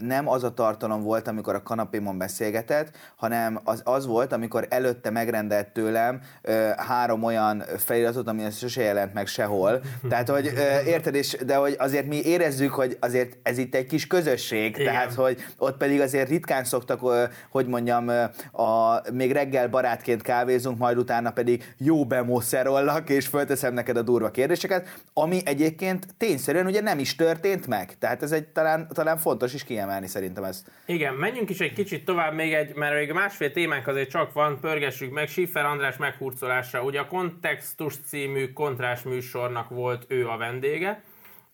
nem 0.00 0.28
az 0.28 0.44
a 0.44 0.54
tartalom 0.54 1.02
volt, 1.02 1.28
amikor 1.28 1.54
a 1.54 1.62
kanapémon 1.62 2.18
beszélgetett, 2.18 2.90
hanem 3.16 3.60
az, 3.64 3.80
az 3.84 4.06
volt, 4.06 4.32
amikor 4.32 4.66
előtte 4.70 5.10
megrendelt 5.10 5.68
tőlem 5.68 6.20
ö, 6.42 6.68
három 6.76 7.22
olyan 7.22 7.64
feliratot, 7.76 8.28
ami 8.28 8.50
sose 8.50 8.82
jelent 8.82 9.14
meg 9.14 9.26
sehol. 9.26 9.80
Tehát, 10.10 10.28
hogy 10.28 10.52
ö, 10.56 10.88
érted, 10.88 11.14
és, 11.14 11.36
de 11.46 11.56
hogy 11.56 11.76
azért 11.78 12.06
mi 12.06 12.20
érezzük, 12.24 12.72
hogy 12.72 12.96
azért 13.00 13.36
ez 13.42 13.58
itt 13.58 13.74
egy 13.74 13.86
kis 13.86 14.06
közösség, 14.06 14.78
Igen. 14.78 14.92
tehát, 14.92 15.14
hogy 15.14 15.44
ott 15.58 15.76
pedig 15.76 16.00
azért 16.00 16.28
ritkán 16.28 16.64
szoktak, 16.64 17.02
ö, 17.02 17.24
hogy 17.50 17.66
mondjam, 17.66 18.08
a, 18.52 19.00
még 19.12 19.32
reggel 19.32 19.68
barátként 19.68 20.22
kávézunk, 20.22 20.78
majd 20.78 20.98
utána 20.98 21.30
pedig 21.30 21.74
jó 21.76 22.04
bemószerollak, 22.04 23.08
és 23.08 23.26
fölteszem 23.26 23.74
neked 23.74 23.96
a 23.96 24.02
durva 24.02 24.30
kérdéseket, 24.30 24.88
ami 25.12 25.40
egyébként 25.44 26.06
tényszerűen 26.16 26.66
ugye 26.66 26.80
nem 26.80 26.98
is 26.98 27.14
történt 27.28 27.66
meg. 27.66 27.98
Tehát 27.98 28.22
ez 28.22 28.32
egy 28.32 28.46
talán, 28.46 28.88
talán 28.92 29.16
fontos 29.16 29.54
is 29.54 29.64
kiemelni 29.64 30.06
szerintem 30.06 30.44
ezt. 30.44 30.70
Igen, 30.86 31.14
menjünk 31.14 31.50
is 31.50 31.60
egy 31.60 31.72
kicsit 31.72 32.04
tovább 32.04 32.34
még 32.34 32.52
egy, 32.54 32.74
mert 32.74 32.94
még 32.94 33.12
másfél 33.12 33.52
témánk 33.52 33.86
azért 33.86 34.10
csak 34.10 34.32
van, 34.32 34.60
pörgessük 34.60 35.12
meg 35.12 35.28
Schiffer 35.28 35.64
András 35.64 35.96
meghurcolása. 35.96 36.82
Ugye 36.82 37.00
a 37.00 37.06
Kontextus 37.06 37.94
című 38.06 38.52
kontrás 38.52 39.02
műsornak 39.02 39.68
volt 39.68 40.04
ő 40.08 40.28
a 40.28 40.36
vendége. 40.36 41.02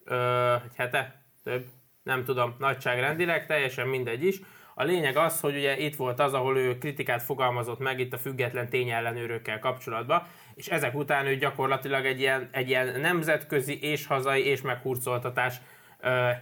Ö, 0.05 0.55
egy 0.55 0.77
hete? 0.77 1.23
Több? 1.45 1.65
Nem 2.03 2.25
tudom, 2.25 2.55
nagyságrendileg, 2.59 3.47
teljesen 3.47 3.89
mindegy 3.89 4.25
is. 4.25 4.41
A 4.75 4.85
lényeg 4.85 5.17
az, 5.17 5.41
hogy 5.41 5.57
ugye 5.57 5.79
itt 5.79 5.97
volt 5.97 6.21
az, 6.21 6.35
ahol 6.35 6.59
ő 6.59 6.79
kritikát 6.79 7.23
fogalmazott 7.23 7.79
meg 7.79 8.01
itt 8.01 8.13
a 8.13 8.19
független 8.19 8.69
tényellenőrökkel 8.69 9.59
kapcsolatban, 9.59 10.23
és 10.55 10.67
ezek 10.67 10.95
után 10.95 11.27
ő 11.27 11.37
gyakorlatilag 11.37 12.07
egy 12.07 12.21
ilyen, 12.21 12.49
egy 12.53 12.69
ilyen 12.69 13.01
nemzetközi 13.01 13.79
és 13.83 14.07
hazai 14.07 14.47
és 14.47 14.63
meghurcoltatás 14.63 15.55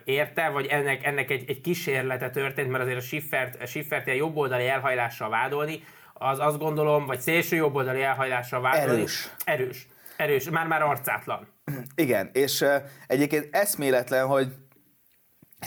érte, 0.05 0.49
vagy 0.49 0.67
ennek, 0.67 1.05
ennek 1.05 1.31
egy, 1.31 1.45
egy 1.47 1.61
kísérlete 1.61 2.31
történt, 2.31 2.71
mert 2.71 2.83
azért 2.83 2.99
a 2.99 3.01
Schiffert, 3.01 3.63
a 3.63 3.67
Schiffert 3.67 4.07
ilyen 4.07 4.19
jobboldali 4.19 4.69
elhajlással 4.69 5.29
vádolni, 5.29 5.83
az 6.13 6.39
azt 6.39 6.59
gondolom, 6.59 7.07
vagy 7.07 7.21
szélső 7.21 7.57
jobboldali 7.57 8.03
elhajlással 8.03 8.61
vádolni. 8.61 8.93
Erős. 8.93 9.29
Erős. 9.45 9.87
Erős, 10.17 10.51
már-már 10.51 10.83
arcátlan. 10.83 11.49
Igen, 11.95 12.31
és 12.33 12.61
uh, 12.61 12.75
egyébként 13.07 13.49
eszméletlen, 13.51 14.27
hogy 14.27 14.53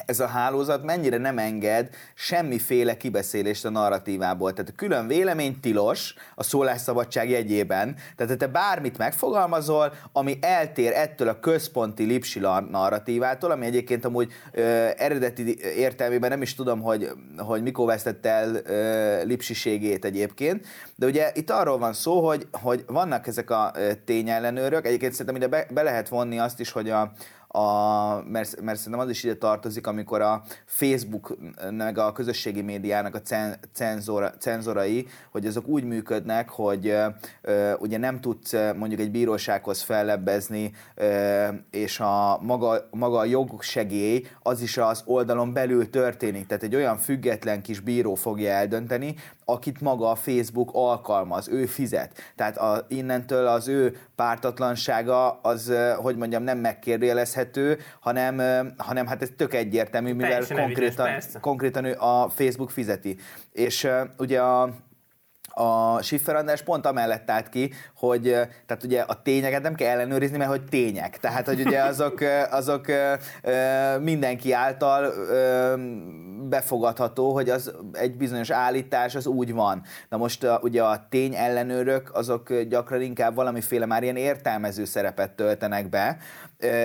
ez 0.05 0.19
a 0.19 0.27
hálózat 0.27 0.83
mennyire 0.83 1.17
nem 1.17 1.37
enged 1.37 1.89
semmiféle 2.13 2.97
kibeszélést 2.97 3.65
a 3.65 3.69
narratívából. 3.69 4.53
Tehát 4.53 4.71
a 4.71 4.75
külön 4.75 5.07
vélemény 5.07 5.59
tilos 5.59 6.13
a 6.35 6.43
szólásszabadság 6.43 7.29
jegyében. 7.29 7.95
Tehát 8.15 8.37
te 8.37 8.47
bármit 8.47 8.97
megfogalmazol, 8.97 9.93
ami 10.11 10.37
eltér 10.41 10.91
ettől 10.91 11.27
a 11.27 11.39
központi 11.39 12.03
lipsi 12.03 12.39
narratívától, 12.69 13.51
ami 13.51 13.65
egyébként 13.65 14.05
amúgy 14.05 14.31
ö, 14.51 14.61
eredeti 14.97 15.59
értelmében 15.77 16.29
nem 16.29 16.41
is 16.41 16.55
tudom, 16.55 16.81
hogy, 16.81 17.09
hogy 17.37 17.61
mikor 17.61 17.85
vesztette 17.85 18.29
el 18.29 18.55
ö, 18.55 19.23
lipsiségét 19.23 20.05
egyébként, 20.05 20.65
de 20.95 21.05
ugye 21.05 21.31
itt 21.33 21.49
arról 21.49 21.77
van 21.77 21.93
szó, 21.93 22.27
hogy, 22.27 22.47
hogy 22.51 22.83
vannak 22.87 23.27
ezek 23.27 23.49
a 23.49 23.71
tényellenőrök, 24.05 24.85
egyébként 24.85 25.11
szerintem 25.11 25.35
ide 25.35 25.47
be, 25.47 25.67
be 25.73 25.81
lehet 25.81 26.09
vonni 26.09 26.39
azt 26.39 26.59
is, 26.59 26.71
hogy 26.71 26.89
a, 26.89 27.11
a, 27.55 28.23
mert, 28.27 28.61
mert 28.61 28.77
szerintem 28.77 28.99
az 28.99 29.09
is 29.09 29.23
ide 29.23 29.35
tartozik, 29.35 29.87
amikor 29.87 30.21
a 30.21 30.43
Facebook 30.65 31.37
meg 31.71 31.97
a 31.97 32.11
közösségi 32.11 32.61
médiának 32.61 33.15
a 33.15 33.21
cen, 33.21 33.55
cenzora, 33.73 34.33
cenzorai, 34.37 35.07
hogy 35.31 35.45
azok 35.45 35.67
úgy 35.67 35.83
működnek, 35.83 36.49
hogy 36.49 36.93
ö, 37.41 37.73
ugye 37.79 37.97
nem 37.97 38.19
tudsz 38.19 38.53
mondjuk 38.77 38.99
egy 38.99 39.11
bírósághoz 39.11 39.81
fellebbezni, 39.81 40.71
ö, 40.95 41.47
és 41.71 41.99
a 41.99 42.39
maga, 42.41 42.87
maga 42.91 43.17
a 43.17 43.25
jogsegély 43.25 44.25
az 44.41 44.61
is 44.61 44.77
az 44.77 45.01
oldalon 45.05 45.53
belül 45.53 45.89
történik. 45.89 46.45
Tehát 46.47 46.63
egy 46.63 46.75
olyan 46.75 46.97
független 46.97 47.61
kis 47.61 47.79
bíró 47.79 48.15
fogja 48.15 48.51
eldönteni, 48.51 49.15
akit 49.45 49.81
maga 49.81 50.09
a 50.09 50.15
Facebook 50.15 50.69
alkalmaz, 50.73 51.47
ő 51.47 51.65
fizet. 51.65 52.33
Tehát 52.35 52.57
a, 52.57 52.85
innentől 52.87 53.47
az 53.47 53.67
ő 53.67 53.97
pártatlansága 54.15 55.31
az, 55.31 55.73
hogy 55.97 56.15
mondjam, 56.15 56.43
nem 56.43 56.57
megkérdőjelezhető, 56.57 57.77
hanem, 57.99 58.41
hanem 58.77 59.07
hát 59.07 59.21
ez 59.21 59.29
tök 59.37 59.53
egyértelmű, 59.53 60.13
mivel 60.13 60.45
konkrétan, 60.47 61.09
konkrétan 61.41 61.85
ő 61.85 61.95
a 61.99 62.29
Facebook 62.29 62.69
fizeti. 62.69 63.17
És 63.51 63.87
ugye 64.17 64.41
a, 64.41 64.69
a 65.57 66.01
Schiffer 66.01 66.35
András 66.35 66.61
pont 66.61 66.85
amellett 66.85 67.31
állt 67.31 67.49
ki, 67.49 67.73
hogy 67.95 68.21
tehát 68.65 68.83
ugye 68.83 69.01
a 69.01 69.21
tényeket 69.21 69.61
nem 69.61 69.75
kell 69.75 69.89
ellenőrizni, 69.89 70.37
mert 70.37 70.49
hogy 70.49 70.65
tények. 70.65 71.17
Tehát, 71.19 71.45
hogy 71.45 71.61
ugye 71.65 71.81
azok, 71.81 72.19
azok 72.51 72.85
mindenki 73.99 74.51
által 74.51 75.13
befogadható, 76.49 77.33
hogy 77.33 77.49
az 77.49 77.73
egy 77.91 78.15
bizonyos 78.15 78.49
állítás 78.49 79.15
az 79.15 79.25
úgy 79.25 79.53
van. 79.53 79.81
Na 80.09 80.17
most 80.17 80.47
ugye 80.61 80.83
a 80.83 81.05
tény 81.09 81.35
ellenőrök 81.35 82.09
azok 82.13 82.61
gyakran 82.61 83.01
inkább 83.01 83.35
valamiféle 83.35 83.85
már 83.85 84.03
ilyen 84.03 84.15
értelmező 84.15 84.85
szerepet 84.85 85.31
töltenek 85.31 85.89
be, 85.89 86.17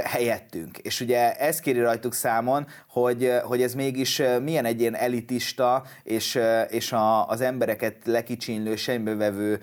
helyettünk. 0.05 0.79
És 0.79 1.01
ugye 1.01 1.37
ez 1.37 1.61
kéri 1.61 1.81
rajtuk 1.81 2.15
számon, 2.15 2.67
hogy, 2.89 3.33
hogy 3.43 3.63
ez 3.63 3.75
mégis 3.75 4.23
milyen 4.43 4.65
egy 4.65 4.81
ilyen 4.81 4.97
elitista 4.97 5.85
és, 6.03 6.39
és 6.69 6.93
a, 6.93 7.29
az 7.29 7.41
embereket 7.41 7.97
lekicsinlő, 8.05 8.77
sembevevő 8.77 9.61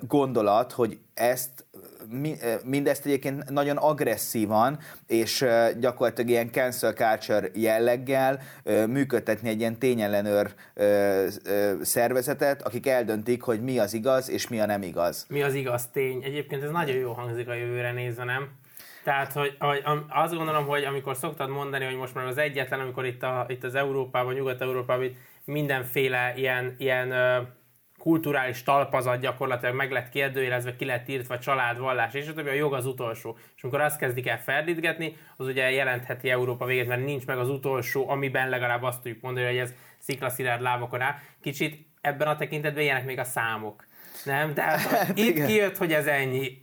gondolat, 0.00 0.72
hogy 0.72 0.98
ezt 1.14 1.66
mindezt 2.64 3.06
egyébként 3.06 3.50
nagyon 3.50 3.76
agresszívan, 3.76 4.78
és 5.06 5.44
gyakorlatilag 5.80 6.30
ilyen 6.30 6.50
cancel 6.50 6.92
culture 6.92 7.48
jelleggel 7.54 8.40
működtetni 8.86 9.48
egy 9.48 9.60
ilyen 9.60 9.78
tényellenőr 9.78 10.54
szervezetet, 11.82 12.62
akik 12.62 12.86
eldöntik, 12.86 13.42
hogy 13.42 13.62
mi 13.62 13.78
az 13.78 13.94
igaz, 13.94 14.30
és 14.30 14.48
mi 14.48 14.60
a 14.60 14.66
nem 14.66 14.82
igaz. 14.82 15.26
Mi 15.28 15.42
az 15.42 15.54
igaz 15.54 15.86
tény. 15.86 16.22
Egyébként 16.22 16.62
ez 16.62 16.70
nagyon 16.70 16.96
jó 16.96 17.12
hangzik 17.12 17.48
a 17.48 17.54
jövőre 17.54 17.92
nézve, 17.92 18.24
nem? 18.24 18.48
Tehát, 19.02 19.32
hogy, 19.32 19.56
hogy 19.58 19.82
azt 20.08 20.34
gondolom, 20.34 20.66
hogy 20.66 20.84
amikor 20.84 21.16
szoktad 21.16 21.50
mondani, 21.50 21.84
hogy 21.84 21.96
most 21.96 22.14
már 22.14 22.26
az 22.26 22.38
egyetlen, 22.38 22.80
amikor 22.80 23.04
itt, 23.04 23.22
a, 23.22 23.46
itt 23.48 23.64
az 23.64 23.74
Európában, 23.74 24.34
Nyugat-Európában 24.34 25.16
mindenféle 25.44 26.32
ilyen, 26.36 26.74
ilyen 26.78 27.12
kulturális 27.98 28.62
talpazat 28.62 29.20
gyakorlatilag 29.20 29.74
meg 29.74 29.90
lett 29.90 30.08
kérdőjelezve, 30.08 30.76
ki 30.76 30.84
lett 30.84 31.08
írtva 31.08 31.38
család, 31.38 31.78
vallás, 31.78 32.14
és 32.14 32.28
a 32.36 32.40
a 32.40 32.52
jog 32.52 32.74
az 32.74 32.86
utolsó. 32.86 33.36
És 33.56 33.62
amikor 33.62 33.80
azt 33.80 33.98
kezdik 33.98 34.26
el 34.26 34.42
ferdítgetni, 34.42 35.16
az 35.36 35.46
ugye 35.46 35.70
jelentheti 35.70 36.30
Európa 36.30 36.64
végét, 36.64 36.86
mert 36.86 37.04
nincs 37.04 37.26
meg 37.26 37.38
az 37.38 37.48
utolsó, 37.48 38.08
amiben 38.08 38.48
legalább 38.48 38.82
azt 38.82 39.02
tudjuk 39.02 39.22
mondani, 39.22 39.46
hogy 39.46 39.56
ez 39.56 39.74
sziklaszilárd 39.98 40.60
lábakon 40.60 41.00
áll. 41.00 41.14
Kicsit 41.40 41.86
ebben 42.00 42.28
a 42.28 42.36
tekintetben 42.36 42.82
ilyenek 42.82 43.04
még 43.04 43.18
a 43.18 43.24
számok. 43.24 43.86
Nem, 44.24 44.54
de 44.54 44.62
hát, 44.68 45.08
itt 45.08 45.18
igen. 45.18 45.46
kijött, 45.46 45.76
hogy 45.76 45.92
ez 45.92 46.06
ennyi. 46.06 46.62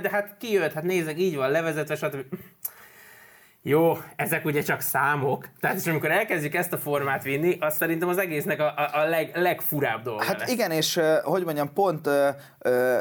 De 0.00 0.08
hát 0.10 0.36
kijött, 0.38 0.72
hát 0.72 0.82
nézzek, 0.82 1.18
így 1.18 1.36
van 1.36 1.50
levezetve, 1.50 1.96
stb. 1.96 2.24
Jó, 3.66 3.96
ezek 4.16 4.44
ugye 4.44 4.62
csak 4.62 4.80
számok. 4.80 5.48
Tehát 5.60 5.76
és 5.76 5.86
amikor 5.86 6.10
elkezdjük 6.10 6.54
ezt 6.54 6.72
a 6.72 6.76
formát 6.78 7.22
vinni, 7.22 7.56
az 7.60 7.76
szerintem 7.76 8.08
az 8.08 8.18
egésznek 8.18 8.60
a, 8.60 8.74
a, 8.76 8.90
a 8.92 9.08
leg, 9.08 9.30
legfurább 9.34 10.02
dolga 10.02 10.24
Hát 10.24 10.38
lesz. 10.38 10.50
igen, 10.50 10.70
és 10.70 11.00
hogy 11.22 11.44
mondjam, 11.44 11.72
pont 11.72 12.08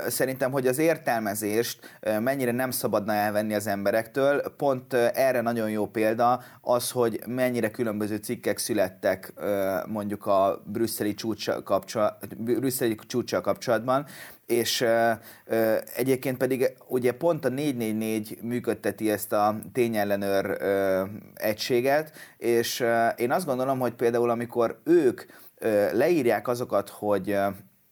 szerintem, 0.08 0.52
hogy 0.52 0.68
az 0.68 0.78
értelmezést 0.78 2.00
mennyire 2.20 2.52
nem 2.52 2.72
szabadna 2.72 3.14
elvenni 3.14 3.54
az 3.54 3.68
emberektől, 3.68 4.42
pont 4.58 4.94
erre 4.94 5.42
nagyon 5.42 5.70
jó 5.70 5.88
példa 5.88 6.42
az, 6.62 6.92
hogy 6.92 7.20
mennyire 7.28 7.72
különböző 7.72 8.16
cikkek 8.16 8.58
születtek 8.58 9.34
mondjuk 9.88 10.26
a 10.26 10.62
brüsszeli 10.66 11.14
csúcsa 11.14 11.64
kapcsolat, 11.64 12.38
brüsszeli 12.38 12.96
csúcsa 13.08 13.42
kapcsolatban, 13.42 14.06
és 14.46 14.82
uh, 14.82 15.12
uh, 15.48 15.78
egyébként 15.96 16.38
pedig 16.38 16.74
ugye 16.88 17.12
pont 17.12 17.46
a 17.46 17.50
444 17.50 18.38
működteti 18.42 19.12
ezt 19.12 19.34
a 19.34 19.56
tényellenőr 19.74 20.46
uh, 20.46 21.10
egységet, 21.34 22.12
és 22.38 22.80
uh, 22.80 23.08
én 23.16 23.32
azt 23.32 23.46
gondolom, 23.46 23.80
hogy 23.80 23.94
például 23.94 24.30
amikor 24.30 24.80
ők 24.84 25.22
uh, 25.62 25.94
leírják 25.94 26.48
azokat, 26.48 26.90
hogy 26.90 27.38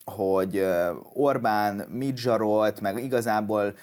hogy 0.05 0.65
Orbán 1.13 1.87
mit 1.89 2.17
zsarolt, 2.17 2.81
meg 2.81 3.03
igazából 3.03 3.73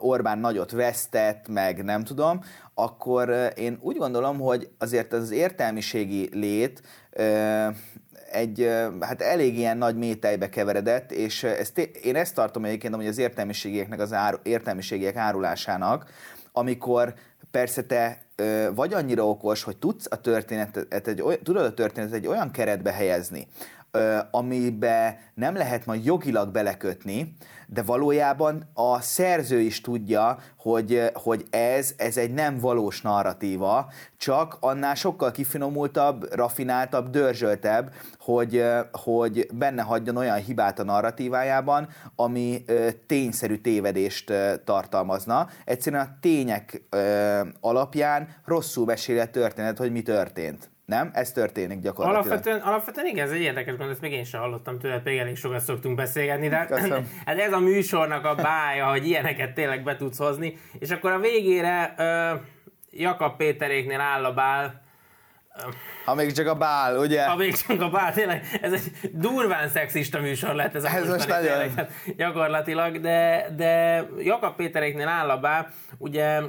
Orbán 0.00 0.38
nagyot 0.38 0.70
vesztett, 0.70 1.48
meg 1.48 1.84
nem 1.84 2.04
tudom, 2.04 2.40
akkor 2.74 3.52
én 3.56 3.78
úgy 3.80 3.96
gondolom, 3.96 4.38
hogy 4.38 4.70
azért 4.78 5.12
az 5.12 5.30
értelmiségi 5.30 6.28
lét 6.32 6.82
egy 8.32 8.70
hát 9.00 9.22
elég 9.22 9.58
ilyen 9.58 9.76
nagy 9.76 9.96
métejbe 9.96 10.48
keveredett, 10.48 11.12
és 11.12 11.42
ezt, 11.42 11.78
én 11.78 12.16
ezt 12.16 12.34
tartom 12.34 12.64
egyébként 12.64 12.94
hogy 12.94 13.06
az 13.06 13.18
értelmiségieknek 13.18 14.00
az 14.00 14.12
áru, 14.12 14.36
értelmiségiek 14.42 15.16
árulásának, 15.16 16.10
amikor 16.52 17.14
persze 17.50 17.82
te 17.82 18.22
vagy 18.74 18.94
annyira 18.94 19.28
okos, 19.28 19.62
hogy 19.62 19.76
tudsz 19.76 20.06
a 20.10 20.20
történetet, 20.20 21.08
egy, 21.08 21.22
tudod 21.42 21.64
a 21.64 21.74
történetet 21.74 22.14
egy 22.14 22.26
olyan 22.26 22.50
keretbe 22.50 22.92
helyezni, 22.92 23.46
amibe 24.30 25.18
nem 25.34 25.54
lehet 25.54 25.86
majd 25.86 26.04
jogilag 26.04 26.48
belekötni, 26.48 27.36
de 27.66 27.82
valójában 27.82 28.70
a 28.74 29.00
szerző 29.00 29.60
is 29.60 29.80
tudja, 29.80 30.38
hogy, 30.56 31.10
hogy 31.12 31.44
ez, 31.50 31.94
ez 31.96 32.16
egy 32.16 32.32
nem 32.32 32.58
valós 32.58 33.00
narratíva, 33.00 33.92
csak 34.16 34.56
annál 34.60 34.94
sokkal 34.94 35.30
kifinomultabb, 35.30 36.34
rafináltabb, 36.34 37.10
dörzsöltebb, 37.10 37.92
hogy, 38.18 38.64
hogy 38.92 39.48
benne 39.52 39.82
hagyjon 39.82 40.16
olyan 40.16 40.38
hibát 40.38 40.78
a 40.78 40.84
narratívájában, 40.84 41.88
ami 42.16 42.64
tényszerű 43.06 43.56
tévedést 43.56 44.32
tartalmazna. 44.64 45.48
Egyszerűen 45.64 46.06
a 46.06 46.16
tények 46.20 46.82
alapján 47.60 48.28
rosszul 48.44 48.84
meséli 48.84 49.18
a 49.18 49.30
történet, 49.30 49.78
hogy 49.78 49.92
mi 49.92 50.02
történt. 50.02 50.71
Nem? 50.84 51.10
Ez 51.12 51.32
történik 51.32 51.80
gyakorlatilag. 51.80 52.26
Alapvetően, 52.26 52.60
alapvetően 52.60 53.06
igen, 53.06 53.26
ez 53.26 53.32
egy 53.32 53.40
érdekes 53.40 53.68
gondolat, 53.68 53.92
ezt 53.92 54.00
még 54.00 54.12
én 54.12 54.24
sem 54.24 54.40
hallottam 54.40 54.78
tőle, 54.78 55.00
pedig 55.00 55.18
elég 55.18 55.36
sokat 55.36 55.60
szoktunk 55.60 55.96
beszélgetni, 55.96 56.48
de 56.48 56.56
hát 57.26 57.38
ez 57.38 57.52
a 57.52 57.58
műsornak 57.58 58.24
a 58.24 58.34
bája, 58.34 58.90
hogy 58.90 59.06
ilyeneket 59.06 59.54
tényleg 59.54 59.82
be 59.82 59.96
tudsz 59.96 60.18
hozni, 60.18 60.58
és 60.78 60.90
akkor 60.90 61.10
a 61.10 61.18
végére 61.18 61.94
uh, 61.98 62.40
Jakab 62.90 63.36
Péteréknél 63.36 64.00
áll 64.00 64.24
a 64.24 64.32
bál, 64.32 64.80
ha 66.04 66.14
még 66.14 66.32
csak 66.32 66.46
a 66.46 66.54
bál, 66.54 66.98
ugye? 66.98 67.26
Ha 67.26 67.36
még 67.36 67.56
csak 67.56 67.80
a 67.80 67.90
bál, 67.90 68.12
tényleg, 68.12 68.58
ez 68.62 68.72
egy 68.72 69.10
durván 69.12 69.68
szexista 69.68 70.20
műsor 70.20 70.54
lett 70.54 70.74
ez 70.74 70.84
a 70.84 70.88
ez 70.88 71.08
most 71.08 71.28
nagyon. 71.28 71.46
Tényleg, 71.46 71.74
hát 71.74 71.90
gyakorlatilag, 72.16 73.00
de, 73.00 73.46
de 73.56 74.04
Jakab 74.18 74.56
Péteréknél 74.56 75.08
áll 75.08 75.30
a 75.30 75.38
bál, 75.38 75.72
ugye 75.98 76.40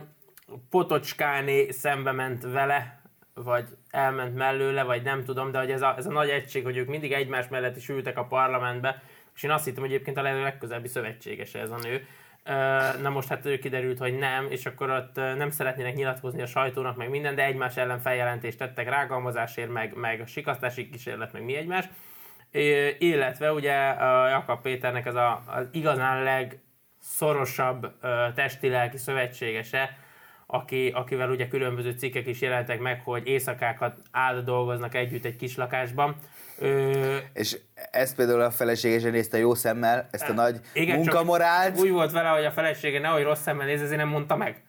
Potocskáné 0.70 1.72
szembe 1.72 2.12
ment 2.12 2.44
vele, 2.44 3.03
vagy 3.34 3.68
elment 3.90 4.36
mellőle, 4.36 4.84
vagy 4.84 5.04
nem 5.04 5.24
tudom, 5.24 5.52
de 5.52 5.60
hogy 5.60 5.72
ez 5.72 5.82
a, 5.82 5.94
ez 5.98 6.06
a 6.06 6.12
nagy 6.12 6.30
egység, 6.30 6.64
hogy 6.64 6.78
ők 6.78 6.88
mindig 6.88 7.12
egymás 7.12 7.48
mellett 7.48 7.76
is 7.76 7.90
ültek 7.90 8.18
a 8.18 8.26
parlamentbe, 8.26 9.04
és 9.36 9.44
én 9.44 9.52
azt 9.52 9.66
hittem, 9.66 9.82
hogy 9.82 9.92
egyébként 9.92 10.18
a 10.18 10.22
legközelebbi 10.22 10.88
szövetségese 10.88 11.60
ez 11.60 11.72
a 11.72 11.78
nő. 11.78 12.08
Na 13.02 13.10
most 13.10 13.28
hát 13.28 13.46
ő 13.46 13.60
kiderült, 13.60 13.98
hogy 13.98 14.18
nem, 14.18 14.46
és 14.50 14.66
akkor 14.66 14.90
ott 14.90 15.16
nem 15.16 15.50
szeretnének 15.50 15.96
nyilatkozni 15.96 16.42
a 16.42 16.46
sajtónak, 16.46 16.98
meg 16.98 17.10
minden, 17.10 17.36
de 17.36 17.46
egymás 17.46 17.78
ellen 17.78 18.00
feljelentést 18.00 18.58
tettek 18.58 18.90
rágalmazásért, 18.90 19.72
meg, 19.72 19.94
meg 19.96 20.22
a 20.22 20.26
sikasztási 20.26 20.90
kísérlet, 20.90 21.34
meg 21.34 21.44
mi 21.44 21.56
egymás. 21.56 21.86
Illetve 22.98 23.54
ugye 23.54 23.76
a 23.90 24.28
Jakab 24.28 24.62
Péternek 24.62 25.06
ez 25.06 25.16
a, 25.16 25.44
az 25.48 25.68
igazán 25.72 26.24
legszorosabb 26.24 27.94
testi-lelki 28.36 28.98
szövetségese, 28.98 29.98
aki, 30.54 30.92
akivel 30.96 31.30
ugye 31.30 31.48
különböző 31.48 31.92
cikkek 31.92 32.28
is 32.28 32.42
jelentek 32.42 32.80
meg, 32.80 33.02
hogy 33.04 33.28
éjszakákat 33.28 33.98
áll 34.12 34.42
dolgoznak 34.42 34.96
együtt 34.96 35.26
egy 35.26 35.36
kis 35.36 35.58
lakásban. 35.58 36.16
Ö... 36.58 37.18
És 37.34 37.58
ezt 37.92 38.16
például 38.16 38.42
a 38.42 38.52
felesége 38.52 39.10
nézte 39.10 39.38
jó 39.38 39.54
szemmel, 39.54 40.08
ezt 40.12 40.30
a 40.30 40.34
nagy 40.34 40.60
Igen, 40.74 40.96
munkamorált. 40.98 41.80
Úgy 41.80 41.90
volt 41.90 42.12
vele, 42.12 42.30
hogy 42.30 42.46
a 42.46 42.52
felesége 42.52 43.00
nehogy 43.00 43.24
rossz 43.24 43.42
szemmel 43.42 43.66
néz, 43.66 43.82
ezért 43.82 44.00
nem 44.00 44.08
mondta 44.08 44.36
meg. 44.36 44.64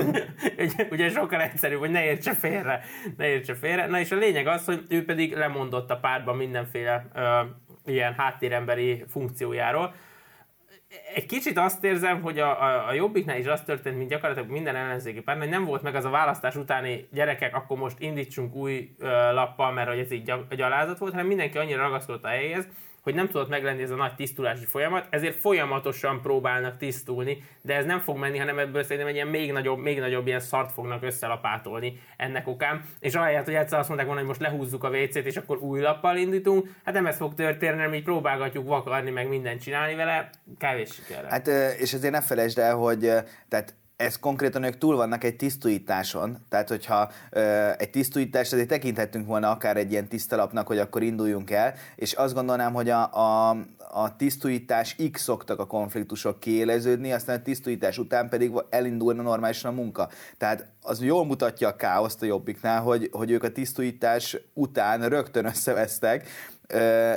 ugye 0.90 1.08
sokkal 1.08 1.40
egyszerűbb, 1.40 1.78
hogy 1.78 1.90
ne 1.90 2.04
értse 2.04 2.34
félre. 2.34 2.82
Ne 3.16 3.26
értse 3.26 3.54
félre. 3.54 3.86
Na 3.86 4.00
és 4.00 4.10
a 4.10 4.16
lényeg 4.16 4.46
az, 4.46 4.64
hogy 4.64 4.82
ő 4.88 5.04
pedig 5.04 5.36
lemondott 5.36 5.90
a 5.90 5.96
pártban 5.96 6.36
mindenféle 6.36 7.06
ö, 7.14 7.40
ilyen 7.84 8.14
háttéremberi 8.16 9.04
funkciójáról, 9.08 9.94
egy 11.14 11.26
kicsit 11.26 11.58
azt 11.58 11.84
érzem, 11.84 12.22
hogy 12.22 12.38
a, 12.38 12.62
a, 12.62 12.88
a 12.88 12.92
Jobbiknál 12.92 13.38
is 13.38 13.46
az 13.46 13.62
történt, 13.62 13.96
mint 13.96 14.08
gyakorlatilag 14.08 14.50
minden 14.50 14.76
ellenzéki 14.76 15.20
párt, 15.20 15.38
hogy 15.38 15.48
nem 15.48 15.64
volt 15.64 15.82
meg 15.82 15.94
az 15.94 16.04
a 16.04 16.10
választás 16.10 16.56
utáni 16.56 17.08
gyerekek, 17.12 17.54
akkor 17.54 17.78
most 17.78 18.00
indítsunk 18.00 18.54
új 18.54 18.90
ö, 18.98 19.32
lappal, 19.32 19.72
mert 19.72 19.88
hogy 19.88 19.98
ez 19.98 20.12
így 20.12 20.32
gyalázat 20.56 20.98
volt, 20.98 21.12
hanem 21.12 21.26
mindenki 21.26 21.58
annyira 21.58 21.82
ragaszkodott 21.82 22.24
a 22.24 22.28
helyéhez, 22.28 22.68
hogy 23.02 23.14
nem 23.14 23.26
tudott 23.26 23.48
meglenni 23.48 23.82
ez 23.82 23.90
a 23.90 23.96
nagy 23.96 24.14
tisztulási 24.14 24.64
folyamat, 24.64 25.06
ezért 25.10 25.36
folyamatosan 25.36 26.20
próbálnak 26.22 26.76
tisztulni, 26.76 27.42
de 27.62 27.74
ez 27.74 27.84
nem 27.84 27.98
fog 28.00 28.16
menni, 28.16 28.38
hanem 28.38 28.58
ebből 28.58 28.82
szerintem 28.82 29.06
egy 29.06 29.14
ilyen 29.14 29.26
még 29.26 29.52
nagyobb, 29.52 29.78
még 29.78 29.98
nagyobb 29.98 30.26
ilyen 30.26 30.40
szart 30.40 30.72
fognak 30.72 31.02
összelapátolni 31.02 32.00
ennek 32.16 32.46
okán. 32.46 32.84
És 32.98 33.14
ahelyett, 33.14 33.44
hogy 33.44 33.54
egyszer 33.54 33.78
azt 33.78 33.88
mondták 33.88 34.08
volna, 34.08 34.26
hogy 34.26 34.36
most 34.36 34.50
lehúzzuk 34.50 34.84
a 34.84 34.88
WC-t, 34.88 35.26
és 35.26 35.36
akkor 35.36 35.58
új 35.58 35.80
lappal 35.80 36.16
indítunk, 36.16 36.68
hát 36.84 36.94
nem 36.94 37.06
ez 37.06 37.16
fog 37.16 37.34
történni, 37.34 37.76
hanem 37.76 37.94
így 37.94 38.02
próbálgatjuk 38.02 38.66
vakarni, 38.66 39.10
meg 39.10 39.28
mindent 39.28 39.62
csinálni 39.62 39.94
vele, 39.94 40.30
kevés 40.58 40.92
sikerrel. 40.92 41.30
Hát 41.30 41.46
és 41.78 41.94
azért 41.94 42.12
ne 42.12 42.20
felejtsd 42.20 42.58
el, 42.58 42.74
hogy 42.74 42.98
tehát 43.48 43.74
ez 44.00 44.18
konkrétan 44.18 44.62
ők 44.62 44.78
túl 44.78 44.96
vannak 44.96 45.24
egy 45.24 45.36
tisztújításon, 45.36 46.38
tehát 46.48 46.68
hogyha 46.68 47.10
ö, 47.30 47.70
egy 47.78 47.90
tisztújítás, 47.90 48.52
azért 48.52 48.68
tekinthetünk 48.68 49.26
volna 49.26 49.50
akár 49.50 49.76
egy 49.76 49.90
ilyen 49.90 50.08
tisztalapnak, 50.08 50.66
hogy 50.66 50.78
akkor 50.78 51.02
induljunk 51.02 51.50
el, 51.50 51.74
és 51.96 52.12
azt 52.12 52.34
gondolnám, 52.34 52.72
hogy 52.72 52.90
a, 52.90 53.12
a, 53.12 53.56
a 53.92 54.16
tisztújítás 54.16 54.96
X 55.12 55.22
szoktak 55.22 55.58
a 55.58 55.66
konfliktusok 55.66 56.40
kiéleződni, 56.40 57.12
aztán 57.12 57.38
a 57.38 57.42
tisztújítás 57.42 57.98
után 57.98 58.28
pedig 58.28 58.52
elindulna 58.70 59.22
normálisan 59.22 59.72
a 59.72 59.74
munka. 59.74 60.08
Tehát 60.38 60.66
az 60.82 61.02
jól 61.02 61.24
mutatja 61.24 61.68
a 61.68 61.76
káoszt 61.76 62.22
a 62.22 62.26
jobbiknál, 62.26 62.80
hogy, 62.80 63.08
hogy 63.12 63.30
ők 63.30 63.42
a 63.42 63.52
tisztújítás 63.52 64.36
után 64.54 65.08
rögtön 65.08 65.44
összevesztek, 65.44 66.28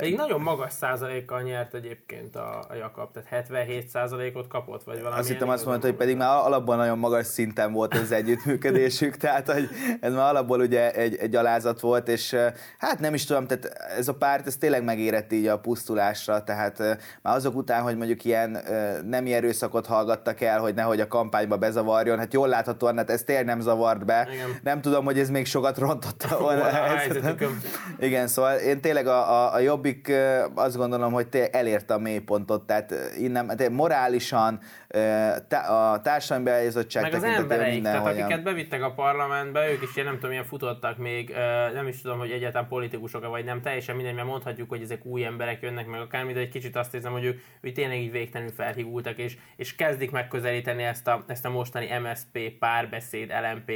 még 0.00 0.16
nagyon 0.16 0.40
magas 0.40 0.72
százalékkal 0.72 1.42
nyert 1.42 1.74
egyébként 1.74 2.36
a, 2.36 2.64
a 2.68 2.74
Jakab, 2.74 3.12
tehát 3.12 3.28
77 3.28 3.88
százalékot 3.88 4.46
kapott, 4.46 4.84
vagy 4.84 5.02
valami. 5.02 5.20
Azt 5.20 5.28
hittem 5.28 5.48
azt 5.48 5.66
mondta, 5.66 5.86
hogy 5.86 5.96
pedig 5.96 6.16
már 6.16 6.36
alapban 6.36 6.76
nagyon 6.76 6.98
magas 6.98 7.26
szinten 7.26 7.72
volt 7.72 7.94
az 7.94 8.12
együttműködésük, 8.12 9.16
tehát 9.24 9.52
hogy 9.52 9.68
ez 10.00 10.12
már 10.12 10.28
alapból 10.28 10.60
ugye 10.60 10.92
egy, 10.92 11.16
egy 11.16 11.36
alázat 11.36 11.80
volt, 11.80 12.08
és 12.08 12.36
hát 12.78 12.98
nem 12.98 13.14
is 13.14 13.24
tudom, 13.24 13.46
tehát 13.46 13.64
ez 13.98 14.08
a 14.08 14.14
párt, 14.14 14.46
ez 14.46 14.56
tényleg 14.56 14.84
megérett 14.84 15.32
így 15.32 15.46
a 15.46 15.58
pusztulásra, 15.58 16.44
tehát 16.44 16.78
már 17.22 17.36
azok 17.36 17.56
után, 17.56 17.82
hogy 17.82 17.96
mondjuk 17.96 18.24
ilyen 18.24 18.58
nem 19.06 19.26
erőszakot 19.26 19.86
hallgattak 19.86 20.40
el, 20.40 20.60
hogy 20.60 20.74
nehogy 20.74 21.00
a 21.00 21.08
kampányba 21.08 21.56
bezavarjon, 21.56 22.18
hát 22.18 22.32
jól 22.32 22.48
láthatóan, 22.48 22.96
hát 22.96 23.10
ez 23.10 23.22
tényleg 23.22 23.44
nem 23.44 23.60
zavart 23.60 24.04
be. 24.04 24.28
Igen. 24.32 24.48
Nem 24.62 24.80
tudom, 24.80 25.04
hogy 25.04 25.18
ez 25.18 25.28
még 25.28 25.46
sokat 25.46 25.78
rontotta 25.78 26.38
volna. 26.44 26.66
Igen, 27.98 28.26
szóval 28.26 28.56
én 28.56 28.80
tényleg 28.80 29.06
a, 29.06 29.43
a 29.43 29.43
a, 29.52 29.58
Jobbik 29.58 30.12
azt 30.54 30.76
gondolom, 30.76 31.12
hogy 31.12 31.28
te 31.28 31.50
elérte 31.50 31.94
a 31.94 31.98
mélypontot, 31.98 32.66
tehát 32.66 32.94
innen 33.18 33.46
tehát 33.46 33.70
morálisan, 33.70 34.60
a 35.68 36.00
társadalmi 36.00 36.44
beállítottság 36.44 37.02
Meg 37.02 37.14
az 37.14 37.22
embereik, 37.22 37.82
tehát 37.82 38.06
akiket 38.06 38.42
bevittek 38.42 38.82
a 38.82 38.92
parlamentbe, 38.92 39.70
ők 39.70 39.82
is 39.82 39.96
én 39.96 40.04
nem 40.04 40.14
tudom, 40.14 40.30
milyen 40.30 40.44
futottak 40.44 40.98
még, 40.98 41.34
nem 41.74 41.86
is 41.86 42.00
tudom, 42.00 42.18
hogy 42.18 42.30
egyáltalán 42.30 42.68
politikusok 42.68 43.28
vagy 43.28 43.44
nem, 43.44 43.60
teljesen 43.60 43.96
mindegy, 43.96 44.14
mert 44.14 44.26
mondhatjuk, 44.26 44.68
hogy 44.68 44.82
ezek 44.82 45.04
új 45.04 45.24
emberek 45.24 45.62
jönnek 45.62 45.86
meg 45.86 46.00
akármi, 46.00 46.32
de 46.32 46.40
egy 46.40 46.48
kicsit 46.48 46.76
azt 46.76 46.94
érzem, 46.94 47.12
hogy 47.12 47.24
ők, 47.24 47.40
ők 47.60 47.72
tényleg 47.72 47.98
így 47.98 48.10
végtelenül 48.10 48.52
felhigultak, 48.54 49.18
és, 49.18 49.36
és 49.56 49.74
kezdik 49.74 50.10
megközelíteni 50.10 50.82
ezt 50.82 51.08
a, 51.08 51.24
ezt 51.26 51.44
a 51.44 51.50
mostani 51.50 51.88
MSP, 51.98 52.58
párbeszéd, 52.58 53.32
LMP 53.42 53.72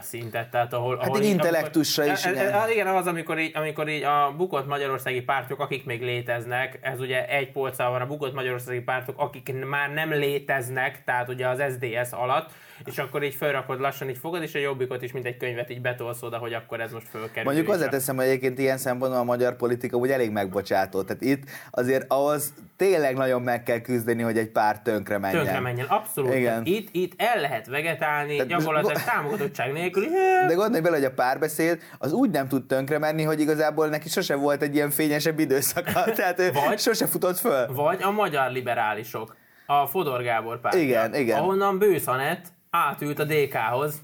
szintet, 0.00 0.50
tehát 0.50 0.72
ahol... 0.72 0.96
Hát 0.96 1.06
ahol 1.06 1.20
egy 1.20 1.26
intellektusra 1.26 2.04
is, 2.04 2.24
igen. 2.24 2.52
Ez, 2.52 2.70
igen, 2.70 2.86
az, 2.86 3.06
amikor 3.06 3.38
így, 3.38 3.56
amikor 3.56 3.88
így 3.88 4.02
a 4.02 4.34
bukott 4.36 4.66
magyarországi 4.66 5.22
pártok, 5.22 5.60
akik 5.60 5.84
még 5.84 6.02
léteznek, 6.02 6.78
ez 6.80 7.00
ugye 7.00 7.28
egy 7.28 7.52
polccal 7.52 7.90
van 7.90 8.00
a 8.00 8.06
bukott 8.06 8.34
magyarországi 8.34 8.80
pártok, 8.80 9.18
akik 9.18 9.64
már 9.64 9.90
nem 9.92 10.12
léteznek, 10.12 11.04
tehát 11.04 11.28
ugye 11.28 11.48
az 11.48 11.62
SDS 11.72 12.12
alatt, 12.12 12.50
és 12.84 12.98
akkor 12.98 13.22
így 13.22 13.34
felrakod 13.34 13.80
lassan, 13.80 14.08
így 14.08 14.18
fogod, 14.18 14.42
és 14.42 14.54
a 14.54 14.58
jobbikot 14.58 15.02
is, 15.02 15.12
mint 15.12 15.26
egy 15.26 15.36
könyvet 15.36 15.70
így 15.70 15.80
betolsz 15.80 16.22
oda, 16.22 16.38
hogy 16.38 16.52
akkor 16.52 16.80
ez 16.80 16.92
most 16.92 17.08
fölkerül. 17.08 17.44
Mondjuk 17.44 17.68
azért 17.68 17.90
teszem, 17.90 18.16
hogy 18.16 18.24
egyébként 18.24 18.58
ilyen 18.58 18.78
szempontból 18.78 19.20
a 19.20 19.24
magyar 19.24 19.56
politika 19.56 19.96
úgy 19.96 20.10
elég 20.10 20.30
megbocsátó. 20.30 21.02
Tehát 21.02 21.22
itt 21.22 21.42
azért 21.70 22.04
ahhoz 22.08 22.52
tényleg 22.76 23.16
nagyon 23.16 23.42
meg 23.42 23.62
kell 23.62 23.80
küzdeni, 23.80 24.22
hogy 24.22 24.38
egy 24.38 24.48
pár 24.48 24.82
tönkre 24.82 25.18
menjen. 25.18 25.42
Tönkre 25.42 25.60
menjen, 25.60 25.86
abszolút. 25.86 26.34
Igen. 26.34 26.62
Itt, 26.64 26.88
itt 26.92 27.12
el 27.16 27.40
lehet 27.40 27.66
vegetálni, 27.66 28.36
Tehát 28.36 28.48
gyakorlatilag 28.48 29.02
támogatottság 29.02 29.72
nélkül. 29.72 30.04
De 30.46 30.54
gondolj 30.54 30.80
bele, 30.82 30.96
hogy 30.96 31.04
a 31.04 31.10
párbeszéd 31.10 31.80
az 31.98 32.12
úgy 32.12 32.30
nem 32.30 32.48
tud 32.48 32.66
tönkre 32.66 32.98
menni, 32.98 33.22
hogy 33.22 33.40
igazából 33.40 33.88
neki 33.88 34.08
sose 34.08 34.34
volt 34.34 34.62
egy 34.62 34.74
ilyen 34.74 34.90
fényesebb 34.90 35.38
időszaka. 35.38 36.04
Tehát 36.16 36.40
ő 36.40 36.52
vagy, 36.52 36.78
sose 36.78 37.06
futott 37.06 37.38
föl. 37.38 37.66
Vagy 37.66 38.02
a 38.02 38.10
magyar 38.10 38.50
liberálisok. 38.50 39.36
A 39.66 39.86
Fodor 39.86 40.22
Gábor 40.22 40.60
pártja. 40.60 40.80
Igen, 40.80 41.14
igen. 41.14 41.38
Ahonnan 41.38 41.78
Bőszanet 41.78 42.48
átült 42.70 43.18
a 43.18 43.24
DK-hoz, 43.24 44.02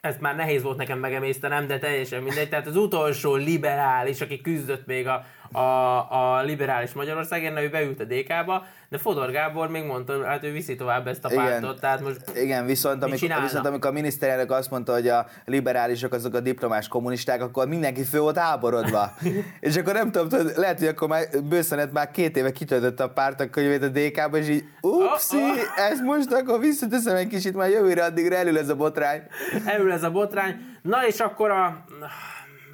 ezt 0.00 0.20
már 0.20 0.36
nehéz 0.36 0.62
volt 0.62 0.76
nekem 0.76 0.98
megemésztenem, 0.98 1.66
de 1.66 1.78
teljesen 1.78 2.22
mindegy. 2.22 2.48
Tehát 2.48 2.66
az 2.66 2.76
utolsó 2.76 3.34
liberális, 3.34 4.20
aki 4.20 4.40
küzdött 4.40 4.86
még 4.86 5.06
a, 5.06 5.24
a, 5.52 6.38
a 6.38 6.42
liberális 6.42 6.92
Magyarországért, 6.92 7.60
ő 7.60 7.68
beült 7.70 8.00
a 8.00 8.04
DK-ba, 8.04 8.64
de 8.88 8.98
Fodor 8.98 9.30
Gábor 9.30 9.68
még 9.68 9.84
mondta, 9.84 10.24
hát 10.24 10.44
ő 10.44 10.52
viszi 10.52 10.74
tovább 10.74 11.06
ezt 11.06 11.24
a 11.24 11.28
pártot, 11.34 11.58
igen, 11.58 11.76
tehát 11.80 12.00
most 12.00 12.20
Igen, 12.34 12.66
viszont 12.66 13.02
amikor, 13.02 13.40
viszont 13.42 13.66
amikor 13.66 13.90
a 13.90 13.92
miniszterelnök 13.92 14.50
azt 14.50 14.70
mondta, 14.70 14.92
hogy 14.92 15.08
a 15.08 15.26
liberálisok 15.44 16.12
azok 16.12 16.34
a 16.34 16.40
diplomás 16.40 16.88
kommunisták, 16.88 17.42
akkor 17.42 17.68
mindenki 17.68 18.04
fő 18.04 18.18
volt 18.18 18.38
háborodva. 18.38 19.14
és 19.60 19.76
akkor 19.76 19.92
nem 19.92 20.10
tudom, 20.10 20.48
lehet, 20.56 20.78
hogy 20.78 20.88
akkor 20.88 21.08
már 21.08 21.24
bőszenet 21.48 21.92
már 21.92 22.10
két 22.10 22.36
éve 22.36 22.52
kitöltött 22.52 23.00
a 23.00 23.08
párt 23.08 23.40
a 23.40 23.50
könyvét 23.50 23.82
a 23.82 23.88
DK-ba, 23.88 24.36
és 24.36 24.48
így 24.48 24.64
upszi, 24.80 25.36
oh, 25.36 25.42
oh. 25.42 25.88
ezt 25.90 26.02
most 26.02 26.32
akkor 26.32 26.60
visszateszem 26.60 27.16
egy 27.16 27.28
kicsit, 27.28 27.54
már 27.54 27.68
jövőre 27.68 28.04
addigra 28.04 28.36
elül 28.36 28.58
ez 28.58 28.68
a 28.68 28.74
botrány. 28.74 29.22
Elül 29.64 29.92
ez 29.92 30.02
a 30.02 30.10
botrány. 30.10 30.56
Na 30.82 31.06
és 31.06 31.20
akkor 31.20 31.50
a 31.50 31.84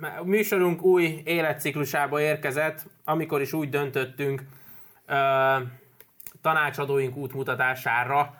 a 0.02 0.24
műsorunk 0.24 0.82
új 0.82 1.22
életciklusába 1.24 2.20
érkezett, 2.20 2.86
amikor 3.04 3.40
is 3.40 3.52
úgy 3.52 3.68
döntöttünk 3.68 4.42
ö, 5.06 5.14
tanácsadóink 6.42 7.16
útmutatására, 7.16 8.34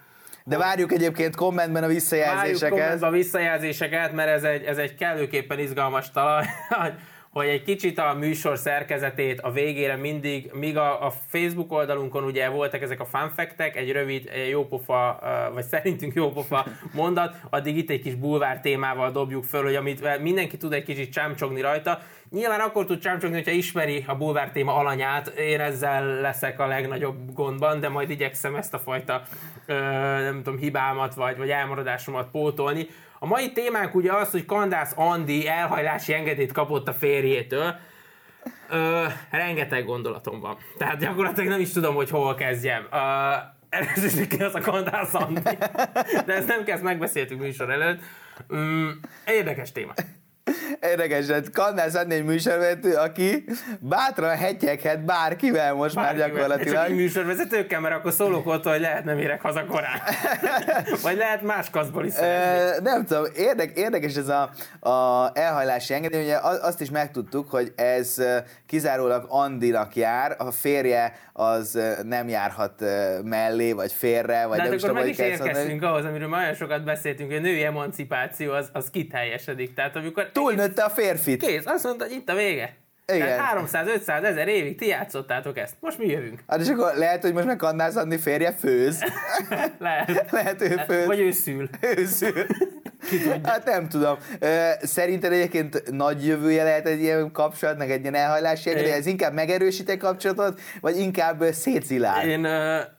de 0.45 0.59
várjuk 0.59 0.93
egyébként 0.93 1.37
kommentben 1.37 1.83
a 1.83 1.87
visszajelzéseket. 1.87 2.61
Várjuk 2.61 2.81
kommentben 2.81 3.09
a 3.09 3.13
visszajelzéseket, 3.13 4.13
mert 4.13 4.29
ez 4.29 4.45
egy, 4.45 4.65
ez 4.65 4.79
egy 4.79 4.95
kellőképpen 4.95 5.59
izgalmas 5.59 6.11
talaj, 6.11 6.45
hogy 7.33 7.47
egy 7.47 7.63
kicsit 7.63 7.99
a 7.99 8.15
műsor 8.15 8.59
szerkezetét 8.59 9.41
a 9.41 9.51
végére 9.51 9.97
mindig, 9.97 10.51
míg 10.55 10.77
a, 10.77 11.07
a 11.07 11.13
Facebook 11.27 11.73
oldalunkon 11.73 12.25
ugye 12.25 12.49
voltak 12.49 12.83
ezek 12.83 13.01
a 13.01 13.05
fanfektek, 13.05 13.77
egy 13.77 13.93
rövid, 13.93 14.31
jópofa, 14.51 15.19
vagy 15.55 15.65
szerintünk 15.65 16.15
jópofa 16.15 16.67
mondat, 16.93 17.37
addig 17.51 17.77
itt 17.77 17.91
egy 17.91 18.03
kis 18.03 18.15
bulvár 18.15 18.61
témával 18.61 19.11
dobjuk 19.11 19.45
föl, 19.45 19.63
hogy 19.63 19.75
amit 19.75 20.21
mindenki 20.21 20.57
tud 20.57 20.73
egy 20.73 20.85
kicsit 20.85 21.13
csámcsogni 21.13 21.61
rajta. 21.61 21.99
Nyilván 22.31 22.61
akkor 22.61 22.85
tud 22.85 22.99
csámcsogni, 22.99 23.37
hogyha 23.37 23.51
ismeri 23.51 24.05
a 24.07 24.17
bulvár 24.17 24.51
téma 24.51 24.75
alanyát, 24.75 25.29
én 25.29 25.61
ezzel 25.61 26.21
leszek 26.21 26.61
a 26.61 26.67
legnagyobb 26.67 27.33
gondban, 27.35 27.81
de 27.81 27.89
majd 27.89 28.11
igyekszem 28.11 28.55
ezt 28.55 28.75
a 28.75 28.79
fajta 28.79 29.23
nem 30.23 30.43
tudom, 30.43 30.59
hibámat 30.59 31.15
vagy, 31.15 31.37
vagy 31.37 31.51
elmaradásomat 31.51 32.29
pótolni. 32.31 32.87
A 33.23 33.27
mai 33.27 33.53
témánk 33.53 33.95
ugye 33.95 34.13
az, 34.13 34.31
hogy 34.31 34.45
Kandász 34.45 34.93
Andi 34.97 35.49
elhajlási 35.49 36.13
engedélyt 36.13 36.53
kapott 36.53 36.89
a 36.89 36.93
férjétől. 36.93 37.75
Ö, 38.69 39.05
rengeteg 39.31 39.85
gondolatom 39.85 40.41
van. 40.41 40.57
Tehát 40.79 40.99
gyakorlatilag 40.99 41.49
nem 41.49 41.61
is 41.61 41.73
tudom, 41.73 41.95
hogy 41.95 42.11
hol 42.11 42.35
kezdjem. 42.35 42.87
Ö, 42.93 42.97
először 43.69 44.27
ki 44.27 44.43
az 44.43 44.55
a 44.55 44.61
Kandász 44.61 45.15
Andi. 45.15 45.41
De 46.27 46.35
ezt 46.35 46.49
nem 46.49 46.65
kezd, 46.65 46.83
megbeszéltük 46.83 47.39
műsor 47.39 47.71
előtt. 47.71 48.01
Mm, 48.55 48.89
érdekes 49.27 49.73
téma. 49.73 49.93
Érdekes, 50.81 51.27
Kannás 51.53 51.95
adni 51.95 52.15
egy 52.15 52.25
műsorvezető, 52.25 52.95
aki 52.95 53.45
bátran 53.79 54.37
hetyeghet 54.37 55.05
bárkivel 55.05 55.75
most 55.75 55.95
bárkivel. 55.95 56.29
már 56.29 56.37
gyakorlatilag. 56.37 56.87
Csak 56.87 56.97
műsorvezetőkkel, 56.97 57.81
mert 57.81 57.95
akkor 57.95 58.13
szólok 58.13 58.47
ott, 58.47 58.65
hogy 58.65 58.81
lehet 58.81 59.05
nem 59.05 59.19
érek 59.19 59.41
haza 59.41 59.65
korán. 59.65 60.01
Vagy 61.03 61.17
lehet 61.17 61.43
más 61.43 61.71
kaszból 61.71 62.05
is 62.05 62.15
e, 62.15 62.77
Nem 62.83 63.05
tudom, 63.05 63.25
érdek, 63.37 63.79
érdekes 63.79 64.17
ez 64.17 64.29
a, 64.29 64.51
a 64.91 65.31
elhajlási 65.35 65.95
engedély, 65.95 66.23
ugye 66.23 66.39
azt 66.43 66.81
is 66.81 66.91
megtudtuk, 66.91 67.51
hogy 67.51 67.73
ez 67.77 68.23
kizárólag 68.67 69.25
Andinak 69.29 69.97
jár, 69.97 70.35
a 70.39 70.51
férje 70.51 71.13
az 71.33 71.79
nem 72.03 72.29
járhat 72.29 72.85
mellé, 73.25 73.73
vagy 73.73 73.93
félre, 73.93 74.47
vagy 74.47 74.57
De 74.57 74.63
nem 74.63 74.73
hát 74.73 74.83
akkor 74.83 74.95
meg 74.95 75.09
is 75.09 75.19
érkeztünk 75.19 75.83
ahhoz, 75.83 76.05
amiről 76.05 76.29
már 76.29 76.43
olyan 76.43 76.55
sokat 76.55 76.85
beszéltünk, 76.85 77.31
hogy 77.31 77.39
a 77.39 77.43
női 77.43 77.65
emancipáció 77.65 78.53
az, 78.53 78.69
az 78.73 78.91
kiteljesedik. 78.91 79.75
Tehát 79.75 79.97
amikor 79.97 80.31
Túlnőtte 80.43 80.83
a 80.83 80.91
férfit. 80.91 81.43
Kész, 81.43 81.67
azt 81.67 81.85
mondta, 81.85 82.05
hogy 82.05 82.15
itt 82.15 82.29
a 82.29 82.35
vége. 82.35 82.77
Igen. 83.07 83.41
300-500 83.73 84.25
ezer 84.25 84.49
évig 84.49 84.79
ti 84.79 84.87
játszottátok 84.87 85.59
ezt. 85.59 85.75
Most 85.81 85.99
mi 85.99 86.07
jövünk. 86.07 86.41
Hát 86.49 86.61
és 86.61 86.69
akkor 86.69 86.93
lehet, 86.97 87.23
hogy 87.23 87.33
most 87.33 87.47
meg 87.47 87.57
Kannás 87.57 87.95
Adni 87.95 88.19
férje 88.19 88.53
főz. 88.53 89.05
lehet. 89.79 90.31
lehet, 90.31 90.63
ő 90.63 90.81
főz. 90.87 91.07
Vagy 91.07 91.21
ő 91.21 91.31
szül. 91.31 91.69
ő 91.97 92.07
szül. 92.07 92.47
Hát 93.45 93.65
nem 93.65 93.89
tudom. 93.89 94.17
Szerinted 94.83 95.33
egyébként 95.33 95.91
nagy 95.91 96.27
jövője 96.27 96.63
lehet 96.63 96.87
egy 96.87 97.01
ilyen 97.01 97.33
kapcsolatnak, 97.33 97.91
egy 97.91 98.01
ilyen 98.01 98.15
elhajlási 98.15 98.71
engedély? 98.71 98.93
Ez 98.93 99.07
inkább 99.07 99.33
megerősít 99.33 99.89
egy 99.89 99.99
kapcsolatot, 99.99 100.61
vagy 100.81 100.97
inkább 100.97 101.43
szétszilál? 101.53 102.29
Én, 102.29 102.45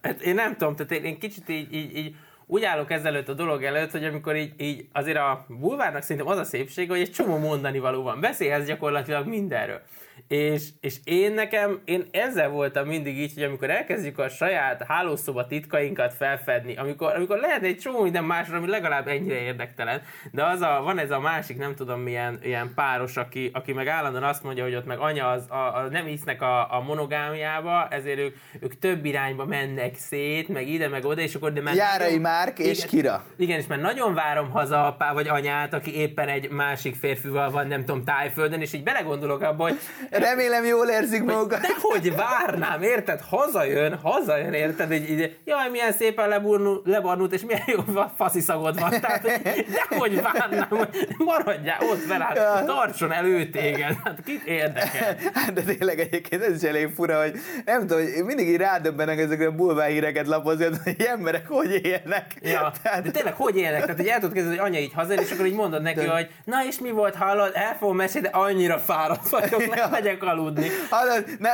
hát 0.02 0.22
én 0.22 0.36
nem 0.36 0.56
tudom, 0.58 0.76
tehát 0.76 0.92
én, 0.92 1.04
én 1.04 1.20
kicsit 1.20 1.50
így, 1.50 1.74
így, 1.74 1.98
így 1.98 2.16
úgy 2.46 2.64
állok 2.64 2.92
ezelőtt 2.92 3.30
a 3.30 3.34
dolog 3.34 3.64
előtt, 3.64 3.92
hogy 3.92 4.04
amikor 4.04 4.36
így, 4.36 4.54
így 4.58 4.88
azért 4.92 5.18
a 5.18 5.46
bulvárnak 5.48 6.02
szerintem 6.02 6.28
az 6.28 6.38
a 6.38 6.44
szépség, 6.44 6.90
hogy 6.90 7.00
egy 7.00 7.12
csomó 7.12 7.38
mondani 7.38 7.80
való 7.80 8.04
van. 8.04 8.20
Beszélhez 8.20 8.66
gyakorlatilag 8.66 9.28
mindenről. 9.28 9.82
És, 10.28 10.68
és 10.80 10.96
én 11.04 11.34
nekem, 11.34 11.82
én 11.86 12.06
ezzel 12.12 12.50
voltam 12.50 12.88
mindig 12.88 13.18
így, 13.18 13.34
hogy 13.34 13.44
amikor 13.44 13.70
elkezdjük 13.70 14.20
a 14.20 14.30
saját 14.30 14.84
hálószoba 14.88 15.48
titkainkat 15.48 16.14
felfedni, 16.14 16.76
amikor, 16.76 17.16
amikor 17.16 17.38
lehet 17.38 17.64
egy 17.64 17.78
csomó 17.78 18.02
minden 18.02 18.24
másra, 18.24 18.58
ami 18.58 18.68
legalább 18.68 19.08
ennyire 19.08 19.40
érdektelen, 19.40 20.02
de 20.32 20.46
az 20.46 20.62
a, 20.62 20.82
van 20.84 21.00
ez 21.00 21.12
a 21.12 21.20
másik, 21.20 21.58
nem 21.58 21.76
tudom 21.76 22.00
milyen 22.00 22.40
ilyen 22.44 22.72
páros, 22.76 23.18
aki, 23.18 23.50
aki 23.54 23.74
meg 23.74 23.88
állandóan 23.88 24.24
azt 24.24 24.44
mondja, 24.44 24.64
hogy 24.64 24.76
ott 24.76 24.86
meg 24.86 25.00
anya 25.00 25.30
az, 25.30 25.46
a, 25.50 25.78
a, 25.78 25.88
nem 25.92 26.06
hisznek 26.06 26.42
a, 26.42 26.74
a 26.74 26.82
monogámiába, 26.82 27.88
ezért 27.90 28.20
ők, 28.20 28.36
ők 28.60 28.80
több 28.80 29.06
irányba 29.06 29.46
mennek 29.46 29.96
szét, 29.96 30.48
meg 30.48 30.68
ide, 30.68 30.88
meg 30.88 31.06
oda, 31.06 31.22
és 31.22 31.36
akkor 31.36 31.54
de 31.54 31.62
már 31.62 31.76
Járai 31.76 32.18
Márk 32.18 32.60
és 32.60 32.78
igen, 32.78 32.90
Kira. 32.90 33.24
Igen, 33.38 33.60
és 33.60 33.68
már 33.68 33.80
nagyon 33.80 34.14
várom 34.14 34.50
haza 34.50 34.86
apá 34.86 35.14
vagy 35.14 35.28
anyát, 35.28 35.74
aki 35.74 35.96
éppen 35.96 36.28
egy 36.28 36.50
másik 36.50 36.96
férfival 36.96 37.50
van, 37.50 37.68
nem 37.68 37.86
tudom, 37.86 38.04
tájföldön, 38.04 38.62
és 38.62 38.74
így 38.74 38.84
belegondolok 38.84 39.42
abba, 39.42 39.64
hogy 39.64 39.78
Remélem 40.14 40.66
jól 40.66 40.88
érzik 40.88 41.24
magukat. 41.24 41.60
de 41.62 41.68
hogy 41.82 42.16
várnám, 42.16 42.82
érted? 42.82 43.20
Hazajön, 43.30 44.00
hazajön, 44.04 44.54
érted? 44.54 44.92
Így, 44.92 45.10
így, 45.10 45.38
jaj, 45.46 45.70
milyen 45.70 45.92
szépen 45.92 46.28
leburnu, 46.30 46.82
lebarnult, 46.86 47.34
és 47.34 47.42
milyen 47.42 47.62
jó 47.66 47.80
faszi 48.18 48.40
szagod 48.40 48.80
van. 48.80 48.90
Tehát, 48.90 49.22
hogy, 49.22 49.66
de 49.66 49.96
hogy 49.98 50.22
várnám, 50.22 50.88
maradjál 51.18 51.78
ott 51.92 52.06
veled, 52.06 52.36
Ja. 52.36 52.64
tartson 52.66 53.12
elő 53.12 53.50
téged. 53.50 53.96
Hát 54.04 54.18
kit 54.26 54.44
érdekel? 54.44 55.16
Hát 55.34 55.54
de 55.54 55.62
tényleg 55.62 56.00
egyébként 56.00 56.44
ez 56.44 56.64
is 56.64 56.70
elég 56.70 56.90
fura, 56.96 57.22
hogy 57.22 57.34
nem 57.66 57.80
tudom, 57.80 57.98
hogy 58.04 58.24
mindig 58.24 58.48
így 58.50 58.58
rádöbbenek 58.58 59.20
ezekre 59.20 59.46
a 59.48 59.52
bulvár 59.52 59.90
híreket 59.90 60.28
lapozni, 60.28 60.66
hogy 60.84 60.96
emberek 61.08 61.48
hogy 61.48 61.86
élnek. 61.86 62.26
Ja, 62.42 62.72
de 63.04 63.12
tényleg 63.12 63.34
hogy 63.34 63.58
élnek? 63.58 63.82
Tehát, 63.82 63.96
hogy 63.98 64.08
el 64.08 64.20
tudod 64.20 64.34
kezdeni, 64.36 64.58
hogy 64.58 64.68
anya 64.68 64.80
így 64.80 64.94
hazajön, 64.94 65.24
és 65.24 65.32
akkor 65.32 65.46
így 65.46 65.54
mondod 65.54 65.82
neki, 65.82 66.06
hogy 66.06 66.28
na 66.44 66.66
és 66.68 66.80
mi 66.80 66.92
volt, 66.92 67.16
hallod, 67.16 67.52
el 67.54 67.76
fogom 67.80 67.96
mesélni, 67.96 68.28
de 68.28 68.38
annyira 68.38 68.78
fáradt 68.78 69.30
vagyok, 69.30 69.62
Ja. 69.76 69.90
Megyek 70.04 70.24
aludni. 70.24 70.72
Hallod, 70.90 71.26
ne, 71.40 71.52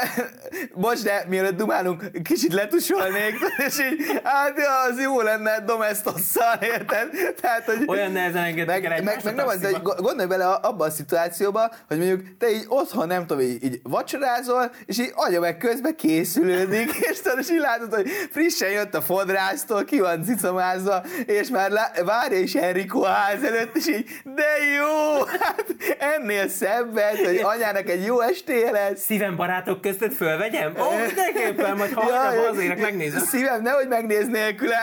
bocs, 0.74 1.04
de 1.04 1.26
mielőtt 1.28 1.58
dumálunk, 1.58 2.04
kicsit 2.24 2.54
letusolnék, 2.54 3.36
és 3.68 3.80
így, 3.80 4.22
hát 4.24 4.54
ja, 4.58 4.92
az 4.92 5.02
jó 5.02 5.22
lenne 5.22 5.60
domestosszal, 5.66 6.58
érted? 6.62 7.10
Tehát, 7.42 7.64
hogy 7.66 7.84
Olyan 7.88 8.12
nehezen 8.12 8.44
engedik 8.44 8.66
meg, 8.66 8.86
el 8.86 9.04
meg, 9.04 9.20
meg 9.24 9.36
nem 9.36 9.48
az, 9.48 9.60
de 9.60 9.72
gondolj 9.82 10.28
bele 10.28 10.46
abba 10.46 10.86
a 10.86 10.90
szituációba, 10.90 11.72
hogy 11.88 11.98
mondjuk 11.98 12.38
te 12.38 12.50
így 12.52 12.66
otthon, 12.68 13.08
nem 13.08 13.26
tudom, 13.26 13.44
így, 13.44 13.64
így 13.64 13.80
vacsorázol, 13.84 14.72
és 14.86 15.00
így 15.00 15.12
anya 15.16 15.40
meg 15.40 15.58
közben 15.58 15.96
készülődik, 15.96 16.92
és 17.12 17.22
tudod, 17.22 17.40
és 17.40 17.50
így 17.50 17.60
látod, 17.60 17.94
hogy 17.94 18.10
frissen 18.32 18.70
jött 18.70 18.96
a 18.96 19.02
fodrásztól, 19.02 19.86
ki 19.86 20.00
van 20.00 20.24
cicamázva, 20.24 21.04
és 21.26 21.50
már 21.50 21.72
lá- 21.72 22.02
várja 22.06 22.40
is 22.40 22.56
Enrico 22.56 23.02
ház 23.02 23.44
előtt, 23.44 23.76
és 23.76 23.88
így, 23.88 24.06
de 24.24 24.48
jó, 24.78 25.26
hát 25.42 25.66
ennél 26.00 26.48
szebbet, 26.48 27.18
hogy 27.26 27.38
anyának 27.38 27.90
egy 27.90 28.06
jó 28.06 28.22
estéje 28.40 28.72
lesz. 28.72 29.02
Szívem 29.02 29.36
barátok 29.36 29.82
között 29.82 30.14
fölvegyem? 30.14 30.74
Ó, 30.80 31.06
mindenképpen, 31.06 31.78
majd 31.78 31.92
ha 31.92 32.10
ja, 32.10 32.48
hazérek, 32.48 32.82
megnézem. 32.82 33.20
Szívem, 33.20 33.62
nehogy 33.62 33.88
megnéz 33.88 34.28
nélküle. 34.28 34.78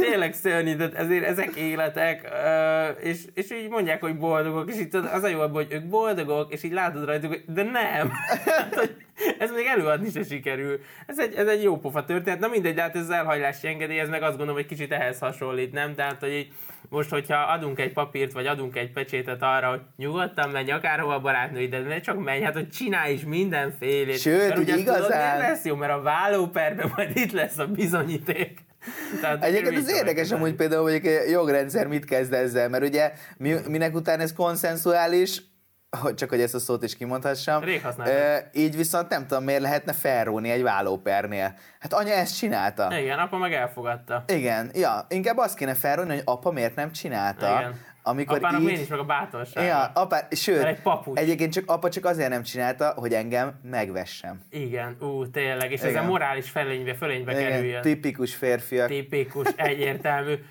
Tényleg 0.00 0.34
szörnyű, 0.34 0.76
tehát 0.76 0.94
ezért 0.94 1.24
ezek 1.24 1.54
életek, 1.54 2.28
és, 3.00 3.18
és 3.34 3.50
így 3.50 3.68
mondják, 3.68 4.00
hogy 4.00 4.18
boldogok, 4.18 4.74
és 4.74 4.88
tudod, 4.90 5.10
az 5.12 5.22
a 5.22 5.28
jó 5.28 5.48
hogy 5.48 5.66
ők 5.70 5.84
boldogok, 5.84 6.52
és 6.52 6.62
így 6.62 6.72
látod 6.72 7.04
rajtuk, 7.04 7.30
hogy 7.30 7.44
de 7.46 7.62
nem. 7.62 8.12
Hát, 8.44 8.74
hogy 8.74 9.03
ez 9.38 9.50
még 9.50 9.66
előadni 9.66 10.10
se 10.10 10.22
sikerül. 10.22 10.80
Ez 11.06 11.18
egy, 11.18 11.34
ez 11.34 11.46
egy 11.46 11.62
jó 11.62 11.78
pofa 11.78 12.04
történet. 12.04 12.38
Na 12.38 12.48
mindegy, 12.48 12.74
de 12.74 12.82
hát 12.82 12.94
ez 12.96 13.02
az 13.02 13.10
elhajlási 13.10 13.66
engedély, 13.66 13.98
ez 13.98 14.08
meg 14.08 14.22
azt 14.22 14.30
gondolom, 14.36 14.54
hogy 14.54 14.66
kicsit 14.66 14.92
ehhez 14.92 15.18
hasonlít, 15.18 15.72
nem? 15.72 15.94
Tehát, 15.94 16.20
hogy 16.20 16.32
így 16.32 16.52
most, 16.88 17.10
hogyha 17.10 17.36
adunk 17.36 17.78
egy 17.80 17.92
papírt, 17.92 18.32
vagy 18.32 18.46
adunk 18.46 18.76
egy 18.76 18.92
pecsétet 18.92 19.42
arra, 19.42 19.68
hogy 19.68 19.80
nyugodtan 19.96 20.50
menj 20.50 20.70
akárhova 20.70 21.20
barátnőid, 21.20 21.70
de 21.76 22.00
csak 22.00 22.24
menj, 22.24 22.42
hát 22.42 22.54
hogy 22.54 22.68
csinálj 22.68 23.12
is 23.12 23.24
mindenfélét. 23.24 24.18
Sőt, 24.18 24.48
Mert 24.48 24.58
ugye 24.58 24.74
tudod, 24.74 24.96
igazán- 24.96 25.36
miért 25.38 25.50
lesz 25.50 25.64
jó, 25.64 25.74
mert 25.74 25.92
a 25.92 26.02
vállóperben 26.02 26.92
majd 26.96 27.16
itt 27.16 27.32
lesz 27.32 27.58
a 27.58 27.66
bizonyíték. 27.66 28.58
Tehát 29.20 29.44
Egyébként 29.44 29.76
az 29.76 29.90
érdekes 29.90 30.30
amúgy 30.30 30.54
például, 30.54 30.82
hogy 30.82 31.06
a 31.06 31.30
jogrendszer 31.30 31.86
mit 31.86 32.04
kezd 32.04 32.32
ezzel, 32.32 32.68
mert 32.68 32.84
ugye 32.84 33.12
mi, 33.36 33.54
minek 33.68 33.94
után 33.94 34.20
ez 34.20 34.32
konszenzuális, 34.32 35.42
hogy 35.96 36.14
csak 36.14 36.28
hogy 36.28 36.40
ezt 36.40 36.54
a 36.54 36.58
szót 36.58 36.82
is 36.82 36.96
kimondhassam. 36.96 37.62
Rég. 37.62 37.82
Ö, 37.98 38.36
így 38.52 38.76
viszont 38.76 39.08
nem 39.08 39.26
tudom, 39.26 39.44
miért 39.44 39.60
lehetne 39.60 39.92
felróni 39.92 40.50
egy 40.50 40.62
vállópernél. 40.62 41.54
Hát 41.78 41.92
anya 41.92 42.12
ezt 42.12 42.36
csinálta. 42.36 42.98
Igen, 42.98 43.18
apa 43.18 43.36
meg 43.36 43.52
elfogadta. 43.52 44.24
Igen, 44.26 44.70
ja, 44.74 45.06
inkább 45.08 45.36
azt 45.36 45.56
kéne 45.56 45.74
felróni, 45.74 46.08
hogy 46.14 46.22
apa 46.24 46.50
miért 46.50 46.74
nem 46.74 46.92
csinálta. 46.92 47.58
Igen. 47.60 47.80
Amikor 48.06 48.36
Apának 48.36 48.60
így... 48.60 48.80
is 48.80 48.88
meg 48.88 48.98
a 48.98 49.04
bátorság. 49.04 49.64
Ja, 49.64 49.90
apa, 49.94 50.16
sőt, 50.30 50.56
Mert 50.62 50.68
egy 50.68 50.82
papucs. 50.82 51.18
egyébként 51.18 51.52
csak 51.52 51.64
apa 51.70 51.88
csak 51.88 52.04
azért 52.04 52.28
nem 52.28 52.42
csinálta, 52.42 52.92
hogy 52.96 53.14
engem 53.14 53.60
megvessem. 53.62 54.40
Igen, 54.50 54.96
ú, 55.00 55.30
tényleg, 55.30 55.72
és 55.72 55.80
ez 55.80 55.94
a 55.94 56.02
morális 56.02 56.50
felénybe, 56.50 56.94
fölénybe 56.94 57.34
kerüljön. 57.34 57.82
tipikus 57.82 58.34
férfiak. 58.34 58.88
Tipikus, 58.88 59.48
egyértelmű. 59.56 60.34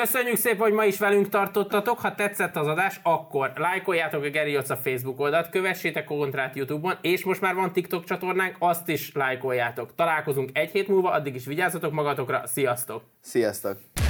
Köszönjük 0.00 0.36
szépen, 0.36 0.58
hogy 0.58 0.72
ma 0.72 0.84
is 0.84 0.98
velünk 0.98 1.28
tartottatok. 1.28 1.98
Ha 1.98 2.14
tetszett 2.14 2.56
az 2.56 2.66
adás, 2.66 3.00
akkor 3.02 3.52
lájkoljátok 3.56 4.24
a 4.24 4.28
Geri 4.28 4.50
Jocsa 4.50 4.76
Facebook 4.76 5.20
oldalt, 5.20 5.50
kövessétek 5.50 6.04
Kontrát 6.04 6.56
YouTube-on, 6.56 6.98
és 7.00 7.24
most 7.24 7.40
már 7.40 7.54
van 7.54 7.72
TikTok 7.72 8.04
csatornánk, 8.04 8.56
azt 8.58 8.88
is 8.88 9.12
lájkoljátok. 9.14 9.94
Találkozunk 9.94 10.50
egy 10.52 10.70
hét 10.70 10.88
múlva, 10.88 11.10
addig 11.10 11.34
is 11.34 11.46
vigyázzatok 11.46 11.92
magatokra, 11.92 12.42
sziasztok! 12.46 13.02
Sziasztok! 13.20 14.07